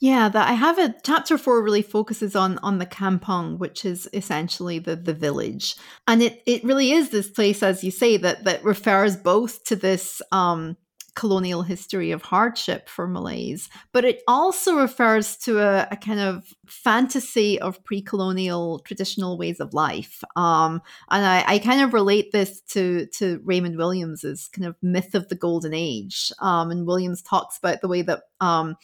Yeah, 0.00 0.28
that 0.28 0.48
I 0.48 0.52
have 0.52 0.78
a 0.78 0.94
chapter 1.02 1.36
four 1.36 1.60
really 1.60 1.82
focuses 1.82 2.36
on 2.36 2.58
on 2.58 2.78
the 2.78 2.86
kampong, 2.86 3.58
which 3.58 3.84
is 3.84 4.08
essentially 4.12 4.78
the 4.78 4.94
the 4.94 5.12
village, 5.12 5.74
and 6.06 6.22
it 6.22 6.40
it 6.46 6.62
really 6.62 6.92
is 6.92 7.10
this 7.10 7.28
place, 7.28 7.64
as 7.64 7.82
you 7.82 7.90
say, 7.90 8.16
that 8.16 8.44
that 8.44 8.62
refers 8.62 9.16
both 9.16 9.64
to 9.64 9.74
this 9.74 10.22
um, 10.30 10.76
colonial 11.18 11.62
history 11.62 12.12
of 12.12 12.22
hardship 12.22 12.88
for 12.88 13.08
Malays, 13.08 13.68
but 13.90 14.04
it 14.04 14.22
also 14.28 14.76
refers 14.76 15.36
to 15.38 15.58
a, 15.58 15.88
a 15.90 15.96
kind 15.96 16.20
of 16.20 16.54
fantasy 16.68 17.60
of 17.60 17.82
pre 17.82 18.00
colonial 18.00 18.78
traditional 18.78 19.36
ways 19.36 19.58
of 19.58 19.74
life. 19.74 20.22
Um, 20.36 20.80
and 21.10 21.26
I, 21.26 21.44
I, 21.44 21.58
kind 21.58 21.82
of 21.82 21.92
relate 21.92 22.30
this 22.30 22.60
to, 22.68 23.06
to 23.18 23.40
Raymond 23.44 23.76
Williams's 23.76 24.48
kind 24.52 24.64
of 24.64 24.76
myth 24.80 25.16
of 25.16 25.28
the 25.28 25.34
golden 25.34 25.74
age. 25.74 26.30
Um, 26.38 26.70
and 26.70 26.86
Williams 26.86 27.20
talks 27.20 27.58
about 27.58 27.80
the 27.80 27.88
way 27.88 28.02
that. 28.02 28.20
Um, 28.40 28.76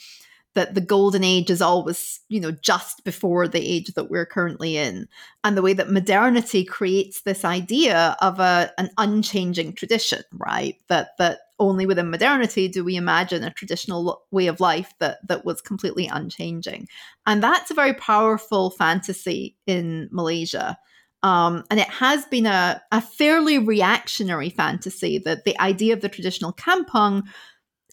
that 0.54 0.76
the 0.76 0.80
golden 0.80 1.24
age 1.24 1.50
is 1.50 1.60
always, 1.60 2.20
you 2.28 2.38
know, 2.38 2.52
just 2.52 3.02
before 3.02 3.48
the 3.48 3.58
age 3.58 3.92
that 3.94 4.08
we're 4.08 4.24
currently 4.24 4.76
in. 4.76 5.08
And 5.42 5.56
the 5.56 5.62
way 5.62 5.72
that 5.72 5.90
modernity 5.90 6.64
creates 6.64 7.22
this 7.22 7.44
idea 7.44 8.16
of 8.20 8.38
a, 8.38 8.70
an 8.78 8.90
unchanging 8.96 9.72
tradition, 9.72 10.22
right? 10.32 10.76
That 10.86 11.18
that 11.18 11.40
only 11.58 11.86
within 11.86 12.10
modernity 12.10 12.68
do 12.68 12.84
we 12.84 12.96
imagine 12.96 13.44
a 13.44 13.52
traditional 13.52 14.22
way 14.30 14.46
of 14.46 14.60
life 14.60 14.92
that 14.98 15.18
that 15.28 15.44
was 15.44 15.60
completely 15.60 16.06
unchanging. 16.06 16.88
And 17.26 17.42
that's 17.42 17.70
a 17.70 17.74
very 17.74 17.94
powerful 17.94 18.70
fantasy 18.70 19.56
in 19.66 20.08
Malaysia. 20.10 20.76
Um, 21.22 21.64
and 21.70 21.80
it 21.80 21.88
has 21.88 22.26
been 22.26 22.46
a, 22.46 22.82
a 22.92 23.00
fairly 23.00 23.58
reactionary 23.58 24.50
fantasy 24.50 25.18
that 25.18 25.44
the 25.44 25.58
idea 25.58 25.94
of 25.94 26.02
the 26.02 26.08
traditional 26.08 26.52
kampung 26.52 27.22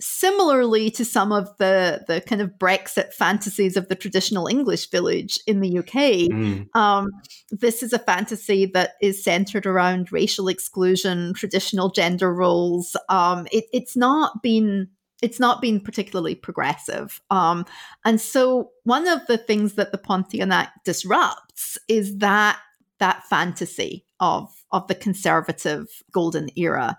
similarly 0.01 0.89
to 0.91 1.05
some 1.05 1.31
of 1.31 1.55
the 1.57 2.03
the 2.07 2.21
kind 2.21 2.41
of 2.41 2.51
Brexit 2.57 3.13
fantasies 3.13 3.77
of 3.77 3.87
the 3.87 3.95
traditional 3.95 4.47
English 4.47 4.89
village 4.89 5.39
in 5.47 5.61
the 5.61 5.77
UK, 5.79 6.29
mm. 6.29 6.75
um, 6.75 7.09
this 7.51 7.83
is 7.83 7.93
a 7.93 7.99
fantasy 7.99 8.65
that 8.65 8.93
is 9.01 9.23
centered 9.23 9.65
around 9.65 10.11
racial 10.11 10.47
exclusion, 10.47 11.33
traditional 11.33 11.89
gender 11.89 12.33
roles. 12.33 12.97
Um, 13.09 13.47
it, 13.51 13.65
it's 13.71 13.95
not 13.95 14.41
been 14.41 14.89
it's 15.21 15.39
not 15.39 15.61
been 15.61 15.79
particularly 15.79 16.33
progressive. 16.33 17.21
Um, 17.29 17.65
and 18.03 18.19
so 18.19 18.71
one 18.83 19.07
of 19.07 19.25
the 19.27 19.37
things 19.37 19.75
that 19.75 19.91
the 19.91 19.99
Pontianak 19.99 20.69
disrupts 20.83 21.77
is 21.87 22.17
that 22.17 22.59
that 22.97 23.23
fantasy 23.29 24.05
of 24.19 24.49
of 24.71 24.87
the 24.87 24.95
conservative 24.95 25.87
golden 26.11 26.49
era 26.55 26.97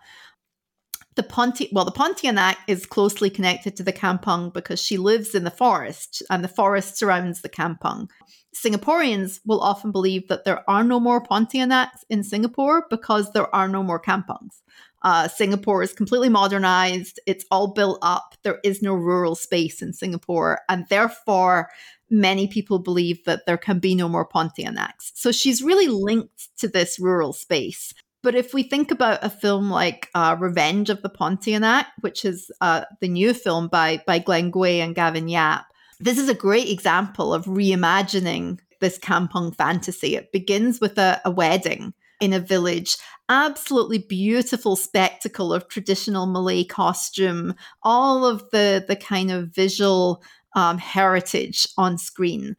the 1.14 1.22
Ponti 1.22 1.68
well, 1.72 1.84
the 1.84 1.92
Pontianak 1.92 2.56
is 2.66 2.86
closely 2.86 3.28
connected 3.30 3.76
to 3.76 3.82
the 3.82 3.92
Kampung 3.92 4.52
because 4.52 4.80
she 4.80 4.96
lives 4.96 5.34
in 5.34 5.44
the 5.44 5.50
forest 5.50 6.22
and 6.30 6.42
the 6.42 6.48
forest 6.48 6.96
surrounds 6.96 7.42
the 7.42 7.48
Kampung. 7.48 8.08
Singaporeans 8.54 9.40
will 9.46 9.60
often 9.60 9.92
believe 9.92 10.28
that 10.28 10.44
there 10.44 10.68
are 10.68 10.84
no 10.84 11.00
more 11.00 11.22
Pontianaks 11.22 12.04
in 12.10 12.22
Singapore 12.22 12.86
because 12.90 13.32
there 13.32 13.54
are 13.54 13.68
no 13.68 13.82
more 13.82 14.00
Kampungs. 14.00 14.60
Uh, 15.02 15.26
Singapore 15.26 15.82
is 15.82 15.92
completely 15.92 16.28
modernized. 16.28 17.18
It's 17.26 17.44
all 17.50 17.72
built 17.72 17.98
up. 18.02 18.34
There 18.42 18.60
is 18.62 18.82
no 18.82 18.94
rural 18.94 19.34
space 19.34 19.82
in 19.82 19.92
Singapore. 19.92 20.60
And 20.68 20.86
therefore, 20.88 21.70
many 22.10 22.46
people 22.46 22.78
believe 22.78 23.24
that 23.24 23.46
there 23.46 23.58
can 23.58 23.78
be 23.78 23.94
no 23.94 24.08
more 24.08 24.28
Pontianaks. 24.28 25.12
So 25.14 25.32
she's 25.32 25.62
really 25.62 25.88
linked 25.88 26.56
to 26.58 26.68
this 26.68 27.00
rural 27.00 27.32
space. 27.32 27.94
But 28.22 28.34
if 28.36 28.54
we 28.54 28.62
think 28.62 28.90
about 28.90 29.24
a 29.24 29.30
film 29.30 29.70
like 29.70 30.08
uh, 30.14 30.36
Revenge 30.38 30.90
of 30.90 31.02
the 31.02 31.10
Pontianak, 31.10 31.86
which 32.00 32.24
is 32.24 32.50
uh, 32.60 32.84
the 33.00 33.08
new 33.08 33.34
film 33.34 33.68
by 33.68 34.02
by 34.06 34.18
Glen 34.20 34.50
Goei 34.52 34.78
and 34.78 34.94
Gavin 34.94 35.28
Yap, 35.28 35.66
this 35.98 36.18
is 36.18 36.28
a 36.28 36.34
great 36.34 36.68
example 36.68 37.34
of 37.34 37.46
reimagining 37.46 38.60
this 38.80 38.98
kampung 38.98 39.54
fantasy. 39.54 40.16
It 40.16 40.32
begins 40.32 40.80
with 40.80 40.98
a, 40.98 41.20
a 41.24 41.30
wedding 41.30 41.94
in 42.20 42.32
a 42.32 42.40
village, 42.40 42.96
absolutely 43.28 43.98
beautiful 43.98 44.76
spectacle 44.76 45.52
of 45.52 45.68
traditional 45.68 46.26
Malay 46.26 46.62
costume, 46.62 47.54
all 47.82 48.24
of 48.24 48.48
the 48.50 48.84
the 48.86 48.96
kind 48.96 49.32
of 49.32 49.48
visual 49.48 50.22
um, 50.54 50.78
heritage 50.78 51.66
on 51.76 51.98
screen 51.98 52.56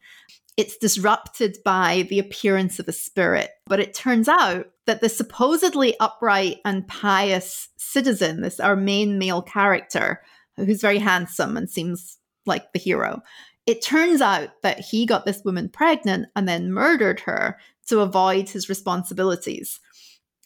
it's 0.56 0.76
disrupted 0.76 1.58
by 1.64 2.06
the 2.08 2.18
appearance 2.18 2.78
of 2.78 2.88
a 2.88 2.92
spirit. 2.92 3.50
But 3.66 3.80
it 3.80 3.94
turns 3.94 4.28
out 4.28 4.66
that 4.86 5.00
the 5.00 5.08
supposedly 5.08 5.98
upright 5.98 6.58
and 6.64 6.86
pious 6.86 7.68
citizen, 7.76 8.42
this 8.42 8.60
our 8.60 8.76
main 8.76 9.18
male 9.18 9.42
character, 9.42 10.22
who's 10.56 10.80
very 10.80 10.98
handsome 10.98 11.56
and 11.56 11.68
seems 11.68 12.18
like 12.46 12.72
the 12.72 12.78
hero, 12.78 13.20
it 13.66 13.82
turns 13.82 14.20
out 14.20 14.50
that 14.62 14.80
he 14.80 15.06
got 15.06 15.24
this 15.24 15.42
woman 15.44 15.68
pregnant 15.68 16.26
and 16.36 16.46
then 16.46 16.72
murdered 16.72 17.20
her 17.20 17.58
to 17.86 18.00
avoid 18.00 18.48
his 18.48 18.68
responsibilities. 18.68 19.80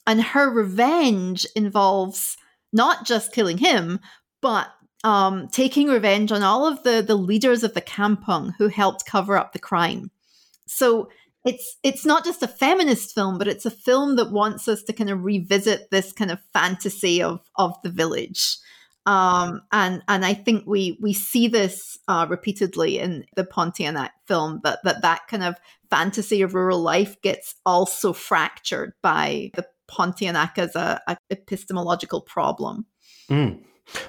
And 0.07 0.23
her 0.23 0.51
revenge 0.51 1.47
involves 1.55 2.37
not 2.73 3.05
just 3.05 3.33
killing 3.33 3.59
him, 3.59 4.01
but 4.41 4.69
um, 5.05 5.49
taking 5.49 5.89
revenge 5.89 6.33
on 6.33 6.43
all 6.43 6.67
of 6.67 6.83
the 6.83 7.03
the 7.07 7.17
leaders 7.17 7.63
of 7.63 7.75
the 7.75 7.81
kampung 7.81 8.55
who 8.59 8.69
helped 8.69 9.07
cover 9.07 9.37
up 9.37 9.53
the 9.53 9.59
crime. 9.59 10.11
So 10.67 11.09
it's 11.45 11.77
it's 11.83 12.05
not 12.05 12.25
just 12.25 12.43
a 12.43 12.49
feminist 12.49 13.15
film, 13.15 13.39
but 13.39 13.49
it's 13.49 13.67
a 13.67 13.71
film 13.71 14.17
that 14.17 14.33
wants 14.33 14.69
us 14.69 14.83
to 14.85 14.93
kind 14.93 15.11
of 15.11 15.25
revisit 15.25 15.91
this 15.91 16.13
kind 16.13 16.31
of 16.31 16.41
fantasy 16.53 17.23
of 17.23 17.41
of 17.57 17.75
the 17.83 17.91
village. 17.91 18.59
Um, 19.07 19.63
and 19.73 20.03
and 20.09 20.25
I 20.27 20.35
think 20.35 20.65
we 20.67 20.99
we 21.01 21.15
see 21.15 21.49
this 21.49 21.99
uh, 22.09 22.27
repeatedly 22.29 22.99
in 22.99 23.25
the 23.37 23.45
Pontianak 23.45 24.11
film 24.27 24.61
that 24.65 24.81
that 24.85 25.03
that 25.03 25.29
kind 25.29 25.45
of 25.45 25.55
fantasy 25.89 26.43
of 26.43 26.55
rural 26.55 26.81
life 26.81 27.21
gets 27.23 27.55
also 27.65 28.13
fractured 28.13 28.93
by 29.01 29.51
the 29.55 29.67
Pontianak 29.91 30.59
as 30.59 30.77
a, 30.77 31.01
a 31.07 31.17
epistemological 31.31 32.21
problem. 32.21 32.85
Mm. 33.31 33.63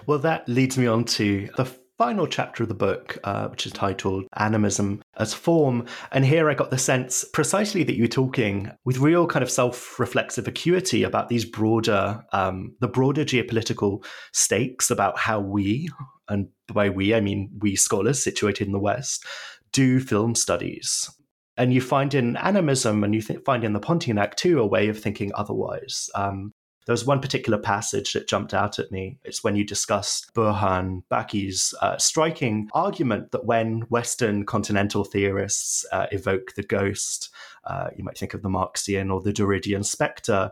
Well, 0.06 0.20
that 0.20 0.48
leads 0.48 0.78
me 0.78 0.88
on 0.88 1.06
to 1.06 1.50
the 1.56 1.66
final 2.00 2.26
chapter 2.26 2.64
of 2.64 2.70
the 2.70 2.76
book, 2.76 3.18
uh, 3.26 3.50
which 3.50 3.66
is 3.66 3.74
titled 3.74 4.26
Animism 4.38 5.02
as 5.18 5.34
Form. 5.34 5.86
And 6.14 6.24
here 6.24 6.50
I 6.50 6.54
got 6.54 6.72
the 6.72 6.78
sense 6.78 7.26
precisely 7.34 7.84
that 7.84 7.96
you 7.96 8.04
were 8.04 8.08
talking 8.08 8.72
with 8.86 9.00
real 9.00 9.28
kind 9.28 9.44
of 9.44 9.52
self 9.52 10.00
reflexive 10.00 10.48
acuity 10.48 11.04
about 11.04 11.28
these 11.28 11.44
broader, 11.44 12.24
um, 12.32 12.74
the 12.80 12.88
broader 12.88 13.26
geopolitical 13.26 14.04
stakes 14.32 14.90
about 14.90 15.20
how 15.20 15.42
we, 15.42 15.90
and 16.30 16.48
by 16.74 16.90
we, 16.90 17.14
I 17.14 17.20
mean 17.20 17.52
we 17.60 17.76
scholars 17.76 18.24
situated 18.24 18.68
in 18.68 18.74
the 18.74 18.80
West, 18.80 19.26
do 19.74 20.00
film 20.00 20.36
studies. 20.36 21.10
And 21.58 21.74
you 21.74 21.82
find 21.82 22.14
in 22.14 22.38
animism 22.38 23.04
and 23.04 23.14
you 23.14 23.22
th- 23.22 23.42
find 23.46 23.66
in 23.66 23.74
the 23.74 23.82
Pontianak 23.82 24.36
too 24.36 24.62
a 24.62 24.66
way 24.66 24.88
of 24.88 24.98
thinking 24.98 25.34
otherwise. 25.36 26.10
Um, 26.16 26.54
there 26.90 26.94
was 26.94 27.06
one 27.06 27.22
particular 27.22 27.60
passage 27.60 28.14
that 28.14 28.28
jumped 28.28 28.52
out 28.52 28.80
at 28.80 28.92
me. 28.92 29.20
It's 29.24 29.44
when 29.44 29.56
you 29.56 29.64
discussed 29.64 30.34
Burhan 30.34 31.04
Baki's 31.08 31.72
uh, 31.84 32.00
striking 32.00 32.68
argument 32.74 33.32
that 33.32 33.46
when 33.46 33.82
Western 33.90 34.44
continental 34.44 35.04
theorists 35.04 35.86
uh, 35.92 36.08
evoke 36.12 36.56
the 36.56 36.64
ghost, 36.64 37.30
uh, 37.66 37.90
you 37.96 38.04
might 38.04 38.18
think 38.18 38.34
of 38.34 38.42
the 38.42 38.50
Marxian 38.50 39.12
or 39.12 39.22
the 39.22 39.32
Derridean 39.32 39.86
spectre, 39.86 40.50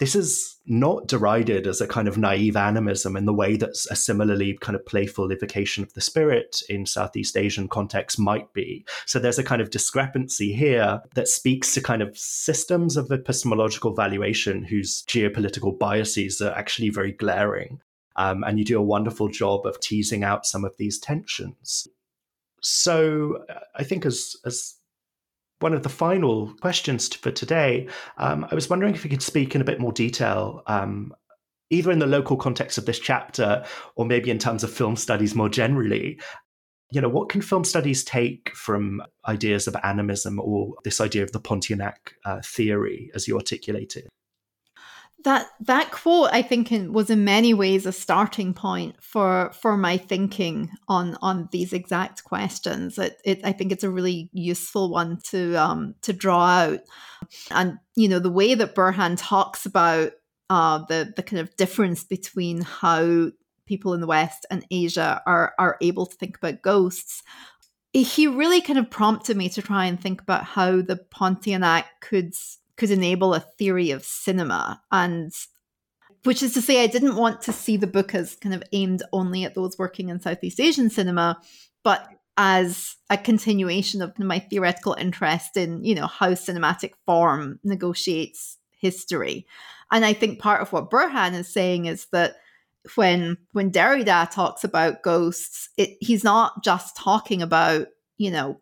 this 0.00 0.14
is 0.14 0.56
not 0.64 1.06
derided 1.06 1.66
as 1.66 1.82
a 1.82 1.86
kind 1.86 2.08
of 2.08 2.16
naive 2.16 2.56
animism 2.56 3.16
in 3.16 3.26
the 3.26 3.34
way 3.34 3.56
that 3.58 3.76
a 3.90 3.94
similarly 3.94 4.56
kind 4.62 4.74
of 4.74 4.86
playful 4.86 5.30
evocation 5.30 5.84
of 5.84 5.92
the 5.92 6.00
spirit 6.00 6.62
in 6.70 6.86
Southeast 6.86 7.36
Asian 7.36 7.68
context 7.68 8.18
might 8.18 8.50
be. 8.54 8.86
So 9.04 9.18
there's 9.18 9.38
a 9.38 9.44
kind 9.44 9.60
of 9.60 9.68
discrepancy 9.68 10.54
here 10.54 11.02
that 11.14 11.28
speaks 11.28 11.74
to 11.74 11.82
kind 11.82 12.00
of 12.00 12.16
systems 12.16 12.96
of 12.96 13.12
epistemological 13.12 13.94
valuation 13.94 14.64
whose 14.64 15.02
geopolitical 15.02 15.78
biases 15.78 16.40
are 16.40 16.52
actually 16.52 16.88
very 16.88 17.12
glaring. 17.12 17.80
Um, 18.16 18.42
and 18.42 18.58
you 18.58 18.64
do 18.64 18.78
a 18.78 18.82
wonderful 18.82 19.28
job 19.28 19.66
of 19.66 19.80
teasing 19.80 20.24
out 20.24 20.46
some 20.46 20.64
of 20.64 20.74
these 20.78 20.98
tensions. 20.98 21.86
So 22.62 23.44
I 23.76 23.84
think 23.84 24.06
as 24.06 24.34
as 24.46 24.79
one 25.60 25.74
of 25.74 25.82
the 25.82 25.88
final 25.88 26.52
questions 26.60 27.14
for 27.14 27.30
today, 27.30 27.88
um, 28.18 28.46
I 28.50 28.54
was 28.54 28.68
wondering 28.68 28.94
if 28.94 29.04
you 29.04 29.10
could 29.10 29.22
speak 29.22 29.54
in 29.54 29.60
a 29.60 29.64
bit 29.64 29.78
more 29.78 29.92
detail, 29.92 30.62
um, 30.66 31.14
either 31.70 31.90
in 31.92 32.00
the 32.00 32.06
local 32.06 32.36
context 32.36 32.78
of 32.78 32.86
this 32.86 32.98
chapter 32.98 33.64
or 33.94 34.04
maybe 34.04 34.30
in 34.30 34.38
terms 34.38 34.64
of 34.64 34.72
film 34.72 34.96
studies 34.96 35.34
more 35.34 35.48
generally. 35.48 36.20
You 36.90 37.00
know, 37.00 37.08
what 37.08 37.28
can 37.28 37.42
film 37.42 37.64
studies 37.64 38.02
take 38.02 38.50
from 38.56 39.00
ideas 39.28 39.68
of 39.68 39.76
animism 39.84 40.40
or 40.40 40.74
this 40.82 41.00
idea 41.00 41.22
of 41.22 41.30
the 41.30 41.40
Pontianak 41.40 41.94
uh, 42.24 42.40
theory 42.42 43.10
as 43.14 43.28
you 43.28 43.36
articulate 43.36 43.96
it? 43.96 44.08
That 45.24 45.48
that 45.60 45.90
quote 45.90 46.30
i 46.32 46.42
think 46.42 46.72
in, 46.72 46.92
was 46.92 47.10
in 47.10 47.24
many 47.24 47.52
ways 47.52 47.86
a 47.86 47.92
starting 47.92 48.54
point 48.54 48.94
for 49.02 49.52
for 49.60 49.76
my 49.76 49.96
thinking 49.96 50.70
on 50.88 51.16
on 51.20 51.48
these 51.52 51.72
exact 51.72 52.24
questions. 52.24 52.98
It, 52.98 53.20
it 53.24 53.40
i 53.44 53.52
think 53.52 53.72
it's 53.72 53.84
a 53.84 53.90
really 53.90 54.30
useful 54.32 54.90
one 54.90 55.18
to 55.30 55.54
um 55.56 55.94
to 56.02 56.12
draw 56.12 56.46
out. 56.46 56.80
And 57.50 57.78
you 57.96 58.08
know 58.08 58.18
the 58.18 58.30
way 58.30 58.54
that 58.54 58.74
burhan 58.74 59.16
talks 59.18 59.66
about 59.66 60.12
uh 60.48 60.78
the 60.88 61.12
the 61.16 61.22
kind 61.22 61.40
of 61.40 61.56
difference 61.56 62.04
between 62.04 62.62
how 62.62 63.30
people 63.66 63.94
in 63.94 64.00
the 64.00 64.06
west 64.06 64.46
and 64.50 64.64
asia 64.70 65.22
are 65.26 65.54
are 65.58 65.76
able 65.80 66.06
to 66.06 66.16
think 66.16 66.36
about 66.36 66.62
ghosts 66.62 67.22
he 67.92 68.28
really 68.28 68.60
kind 68.60 68.78
of 68.78 68.88
prompted 68.88 69.36
me 69.36 69.48
to 69.48 69.62
try 69.62 69.86
and 69.86 70.00
think 70.00 70.20
about 70.22 70.44
how 70.44 70.80
the 70.80 70.96
pontianak 71.12 71.84
could 72.00 72.32
could 72.80 72.90
enable 72.90 73.34
a 73.34 73.40
theory 73.40 73.90
of 73.90 74.02
cinema. 74.02 74.80
And 74.90 75.32
which 76.24 76.42
is 76.42 76.54
to 76.54 76.62
say, 76.62 76.82
I 76.82 76.86
didn't 76.86 77.16
want 77.16 77.42
to 77.42 77.52
see 77.52 77.76
the 77.76 77.86
book 77.86 78.14
as 78.14 78.36
kind 78.36 78.54
of 78.54 78.62
aimed 78.72 79.02
only 79.12 79.44
at 79.44 79.54
those 79.54 79.78
working 79.78 80.08
in 80.08 80.18
Southeast 80.18 80.58
Asian 80.58 80.88
cinema, 80.88 81.38
but 81.84 82.08
as 82.38 82.96
a 83.10 83.18
continuation 83.18 84.00
of 84.00 84.18
my 84.18 84.38
theoretical 84.38 84.94
interest 84.94 85.58
in, 85.58 85.84
you 85.84 85.94
know, 85.94 86.06
how 86.06 86.30
cinematic 86.30 86.92
form 87.04 87.60
negotiates 87.62 88.56
history. 88.70 89.46
And 89.92 90.02
I 90.02 90.14
think 90.14 90.38
part 90.38 90.62
of 90.62 90.72
what 90.72 90.90
Burhan 90.90 91.34
is 91.34 91.52
saying 91.52 91.84
is 91.84 92.06
that 92.12 92.36
when 92.94 93.36
when 93.52 93.70
Derrida 93.70 94.30
talks 94.30 94.64
about 94.64 95.02
ghosts, 95.02 95.68
it, 95.76 95.98
he's 96.00 96.24
not 96.24 96.64
just 96.64 96.96
talking 96.96 97.42
about, 97.42 97.88
you 98.16 98.30
know, 98.30 98.58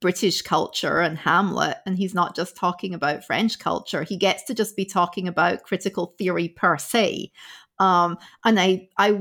British 0.00 0.42
culture 0.42 1.00
and 1.00 1.18
Hamlet, 1.18 1.78
and 1.86 1.96
he's 1.96 2.14
not 2.14 2.36
just 2.36 2.56
talking 2.56 2.94
about 2.94 3.24
French 3.24 3.58
culture. 3.58 4.02
He 4.02 4.16
gets 4.16 4.42
to 4.44 4.54
just 4.54 4.76
be 4.76 4.84
talking 4.84 5.28
about 5.28 5.62
critical 5.62 6.14
theory 6.18 6.48
per 6.48 6.78
se. 6.78 7.32
Um, 7.78 8.18
and 8.44 8.60
I, 8.60 8.88
I, 8.98 9.20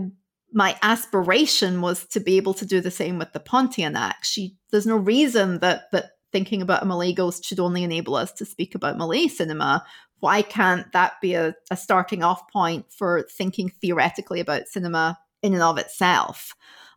my 0.54 0.78
aspiration 0.82 1.82
was 1.82 2.06
to 2.08 2.20
be 2.20 2.38
able 2.38 2.54
to 2.56 2.66
do 2.66 2.82
the 2.82 2.92
same 2.92 3.18
with 3.18 3.34
the 3.34 3.40
Pontianak. 3.40 4.24
She, 4.24 4.56
there's 4.72 4.86
no 4.86 4.98
reason 4.98 5.60
that 5.60 5.92
that 5.92 6.12
thinking 6.32 6.62
about 6.62 6.84
a 6.84 6.86
Malay 6.86 7.14
ghost 7.14 7.44
should 7.44 7.60
only 7.60 7.84
enable 7.84 8.16
us 8.16 8.32
to 8.34 8.46
speak 8.46 8.76
about 8.76 8.98
Malay 8.98 9.28
cinema. 9.28 9.84
Why 10.20 10.42
can't 10.42 10.92
that 10.94 11.14
be 11.22 11.34
a, 11.34 11.56
a 11.70 11.76
starting 11.76 12.24
off 12.24 12.48
point 12.50 12.86
for 12.92 13.24
thinking 13.24 13.70
theoretically 13.82 14.40
about 14.40 14.68
cinema 14.68 15.18
in 15.42 15.54
and 15.54 15.64
of 15.64 15.78
itself? 15.78 16.54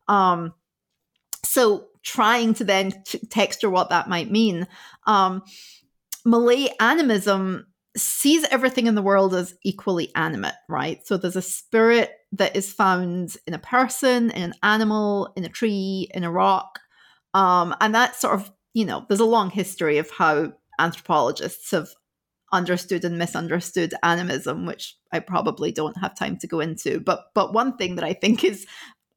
Um, 0.09 0.55
so 1.45 1.87
trying 2.05 2.55
to 2.55 2.65
then 2.65 2.93
t- 3.05 3.19
texture 3.31 3.71
what 3.71 3.91
that 3.91 4.09
might 4.09 4.31
mean. 4.31 4.67
Um, 5.07 5.43
Malay 6.25 6.69
animism 6.81 7.67
sees 7.97 8.45
everything 8.51 8.87
in 8.87 8.95
the 8.95 9.03
world 9.03 9.35
as 9.35 9.55
equally 9.63 10.11
animate, 10.15 10.55
right? 10.69 11.07
So 11.07 11.17
there's 11.17 11.37
a 11.37 11.43
spirit 11.43 12.13
that 12.33 12.57
is 12.57 12.73
found 12.73 13.37
in 13.47 13.55
a 13.55 13.59
person, 13.59 14.31
in 14.31 14.43
an 14.43 14.55
animal, 14.63 15.33
in 15.37 15.45
a 15.45 15.49
tree, 15.49 16.09
in 16.13 16.25
a 16.25 16.31
rock. 16.31 16.81
Um, 17.35 17.75
and 17.81 17.95
that 17.95 18.17
sort 18.17 18.35
of, 18.35 18.51
you 18.73 18.85
know, 18.85 19.05
there's 19.09 19.21
a 19.21 19.25
long 19.25 19.51
history 19.51 19.99
of 19.99 20.11
how 20.11 20.53
anthropologists 20.79 21.71
have 21.71 21.89
understood 22.53 23.05
and 23.05 23.19
misunderstood 23.19 23.95
animism, 24.03 24.67
which 24.67 24.97
I 25.13 25.21
probably 25.21 25.73
don't 25.73 25.99
have 25.99 26.17
time 26.17 26.37
to 26.39 26.47
go 26.47 26.61
into. 26.61 27.01
But 27.01 27.27
but 27.35 27.53
one 27.53 27.77
thing 27.77 27.97
that 27.97 28.05
I 28.05 28.13
think 28.13 28.45
is 28.45 28.67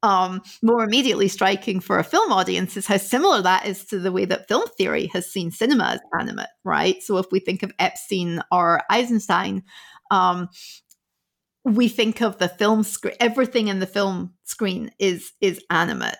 um, 0.02 0.42
more 0.62 0.84
immediately 0.84 1.28
striking 1.28 1.80
for 1.80 1.98
a 1.98 2.04
film 2.04 2.32
audience 2.32 2.76
is 2.76 2.86
how 2.86 2.96
similar 2.98 3.42
that 3.42 3.66
is 3.66 3.84
to 3.86 3.98
the 3.98 4.12
way 4.12 4.24
that 4.24 4.48
film 4.48 4.64
theory 4.76 5.08
has 5.12 5.30
seen 5.30 5.50
cinema 5.50 5.84
as 5.94 6.00
animate, 6.18 6.48
right? 6.64 7.02
So 7.02 7.18
if 7.18 7.26
we 7.32 7.40
think 7.40 7.62
of 7.62 7.72
Epstein 7.78 8.40
or 8.52 8.82
Eisenstein, 8.90 9.64
um, 10.10 10.48
we 11.64 11.88
think 11.88 12.20
of 12.22 12.38
the 12.38 12.48
film 12.48 12.82
screen. 12.82 13.16
Everything 13.20 13.68
in 13.68 13.80
the 13.80 13.86
film 13.86 14.34
screen 14.44 14.90
is 14.98 15.32
is 15.40 15.62
animate. 15.70 16.16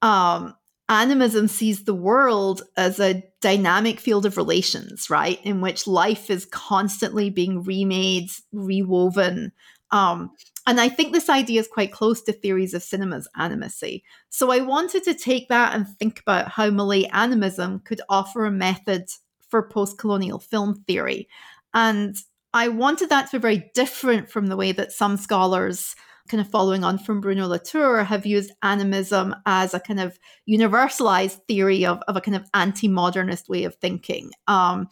Um, 0.00 0.54
animism 0.88 1.48
sees 1.48 1.84
the 1.84 1.94
world 1.94 2.62
as 2.76 2.98
a 2.98 3.22
dynamic 3.40 4.00
field 4.00 4.24
of 4.24 4.36
relations, 4.36 5.10
right, 5.10 5.40
in 5.44 5.60
which 5.60 5.86
life 5.86 6.30
is 6.30 6.46
constantly 6.46 7.30
being 7.30 7.62
remade, 7.62 8.30
rewoven, 8.52 9.52
um, 9.90 10.30
and 10.66 10.80
I 10.80 10.88
think 10.88 11.12
this 11.12 11.30
idea 11.30 11.60
is 11.60 11.68
quite 11.68 11.92
close 11.92 12.20
to 12.22 12.32
theories 12.32 12.74
of 12.74 12.82
cinema's 12.82 13.28
animacy. 13.38 14.02
So 14.28 14.50
I 14.50 14.60
wanted 14.60 15.02
to 15.04 15.14
take 15.14 15.48
that 15.48 15.74
and 15.74 15.88
think 15.88 16.20
about 16.20 16.48
how 16.48 16.70
Malay 16.70 17.04
animism 17.04 17.80
could 17.80 18.02
offer 18.08 18.44
a 18.44 18.50
method 18.50 19.08
for 19.48 19.68
post 19.68 19.98
colonial 19.98 20.38
film 20.38 20.84
theory. 20.86 21.28
And 21.72 22.16
I 22.52 22.68
wanted 22.68 23.08
that 23.10 23.30
to 23.30 23.38
be 23.38 23.42
very 23.42 23.70
different 23.74 24.30
from 24.30 24.48
the 24.48 24.56
way 24.56 24.72
that 24.72 24.92
some 24.92 25.16
scholars, 25.16 25.94
kind 26.28 26.40
of 26.40 26.50
following 26.50 26.84
on 26.84 26.98
from 26.98 27.20
Bruno 27.20 27.46
Latour, 27.46 28.04
have 28.04 28.26
used 28.26 28.52
animism 28.62 29.34
as 29.46 29.72
a 29.72 29.80
kind 29.80 30.00
of 30.00 30.18
universalized 30.48 31.40
theory 31.46 31.86
of, 31.86 32.02
of 32.08 32.16
a 32.16 32.20
kind 32.20 32.36
of 32.36 32.44
anti 32.52 32.88
modernist 32.88 33.48
way 33.48 33.64
of 33.64 33.74
thinking. 33.76 34.32
Um, 34.46 34.88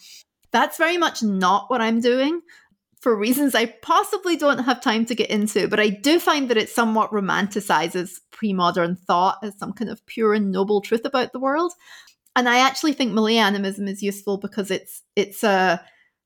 that's 0.52 0.78
very 0.78 0.96
much 0.96 1.22
not 1.22 1.68
what 1.68 1.82
I'm 1.82 2.00
doing 2.00 2.40
for 3.00 3.16
reasons 3.16 3.54
I 3.54 3.66
possibly 3.66 4.36
don't 4.36 4.64
have 4.64 4.80
time 4.80 5.04
to 5.06 5.14
get 5.14 5.30
into, 5.30 5.68
but 5.68 5.80
I 5.80 5.90
do 5.90 6.18
find 6.18 6.48
that 6.48 6.56
it 6.56 6.68
somewhat 6.68 7.10
romanticizes 7.10 8.20
pre 8.30 8.52
modern 8.52 8.96
thought 8.96 9.38
as 9.42 9.58
some 9.58 9.72
kind 9.72 9.90
of 9.90 10.04
pure 10.06 10.34
and 10.34 10.50
noble 10.50 10.80
truth 10.80 11.04
about 11.04 11.32
the 11.32 11.40
world. 11.40 11.72
And 12.34 12.48
I 12.48 12.58
actually 12.58 12.92
think 12.92 13.12
Malay 13.12 13.36
animism 13.36 13.88
is 13.88 14.02
useful 14.02 14.38
because 14.38 14.70
it's 14.70 15.02
it's 15.14 15.42
a 15.44 15.82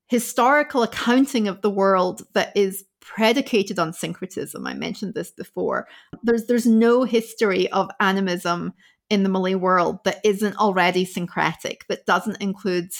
historical 0.08 0.82
accounting 0.82 1.48
of 1.48 1.62
the 1.62 1.70
world 1.70 2.22
that 2.34 2.56
is 2.56 2.84
predicated 3.00 3.78
on 3.78 3.92
syncretism. 3.92 4.66
I 4.66 4.74
mentioned 4.74 5.14
this 5.14 5.30
before. 5.30 5.86
There's 6.22 6.46
there's 6.46 6.66
no 6.66 7.04
history 7.04 7.70
of 7.70 7.90
animism 8.00 8.72
in 9.10 9.24
the 9.24 9.28
Malay 9.28 9.54
world 9.54 9.98
that 10.04 10.20
isn't 10.24 10.56
already 10.56 11.04
syncretic, 11.04 11.86
that 11.88 12.06
doesn't 12.06 12.40
include 12.40 12.90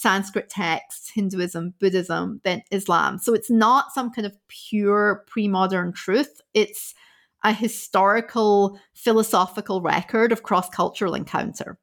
Sanskrit 0.00 0.48
texts, 0.48 1.10
Hinduism, 1.10 1.74
Buddhism, 1.78 2.40
then 2.42 2.62
Islam. 2.70 3.18
So 3.18 3.34
it's 3.34 3.50
not 3.50 3.92
some 3.92 4.10
kind 4.10 4.26
of 4.26 4.34
pure 4.48 5.24
pre 5.26 5.46
modern 5.46 5.92
truth. 5.92 6.40
It's 6.54 6.94
a 7.44 7.52
historical, 7.52 8.78
philosophical 8.94 9.82
record 9.82 10.32
of 10.32 10.42
cross 10.42 10.70
cultural 10.70 11.14
encounter. 11.14 11.78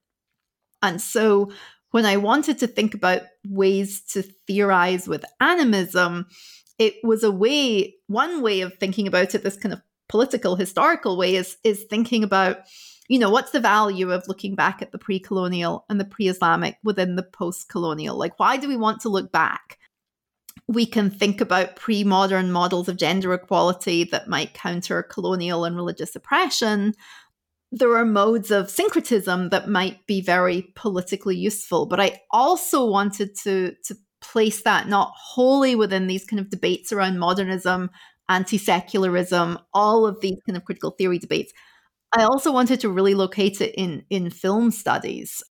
And 0.81 0.99
so 0.99 1.51
when 1.91 2.05
I 2.05 2.17
wanted 2.17 2.57
to 2.59 2.67
think 2.67 2.93
about 2.93 3.21
ways 3.47 4.01
to 4.13 4.23
theorize 4.47 5.07
with 5.07 5.23
animism, 5.39 6.25
it 6.79 6.95
was 7.03 7.23
a 7.23 7.31
way, 7.31 7.95
one 8.07 8.41
way 8.41 8.61
of 8.61 8.77
thinking 8.77 9.07
about 9.07 9.35
it, 9.35 9.43
this 9.43 9.57
kind 9.57 9.73
of 9.73 9.81
political, 10.09 10.55
historical 10.55 11.17
way, 11.17 11.35
is, 11.35 11.57
is 11.63 11.83
thinking 11.83 12.23
about 12.23 12.61
you 13.07 13.19
know, 13.19 13.29
what's 13.29 13.51
the 13.51 13.59
value 13.59 14.11
of 14.11 14.27
looking 14.27 14.55
back 14.55 14.81
at 14.81 14.91
the 14.91 14.97
pre 14.97 15.19
colonial 15.19 15.85
and 15.89 15.99
the 15.99 16.05
pre 16.05 16.27
Islamic 16.27 16.77
within 16.83 17.15
the 17.15 17.23
post 17.23 17.69
colonial? 17.69 18.17
Like, 18.17 18.37
why 18.39 18.57
do 18.57 18.67
we 18.67 18.77
want 18.77 19.01
to 19.01 19.09
look 19.09 19.31
back? 19.31 19.77
We 20.67 20.85
can 20.85 21.09
think 21.09 21.39
about 21.39 21.77
pre 21.77 22.03
modern 22.03 22.51
models 22.51 22.89
of 22.89 22.97
gender 22.97 23.33
equality 23.33 24.03
that 24.05 24.27
might 24.27 24.53
counter 24.53 25.03
colonial 25.03 25.63
and 25.63 25.75
religious 25.75 26.15
oppression. 26.15 26.93
There 27.71 27.95
are 27.97 28.05
modes 28.05 28.51
of 28.51 28.69
syncretism 28.69 29.49
that 29.49 29.69
might 29.69 30.05
be 30.07 30.21
very 30.21 30.73
politically 30.75 31.37
useful, 31.37 31.85
but 31.85 31.99
I 31.99 32.21
also 32.31 32.85
wanted 32.85 33.35
to, 33.43 33.75
to 33.85 33.95
place 34.21 34.63
that 34.63 34.87
not 34.87 35.13
wholly 35.15 35.75
within 35.75 36.07
these 36.07 36.25
kind 36.25 36.39
of 36.39 36.49
debates 36.49 36.91
around 36.91 37.19
modernism, 37.19 37.89
anti 38.29 38.57
secularism, 38.57 39.59
all 39.73 40.05
of 40.05 40.19
these 40.19 40.37
kind 40.45 40.57
of 40.57 40.65
critical 40.65 40.91
theory 40.91 41.19
debates 41.19 41.53
I 42.17 42.25
also 42.25 42.51
wanted 42.51 42.79
to 42.81 42.89
really 42.89 43.15
locate 43.15 43.61
it 43.61 43.73
in 43.75 44.03
in 44.09 44.29
film 44.29 44.71
studies 44.71 45.43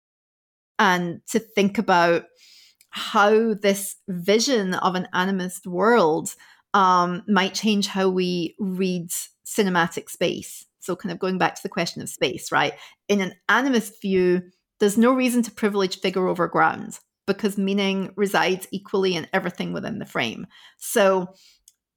and 0.78 1.20
to 1.28 1.38
think 1.38 1.78
about 1.78 2.24
how 2.90 3.54
this 3.54 3.96
vision 4.08 4.74
of 4.74 4.94
an 4.94 5.08
animist 5.12 5.66
world 5.66 6.34
um, 6.74 7.22
might 7.26 7.54
change 7.54 7.86
how 7.86 8.08
we 8.08 8.54
read 8.58 9.08
cinematic 9.44 10.08
space. 10.08 10.64
So, 10.80 10.94
kind 10.94 11.12
of 11.12 11.18
going 11.18 11.38
back 11.38 11.54
to 11.56 11.62
the 11.62 11.68
question 11.68 12.02
of 12.02 12.08
space, 12.08 12.52
right? 12.52 12.74
In 13.08 13.20
an 13.20 13.32
animist 13.48 14.00
view, 14.00 14.42
there's 14.80 14.98
no 14.98 15.12
reason 15.12 15.42
to 15.42 15.50
privilege 15.50 16.00
figure 16.00 16.28
over 16.28 16.46
ground 16.46 16.98
because 17.26 17.56
meaning 17.56 18.12
resides 18.16 18.68
equally 18.70 19.14
in 19.14 19.26
everything 19.32 19.72
within 19.72 19.98
the 19.98 20.06
frame. 20.06 20.46
So, 20.78 21.28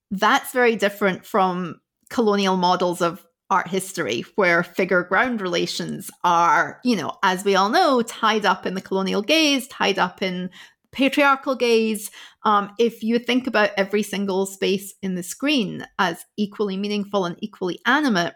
that's 0.09 0.53
very 0.53 0.75
different 0.75 1.25
from 1.25 1.81
colonial 2.09 2.55
models 2.55 3.01
of 3.01 3.25
art 3.49 3.67
history 3.67 4.25
where 4.35 4.63
figure 4.63 5.03
ground 5.03 5.41
relations 5.41 6.11
are, 6.23 6.79
you 6.83 6.95
know, 6.95 7.13
as 7.23 7.45
we 7.45 7.55
all 7.55 7.69
know, 7.69 8.01
tied 8.01 8.45
up 8.45 8.65
in 8.65 8.73
the 8.73 8.81
colonial 8.81 9.21
gaze, 9.21 9.67
tied 9.67 9.97
up 9.97 10.21
in 10.21 10.49
patriarchal 10.91 11.55
gaze. 11.55 12.11
Um, 12.43 12.71
if 12.79 13.03
you 13.03 13.19
think 13.19 13.47
about 13.47 13.71
every 13.77 14.03
single 14.03 14.45
space 14.45 14.93
in 15.01 15.15
the 15.15 15.23
screen 15.23 15.85
as 15.99 16.25
equally 16.37 16.77
meaningful 16.77 17.25
and 17.25 17.37
equally 17.39 17.79
animate, 17.85 18.33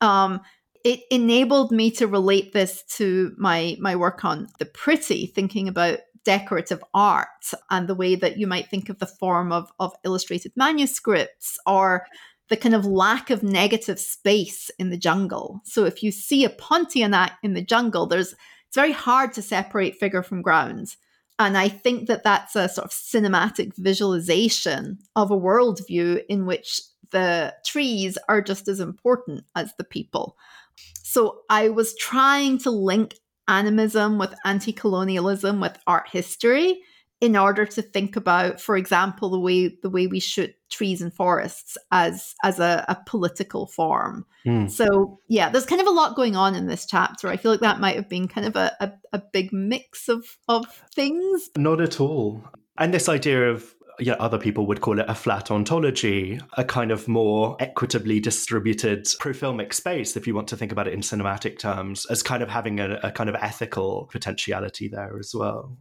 um, 0.00 0.40
it 0.84 1.00
enabled 1.10 1.72
me 1.72 1.90
to 1.90 2.06
relate 2.06 2.52
this 2.52 2.84
to 2.96 3.34
my 3.36 3.76
my 3.80 3.96
work 3.96 4.24
on 4.24 4.46
the 4.58 4.66
pretty, 4.66 5.26
thinking 5.26 5.68
about 5.68 5.98
decorative 6.24 6.82
art 6.92 7.28
and 7.70 7.88
the 7.88 7.94
way 7.94 8.16
that 8.16 8.36
you 8.36 8.46
might 8.46 8.68
think 8.68 8.88
of 8.88 8.98
the 8.98 9.06
form 9.06 9.52
of, 9.52 9.70
of 9.78 9.92
illustrated 10.04 10.52
manuscripts 10.56 11.56
or 11.66 12.04
the 12.48 12.56
kind 12.56 12.74
of 12.74 12.84
lack 12.86 13.30
of 13.30 13.42
negative 13.42 13.98
space 13.98 14.70
in 14.78 14.90
the 14.90 14.96
jungle. 14.96 15.60
So 15.64 15.84
if 15.84 16.02
you 16.02 16.12
see 16.12 16.44
a 16.44 16.50
Pontianak 16.50 17.32
in 17.42 17.54
the 17.54 17.62
jungle, 17.62 18.06
there's 18.06 18.34
it's 18.68 18.76
very 18.76 18.92
hard 18.92 19.32
to 19.34 19.42
separate 19.42 19.96
figure 19.96 20.22
from 20.22 20.42
ground. 20.42 20.96
And 21.38 21.56
I 21.56 21.68
think 21.68 22.08
that 22.08 22.24
that's 22.24 22.56
a 22.56 22.68
sort 22.68 22.86
of 22.86 22.90
cinematic 22.90 23.76
visualization 23.76 24.98
of 25.14 25.30
a 25.30 25.38
worldview 25.38 26.22
in 26.28 26.46
which 26.46 26.80
the 27.10 27.54
trees 27.64 28.18
are 28.28 28.40
just 28.40 28.68
as 28.68 28.80
important 28.80 29.44
as 29.54 29.72
the 29.76 29.84
people. 29.84 30.36
So 31.02 31.42
I 31.48 31.68
was 31.68 31.96
trying 31.96 32.58
to 32.58 32.70
link 32.70 33.14
animism 33.48 34.18
with 34.18 34.34
anti 34.44 34.72
colonialism 34.72 35.60
with 35.60 35.78
art 35.86 36.08
history 36.10 36.80
in 37.20 37.36
order 37.36 37.64
to 37.64 37.82
think 37.82 38.16
about, 38.16 38.60
for 38.60 38.76
example, 38.76 39.30
the 39.30 39.40
way 39.40 39.76
the 39.82 39.90
way 39.90 40.06
we 40.06 40.20
shoot 40.20 40.54
trees 40.70 41.00
and 41.00 41.14
forests 41.14 41.76
as 41.90 42.34
as 42.42 42.60
a, 42.60 42.84
a 42.88 42.96
political 43.06 43.66
form. 43.66 44.26
Mm. 44.46 44.70
So 44.70 45.20
yeah, 45.28 45.48
there's 45.48 45.66
kind 45.66 45.80
of 45.80 45.86
a 45.86 45.92
lot 45.92 46.16
going 46.16 46.36
on 46.36 46.54
in 46.54 46.66
this 46.66 46.86
chapter. 46.86 47.28
I 47.28 47.36
feel 47.36 47.50
like 47.50 47.60
that 47.60 47.80
might 47.80 47.96
have 47.96 48.08
been 48.08 48.28
kind 48.28 48.46
of 48.46 48.56
a, 48.56 48.72
a, 48.80 48.92
a 49.14 49.22
big 49.32 49.52
mix 49.52 50.08
of 50.08 50.24
of 50.48 50.66
things. 50.94 51.48
Not 51.56 51.80
at 51.80 52.00
all. 52.00 52.44
And 52.78 52.92
this 52.92 53.08
idea 53.08 53.50
of 53.50 53.74
yeah, 53.98 54.14
other 54.14 54.38
people 54.38 54.66
would 54.66 54.82
call 54.82 54.98
it 54.98 55.06
a 55.08 55.14
flat 55.14 55.50
ontology, 55.50 56.38
a 56.56 56.64
kind 56.64 56.90
of 56.90 57.08
more 57.08 57.56
equitably 57.60 58.20
distributed 58.20 59.04
profilmic 59.04 59.72
space, 59.72 60.18
if 60.18 60.26
you 60.26 60.34
want 60.34 60.48
to 60.48 60.56
think 60.56 60.70
about 60.70 60.86
it 60.86 60.92
in 60.92 61.00
cinematic 61.00 61.58
terms, 61.58 62.04
as 62.06 62.22
kind 62.22 62.42
of 62.42 62.50
having 62.50 62.78
a, 62.78 63.00
a 63.02 63.10
kind 63.10 63.30
of 63.30 63.36
ethical 63.36 64.08
potentiality 64.12 64.88
there 64.88 65.18
as 65.18 65.32
well. 65.34 65.78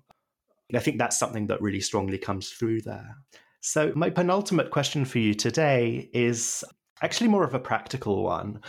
I 0.74 0.80
think 0.80 0.97
that's 0.97 1.20
something 1.20 1.47
that 1.47 1.61
really 1.61 1.82
strongly 1.82 2.18
comes 2.18 2.49
through 2.49 2.82
there. 2.82 3.18
So, 3.61 3.91
my 3.95 4.09
penultimate 4.09 4.72
question 4.72 5.05
for 5.05 5.20
you 5.20 5.34
today 5.34 6.09
is 6.13 6.63
actually 7.01 7.30
more 7.30 7.43
of 7.43 7.53
a 7.53 7.59
practical 7.59 8.24
one. 8.24 8.61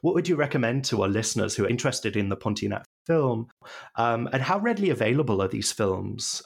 What 0.00 0.14
would 0.14 0.28
you 0.28 0.36
recommend 0.36 0.84
to 0.86 1.02
our 1.02 1.08
listeners 1.08 1.54
who 1.54 1.64
are 1.64 1.68
interested 1.68 2.16
in 2.16 2.28
the 2.28 2.36
Pontianak 2.36 2.84
film? 3.06 3.48
Um, 3.96 4.28
and 4.32 4.42
how 4.42 4.58
readily 4.58 4.90
available 4.90 5.42
are 5.42 5.48
these 5.48 5.72
films? 5.72 6.42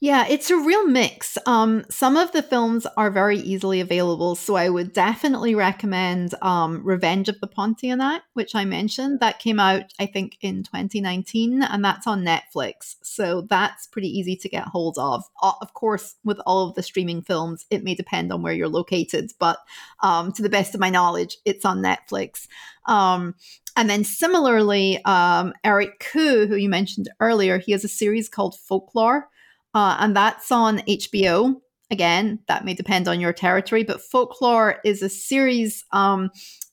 Yeah, 0.00 0.26
it's 0.28 0.48
a 0.48 0.56
real 0.56 0.86
mix. 0.86 1.36
Um, 1.44 1.84
some 1.90 2.16
of 2.16 2.30
the 2.30 2.42
films 2.42 2.86
are 2.96 3.10
very 3.10 3.38
easily 3.38 3.80
available, 3.80 4.36
so 4.36 4.54
I 4.54 4.68
would 4.68 4.92
definitely 4.92 5.56
recommend 5.56 6.34
um, 6.40 6.84
Revenge 6.84 7.28
of 7.28 7.40
the 7.40 7.48
Pontianak, 7.48 8.20
which 8.34 8.54
I 8.54 8.64
mentioned. 8.64 9.18
That 9.18 9.40
came 9.40 9.58
out, 9.58 9.92
I 9.98 10.06
think, 10.06 10.38
in 10.40 10.62
2019, 10.62 11.64
and 11.64 11.84
that's 11.84 12.06
on 12.06 12.24
Netflix. 12.24 12.94
So 13.02 13.40
that's 13.40 13.88
pretty 13.88 14.06
easy 14.06 14.36
to 14.36 14.48
get 14.48 14.68
hold 14.68 14.98
of. 14.98 15.24
Of 15.42 15.74
course, 15.74 16.14
with 16.22 16.38
all 16.46 16.68
of 16.68 16.76
the 16.76 16.82
streaming 16.84 17.20
films, 17.20 17.66
it 17.68 17.82
may 17.82 17.96
depend 17.96 18.32
on 18.32 18.40
where 18.40 18.54
you're 18.54 18.68
located, 18.68 19.32
but 19.40 19.58
um, 20.04 20.30
to 20.34 20.42
the 20.42 20.48
best 20.48 20.74
of 20.74 20.80
my 20.80 20.90
knowledge, 20.90 21.38
it's 21.44 21.64
on 21.64 21.82
Netflix. 21.82 22.46
Um, 22.86 23.34
and 23.76 23.90
then 23.90 24.04
similarly, 24.04 25.04
um, 25.04 25.54
Eric 25.64 25.98
Khoo, 25.98 26.46
who 26.46 26.54
you 26.54 26.68
mentioned 26.68 27.08
earlier, 27.18 27.58
he 27.58 27.72
has 27.72 27.82
a 27.82 27.88
series 27.88 28.28
called 28.28 28.54
Folklore 28.56 29.28
uh, 29.74 29.96
and 30.00 30.16
that's 30.16 30.50
on 30.50 30.78
HBO. 30.80 31.56
Again, 31.90 32.40
that 32.48 32.64
may 32.64 32.74
depend 32.74 33.08
on 33.08 33.20
your 33.20 33.32
territory, 33.32 33.82
but 33.82 34.02
Folklore 34.02 34.80
is 34.84 35.02
a 35.02 35.08
series. 35.08 35.84
Um, 35.92 36.30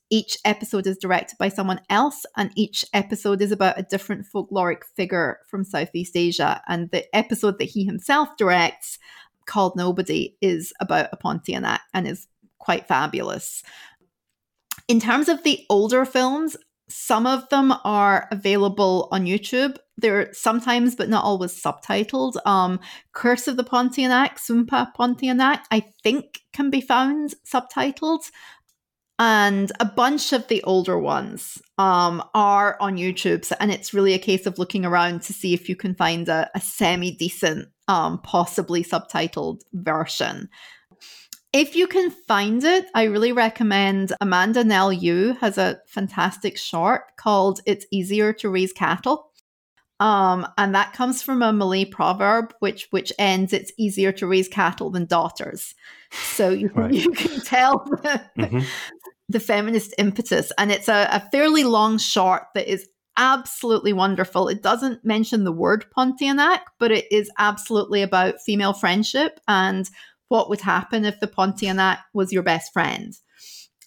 each 0.10 0.38
episode 0.46 0.86
is 0.86 0.98
directed 0.98 1.38
by 1.38 1.50
someone 1.50 1.82
else, 1.90 2.26
and 2.38 2.52
each 2.56 2.86
episode 2.94 3.42
is 3.42 3.52
about 3.52 3.80
a 3.80 3.84
different 3.84 4.28
folkloric 4.34 4.84
figure 4.96 5.40
from 5.48 5.64
Southeast 5.64 6.16
Asia. 6.16 6.62
And 6.68 6.92
the 6.92 7.14
episode 7.16 7.58
that 7.60 7.66
he 7.66 7.86
himself 7.86 8.30
directs, 8.38 9.00
called 9.46 9.76
Nobody, 9.76 10.38
is 10.42 10.74
about 10.80 11.10
a 11.12 11.18
Pontianak 11.18 11.80
and 11.94 12.08
is 12.08 12.28
quite 12.60 12.88
fabulous. 12.88 13.64
In 14.88 15.00
terms 15.00 15.30
of 15.30 15.44
the 15.44 15.66
older 15.70 16.06
films, 16.06 16.56
some 16.90 17.26
of 17.26 17.50
them 17.50 17.74
are 17.84 18.28
available 18.32 19.08
on 19.12 19.26
YouTube. 19.26 19.78
They're 19.98 20.32
sometimes, 20.34 20.96
but 20.96 21.10
not 21.10 21.24
always, 21.24 21.62
subtitled. 21.62 22.36
Um, 22.46 22.80
Curse 23.14 23.48
of 23.48 23.58
the 23.58 23.64
Pontianak, 23.64 24.38
Sumpah 24.38 24.94
Pontianak, 24.98 25.62
I 25.72 25.86
think 26.04 26.42
can 26.54 26.70
be 26.70 26.82
found 26.82 27.34
subtitled. 27.46 28.30
And 29.18 29.72
a 29.80 29.86
bunch 29.86 30.34
of 30.34 30.48
the 30.50 30.62
older 30.64 31.00
ones 31.00 31.62
um, 31.78 32.22
are 32.34 32.78
on 32.82 32.98
YouTube. 32.98 33.46
So, 33.46 33.56
And 33.60 33.72
it's 33.72 33.94
really 33.94 34.14
a 34.14 34.20
case 34.20 34.46
of 34.46 34.60
looking 34.60 34.86
around 34.86 35.22
to 35.24 35.34
see 35.34 35.54
if 35.54 35.70
you 35.70 35.76
can 35.76 35.96
find 35.96 36.28
a, 36.28 36.50
a 36.54 36.60
semi 36.60 37.12
decent, 37.12 37.70
um, 37.88 38.20
possibly 38.22 38.84
subtitled 38.84 39.62
version. 39.74 40.50
If 41.56 41.74
you 41.74 41.88
can 41.88 42.12
find 42.12 42.62
it, 42.66 42.88
I 42.94 43.04
really 43.04 43.32
recommend 43.32 44.12
Amanda 44.20 44.62
Nell 44.66 44.92
Eu 44.92 45.36
has 45.36 45.58
a 45.58 45.80
fantastic 45.88 46.58
short 46.58 47.16
called 47.16 47.62
It's 47.66 47.86
Easier 47.92 48.34
to 48.34 48.50
Raise 48.50 48.74
Cattle. 48.74 49.32
Um, 50.02 50.46
and 50.58 50.76
that 50.76 50.92
comes 50.92 51.22
from 51.22 51.42
a 51.42 51.54
Malay 51.54 51.86
proverb, 51.86 52.54
which 52.60 52.90
which 52.90 53.14
ends, 53.18 53.54
"It's 53.54 53.72
easier 53.78 54.12
to 54.12 54.28
raise 54.28 54.50
cattle 54.50 54.90
than 54.90 55.06
daughters." 55.06 55.74
So 56.12 56.50
you, 56.62 56.72
right. 56.76 56.94
you 56.94 57.10
can 57.12 57.40
tell 57.40 57.86
the, 57.86 58.22
mm-hmm. 58.38 58.60
the 59.30 59.40
feminist 59.40 59.96
impetus, 59.98 60.52
and 60.58 60.74
it's 60.74 60.90
a, 60.90 61.08
a 61.10 61.22
fairly 61.32 61.64
long 61.64 62.00
short 62.00 62.48
that 62.56 62.70
is 62.70 62.86
absolutely 63.16 63.94
wonderful. 63.94 64.50
It 64.50 64.62
doesn't 64.62 65.06
mention 65.06 65.46
the 65.46 65.54
word 65.54 65.86
Pontianak, 65.98 66.64
but 66.80 66.92
it 66.92 67.06
is 67.10 67.32
absolutely 67.38 68.02
about 68.02 68.42
female 68.46 68.74
friendship 68.74 69.40
and 69.48 69.90
what 70.36 70.50
would 70.50 70.62
happen 70.62 71.06
if 71.06 71.20
the 71.20 71.28
Pontianak 71.28 72.00
was 72.14 72.34
your 72.34 72.44
best 72.44 72.74
friend. 72.74 73.14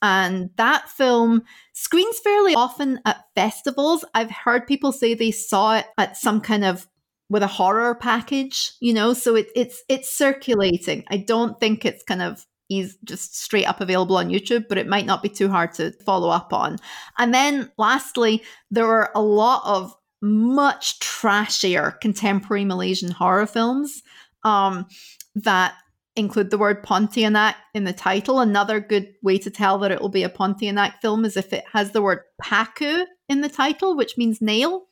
And 0.01 0.51
that 0.57 0.89
film 0.89 1.43
screens 1.75 2.19
fairly 2.21 2.55
often 2.55 3.01
at 3.05 3.25
festivals. 3.35 4.05
I've 4.15 4.31
heard 4.31 4.67
people 4.67 4.93
say 4.93 5.15
they 5.15 5.31
saw 5.31 5.77
it 5.77 5.87
at 5.99 6.17
some 6.17 6.41
kind 6.41 6.65
of 6.65 6.87
with 7.29 7.43
a 7.43 7.49
horror 7.49 7.95
package, 7.95 8.73
you 8.81 8.95
know, 8.95 9.13
so 9.13 9.35
it, 9.35 9.49
it's 9.55 9.83
it's 9.89 10.11
circulating. 10.11 11.05
I 11.11 11.19
don't 11.19 11.61
think 11.61 11.85
it's 11.85 12.03
kind 12.03 12.23
of 12.23 12.47
is 12.71 12.97
just 13.05 13.37
straight 13.37 13.67
up 13.67 13.81
available 13.81 14.17
on 14.17 14.29
YouTube, 14.29 14.67
but 14.69 14.79
it 14.79 14.87
might 14.87 15.07
not 15.07 15.23
be 15.23 15.29
too 15.29 15.49
hard 15.49 15.73
to 15.75 15.93
follow 16.05 16.31
up 16.31 16.53
on. 16.53 16.77
And 17.19 17.35
then 17.35 17.71
lastly, 17.77 18.43
there 18.71 18.87
are 18.87 19.11
a 19.15 19.23
lot 19.23 19.63
of 19.65 19.95
much 20.23 20.99
trashier 21.01 21.99
contemporary 22.01 22.65
Malaysian 22.65 23.11
horror 23.11 23.47
films 23.47 24.03
um, 24.45 24.87
that 25.35 25.75
include 26.19 26.51
the 26.51 26.59
word 26.59 26.85
Pontianak 26.85 27.55
in 27.75 27.85
the 27.85 27.93
title. 27.93 28.41
Another 28.41 28.81
good 28.81 29.15
way 29.23 29.39
to 29.39 29.51
tell 29.51 29.79
that 29.79 29.93
it 29.93 30.01
will 30.01 30.09
be 30.09 30.25
a 30.25 30.29
Pontianak 30.29 30.95
film 31.01 31.25
is 31.25 31.37
if 31.37 31.53
it 31.53 31.65
has 31.73 31.93
the 31.93 32.03
word 32.03 32.21
Paku 32.43 33.05
in 33.29 33.41
the 33.41 33.49
title, 33.49 33.97
which 33.97 34.19
means 34.19 34.43
nail. 34.43 34.87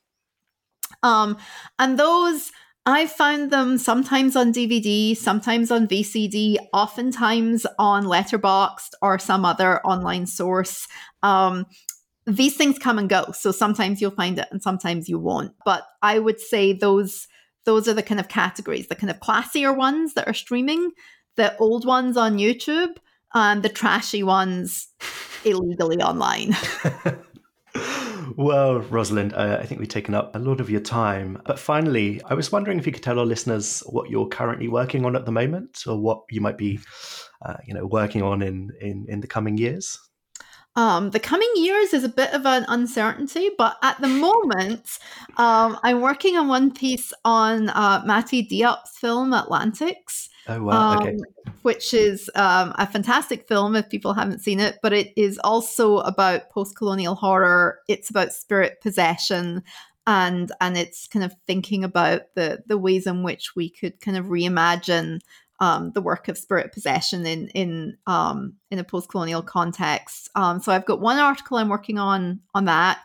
Um, 1.03 1.37
and 1.79 1.99
those 1.99 2.53
I've 2.89 3.11
found 3.11 3.51
them 3.51 3.79
sometimes 3.79 4.37
on 4.37 4.53
DVD, 4.53 5.17
sometimes 5.17 5.73
on 5.73 5.89
VCD, 5.89 6.57
oftentimes 6.73 7.67
on 7.81 8.05
Letterboxd 8.05 8.91
or 9.03 9.19
some 9.19 9.45
other 9.45 9.85
online 9.85 10.27
source. 10.27 10.87
Um, 11.25 11.67
these 12.27 12.57
things 12.57 12.79
come 12.79 12.99
and 12.99 13.09
go, 13.09 13.33
so 13.33 13.51
sometimes 13.51 14.01
you'll 14.01 14.13
find 14.13 14.39
it 14.39 14.47
and 14.53 14.63
sometimes 14.63 15.09
you 15.09 15.19
won't. 15.19 15.53
But 15.65 15.83
I 16.01 16.21
would 16.21 16.41
say 16.41 16.73
those 16.73 17.27
those 17.65 17.89
are 17.89 17.95
the 17.95 18.03
kind 18.03 18.21
of 18.21 18.29
categories, 18.29 18.87
the 18.87 18.95
kind 18.95 19.11
of 19.11 19.19
classier 19.19 19.77
ones 19.77 20.15
that 20.15 20.29
are 20.29 20.35
streaming, 20.35 20.93
the 21.37 21.57
old 21.59 21.85
ones 21.85 22.17
on 22.17 22.39
YouTube 22.39 22.97
and 23.35 23.63
the 23.63 23.69
trashy 23.69 24.23
ones 24.23 24.89
illegally 25.45 25.99
online. 25.99 26.57
well, 28.37 28.81
Rosalind, 28.81 29.35
uh, 29.35 29.59
I 29.61 29.67
think 29.67 29.81
we've 29.81 29.89
taken 29.89 30.15
up 30.15 30.35
a 30.35 30.39
lot 30.39 30.61
of 30.61 30.71
your 30.71 30.81
time. 30.81 31.41
But 31.45 31.59
finally, 31.59 32.21
I 32.25 32.35
was 32.35 32.51
wondering 32.51 32.79
if 32.79 32.87
you 32.87 32.93
could 32.93 33.03
tell 33.03 33.19
our 33.19 33.27
listeners 33.27 33.83
what 33.87 34.11
you're 34.11 34.29
currently 34.29 34.69
working 34.69 35.05
on 35.05 35.17
at 35.17 35.25
the 35.25 35.33
moment 35.33 35.85
or 35.87 35.99
what 35.99 36.23
you 36.31 36.41
might 36.41 36.59
be, 36.59 36.81
uh, 37.45 37.57
you 37.67 37.75
know, 37.75 37.87
working 37.87 38.23
on 38.23 38.43
in, 38.43 38.73
in, 38.81 39.07
in 39.09 39.21
the 39.21 39.27
coming 39.27 39.59
years. 39.59 39.99
Um, 40.77 41.11
the 41.11 41.19
coming 41.19 41.51
years 41.57 41.95
is 41.95 42.05
a 42.05 42.09
bit 42.09 42.33
of 42.33 42.45
an 42.45 42.67
uncertainty, 42.69 43.51
but 43.57 43.79
at 43.83 43.99
the 44.01 44.09
moment, 44.09 44.99
um, 45.39 45.79
I'm 45.83 46.03
working 46.03 46.37
on 46.37 46.49
one 46.49 46.71
piece 46.71 47.15
on 47.25 47.71
uh, 47.71 48.03
Mati 48.07 48.47
Diop's 48.47 48.99
film 48.99 49.33
Atlantics. 49.33 50.29
Oh 50.49 50.63
wow! 50.63 50.99
Okay. 50.99 51.11
Um, 51.11 51.19
which 51.63 51.93
is 51.95 52.31
um, 52.37 52.73
a 52.79 52.87
fantastic 52.87 53.49
film 53.49 53.75
if 53.75 53.89
people 53.89 54.13
haven't 54.13 54.41
seen 54.41 54.61
it, 54.61 54.79
but 54.83 54.93
it 54.93 55.13
is 55.17 55.39
also 55.43 55.99
about 55.99 56.51
post-colonial 56.51 57.17
horror. 57.17 57.81
It's 57.89 58.11
about 58.11 58.33
spirit 58.33 58.81
possession, 58.83 59.63
and 60.07 60.53
and 60.61 60.77
it's 60.77 61.09
kind 61.09 61.25
of 61.25 61.35
thinking 61.47 61.85
about 61.85 62.35
the 62.35 62.63
the 62.67 62.79
ways 62.79 63.07
in 63.07 63.23
which 63.23 63.57
we 63.57 63.71
could 63.71 64.01
kind 64.01 64.17
of 64.17 64.27
reimagine 64.27 65.21
um, 65.61 65.93
the 65.93 66.03
work 66.03 66.29
of 66.29 66.39
spirit 66.39 66.73
possession 66.73 67.27
in 67.27 67.49
in 67.49 67.97
um, 68.07 68.55
in 68.71 68.79
a 68.79 68.85
post-colonial 68.85 69.43
context. 69.43 70.29
Um, 70.35 70.61
so 70.61 70.73
I've 70.73 70.87
got 70.87 71.01
one 71.01 71.19
article 71.19 71.59
I'm 71.59 71.69
working 71.69 71.99
on 71.99 72.41
on 72.55 72.67
that, 72.67 73.01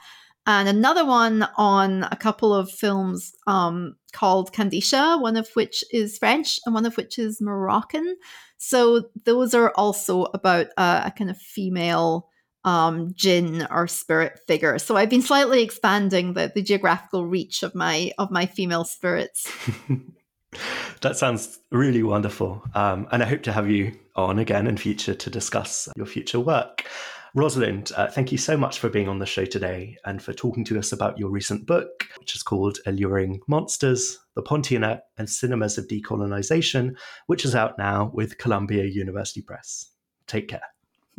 and 0.45 0.67
another 0.67 1.05
one 1.05 1.47
on 1.57 2.03
a 2.03 2.15
couple 2.15 2.53
of 2.53 2.71
films 2.71 3.33
um, 3.47 3.95
called 4.11 4.53
Kandisha, 4.53 5.21
one 5.21 5.37
of 5.37 5.49
which 5.53 5.83
is 5.91 6.17
French 6.17 6.59
and 6.65 6.73
one 6.73 6.85
of 6.85 6.97
which 6.97 7.19
is 7.19 7.41
Moroccan. 7.41 8.17
So 8.57 9.09
those 9.25 9.53
are 9.53 9.71
also 9.75 10.25
about 10.33 10.67
a, 10.77 11.03
a 11.05 11.13
kind 11.17 11.29
of 11.29 11.37
female 11.37 12.27
um, 12.63 13.13
jinn 13.13 13.67
or 13.71 13.87
spirit 13.87 14.39
figure. 14.47 14.77
So 14.79 14.95
I've 14.95 15.09
been 15.09 15.21
slightly 15.21 15.63
expanding 15.63 16.33
the, 16.33 16.51
the 16.53 16.61
geographical 16.61 17.25
reach 17.25 17.63
of 17.63 17.73
my 17.73 18.11
of 18.17 18.31
my 18.31 18.45
female 18.45 18.83
spirits. 18.83 19.51
that 21.01 21.17
sounds 21.17 21.59
really 21.71 22.03
wonderful, 22.03 22.63
um, 22.73 23.07
and 23.11 23.21
I 23.21 23.25
hope 23.25 23.43
to 23.43 23.51
have 23.51 23.69
you 23.69 23.97
on 24.15 24.39
again 24.39 24.67
in 24.67 24.77
future 24.77 25.13
to 25.13 25.29
discuss 25.29 25.89
your 25.95 26.05
future 26.05 26.39
work. 26.39 26.85
Rosalind, 27.33 27.93
uh, 27.95 28.07
thank 28.07 28.31
you 28.31 28.37
so 28.37 28.57
much 28.57 28.79
for 28.79 28.89
being 28.89 29.07
on 29.07 29.19
the 29.19 29.25
show 29.25 29.45
today 29.45 29.95
and 30.03 30.21
for 30.21 30.33
talking 30.33 30.65
to 30.65 30.77
us 30.77 30.91
about 30.91 31.17
your 31.17 31.29
recent 31.29 31.65
book, 31.65 32.07
which 32.19 32.35
is 32.35 32.43
called 32.43 32.79
Alluring 32.85 33.39
Monsters 33.47 34.19
The 34.35 34.43
Pontianak 34.43 34.99
and 35.17 35.29
Cinemas 35.29 35.77
of 35.77 35.87
Decolonization, 35.87 36.97
which 37.27 37.45
is 37.45 37.55
out 37.55 37.77
now 37.77 38.11
with 38.13 38.37
Columbia 38.37 38.83
University 38.83 39.41
Press. 39.41 39.91
Take 40.27 40.49
care. 40.49 40.61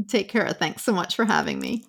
Take 0.07 0.29
care. 0.29 0.51
Thanks 0.51 0.83
so 0.83 0.93
much 0.93 1.17
for 1.17 1.25
having 1.25 1.59
me. 1.59 1.85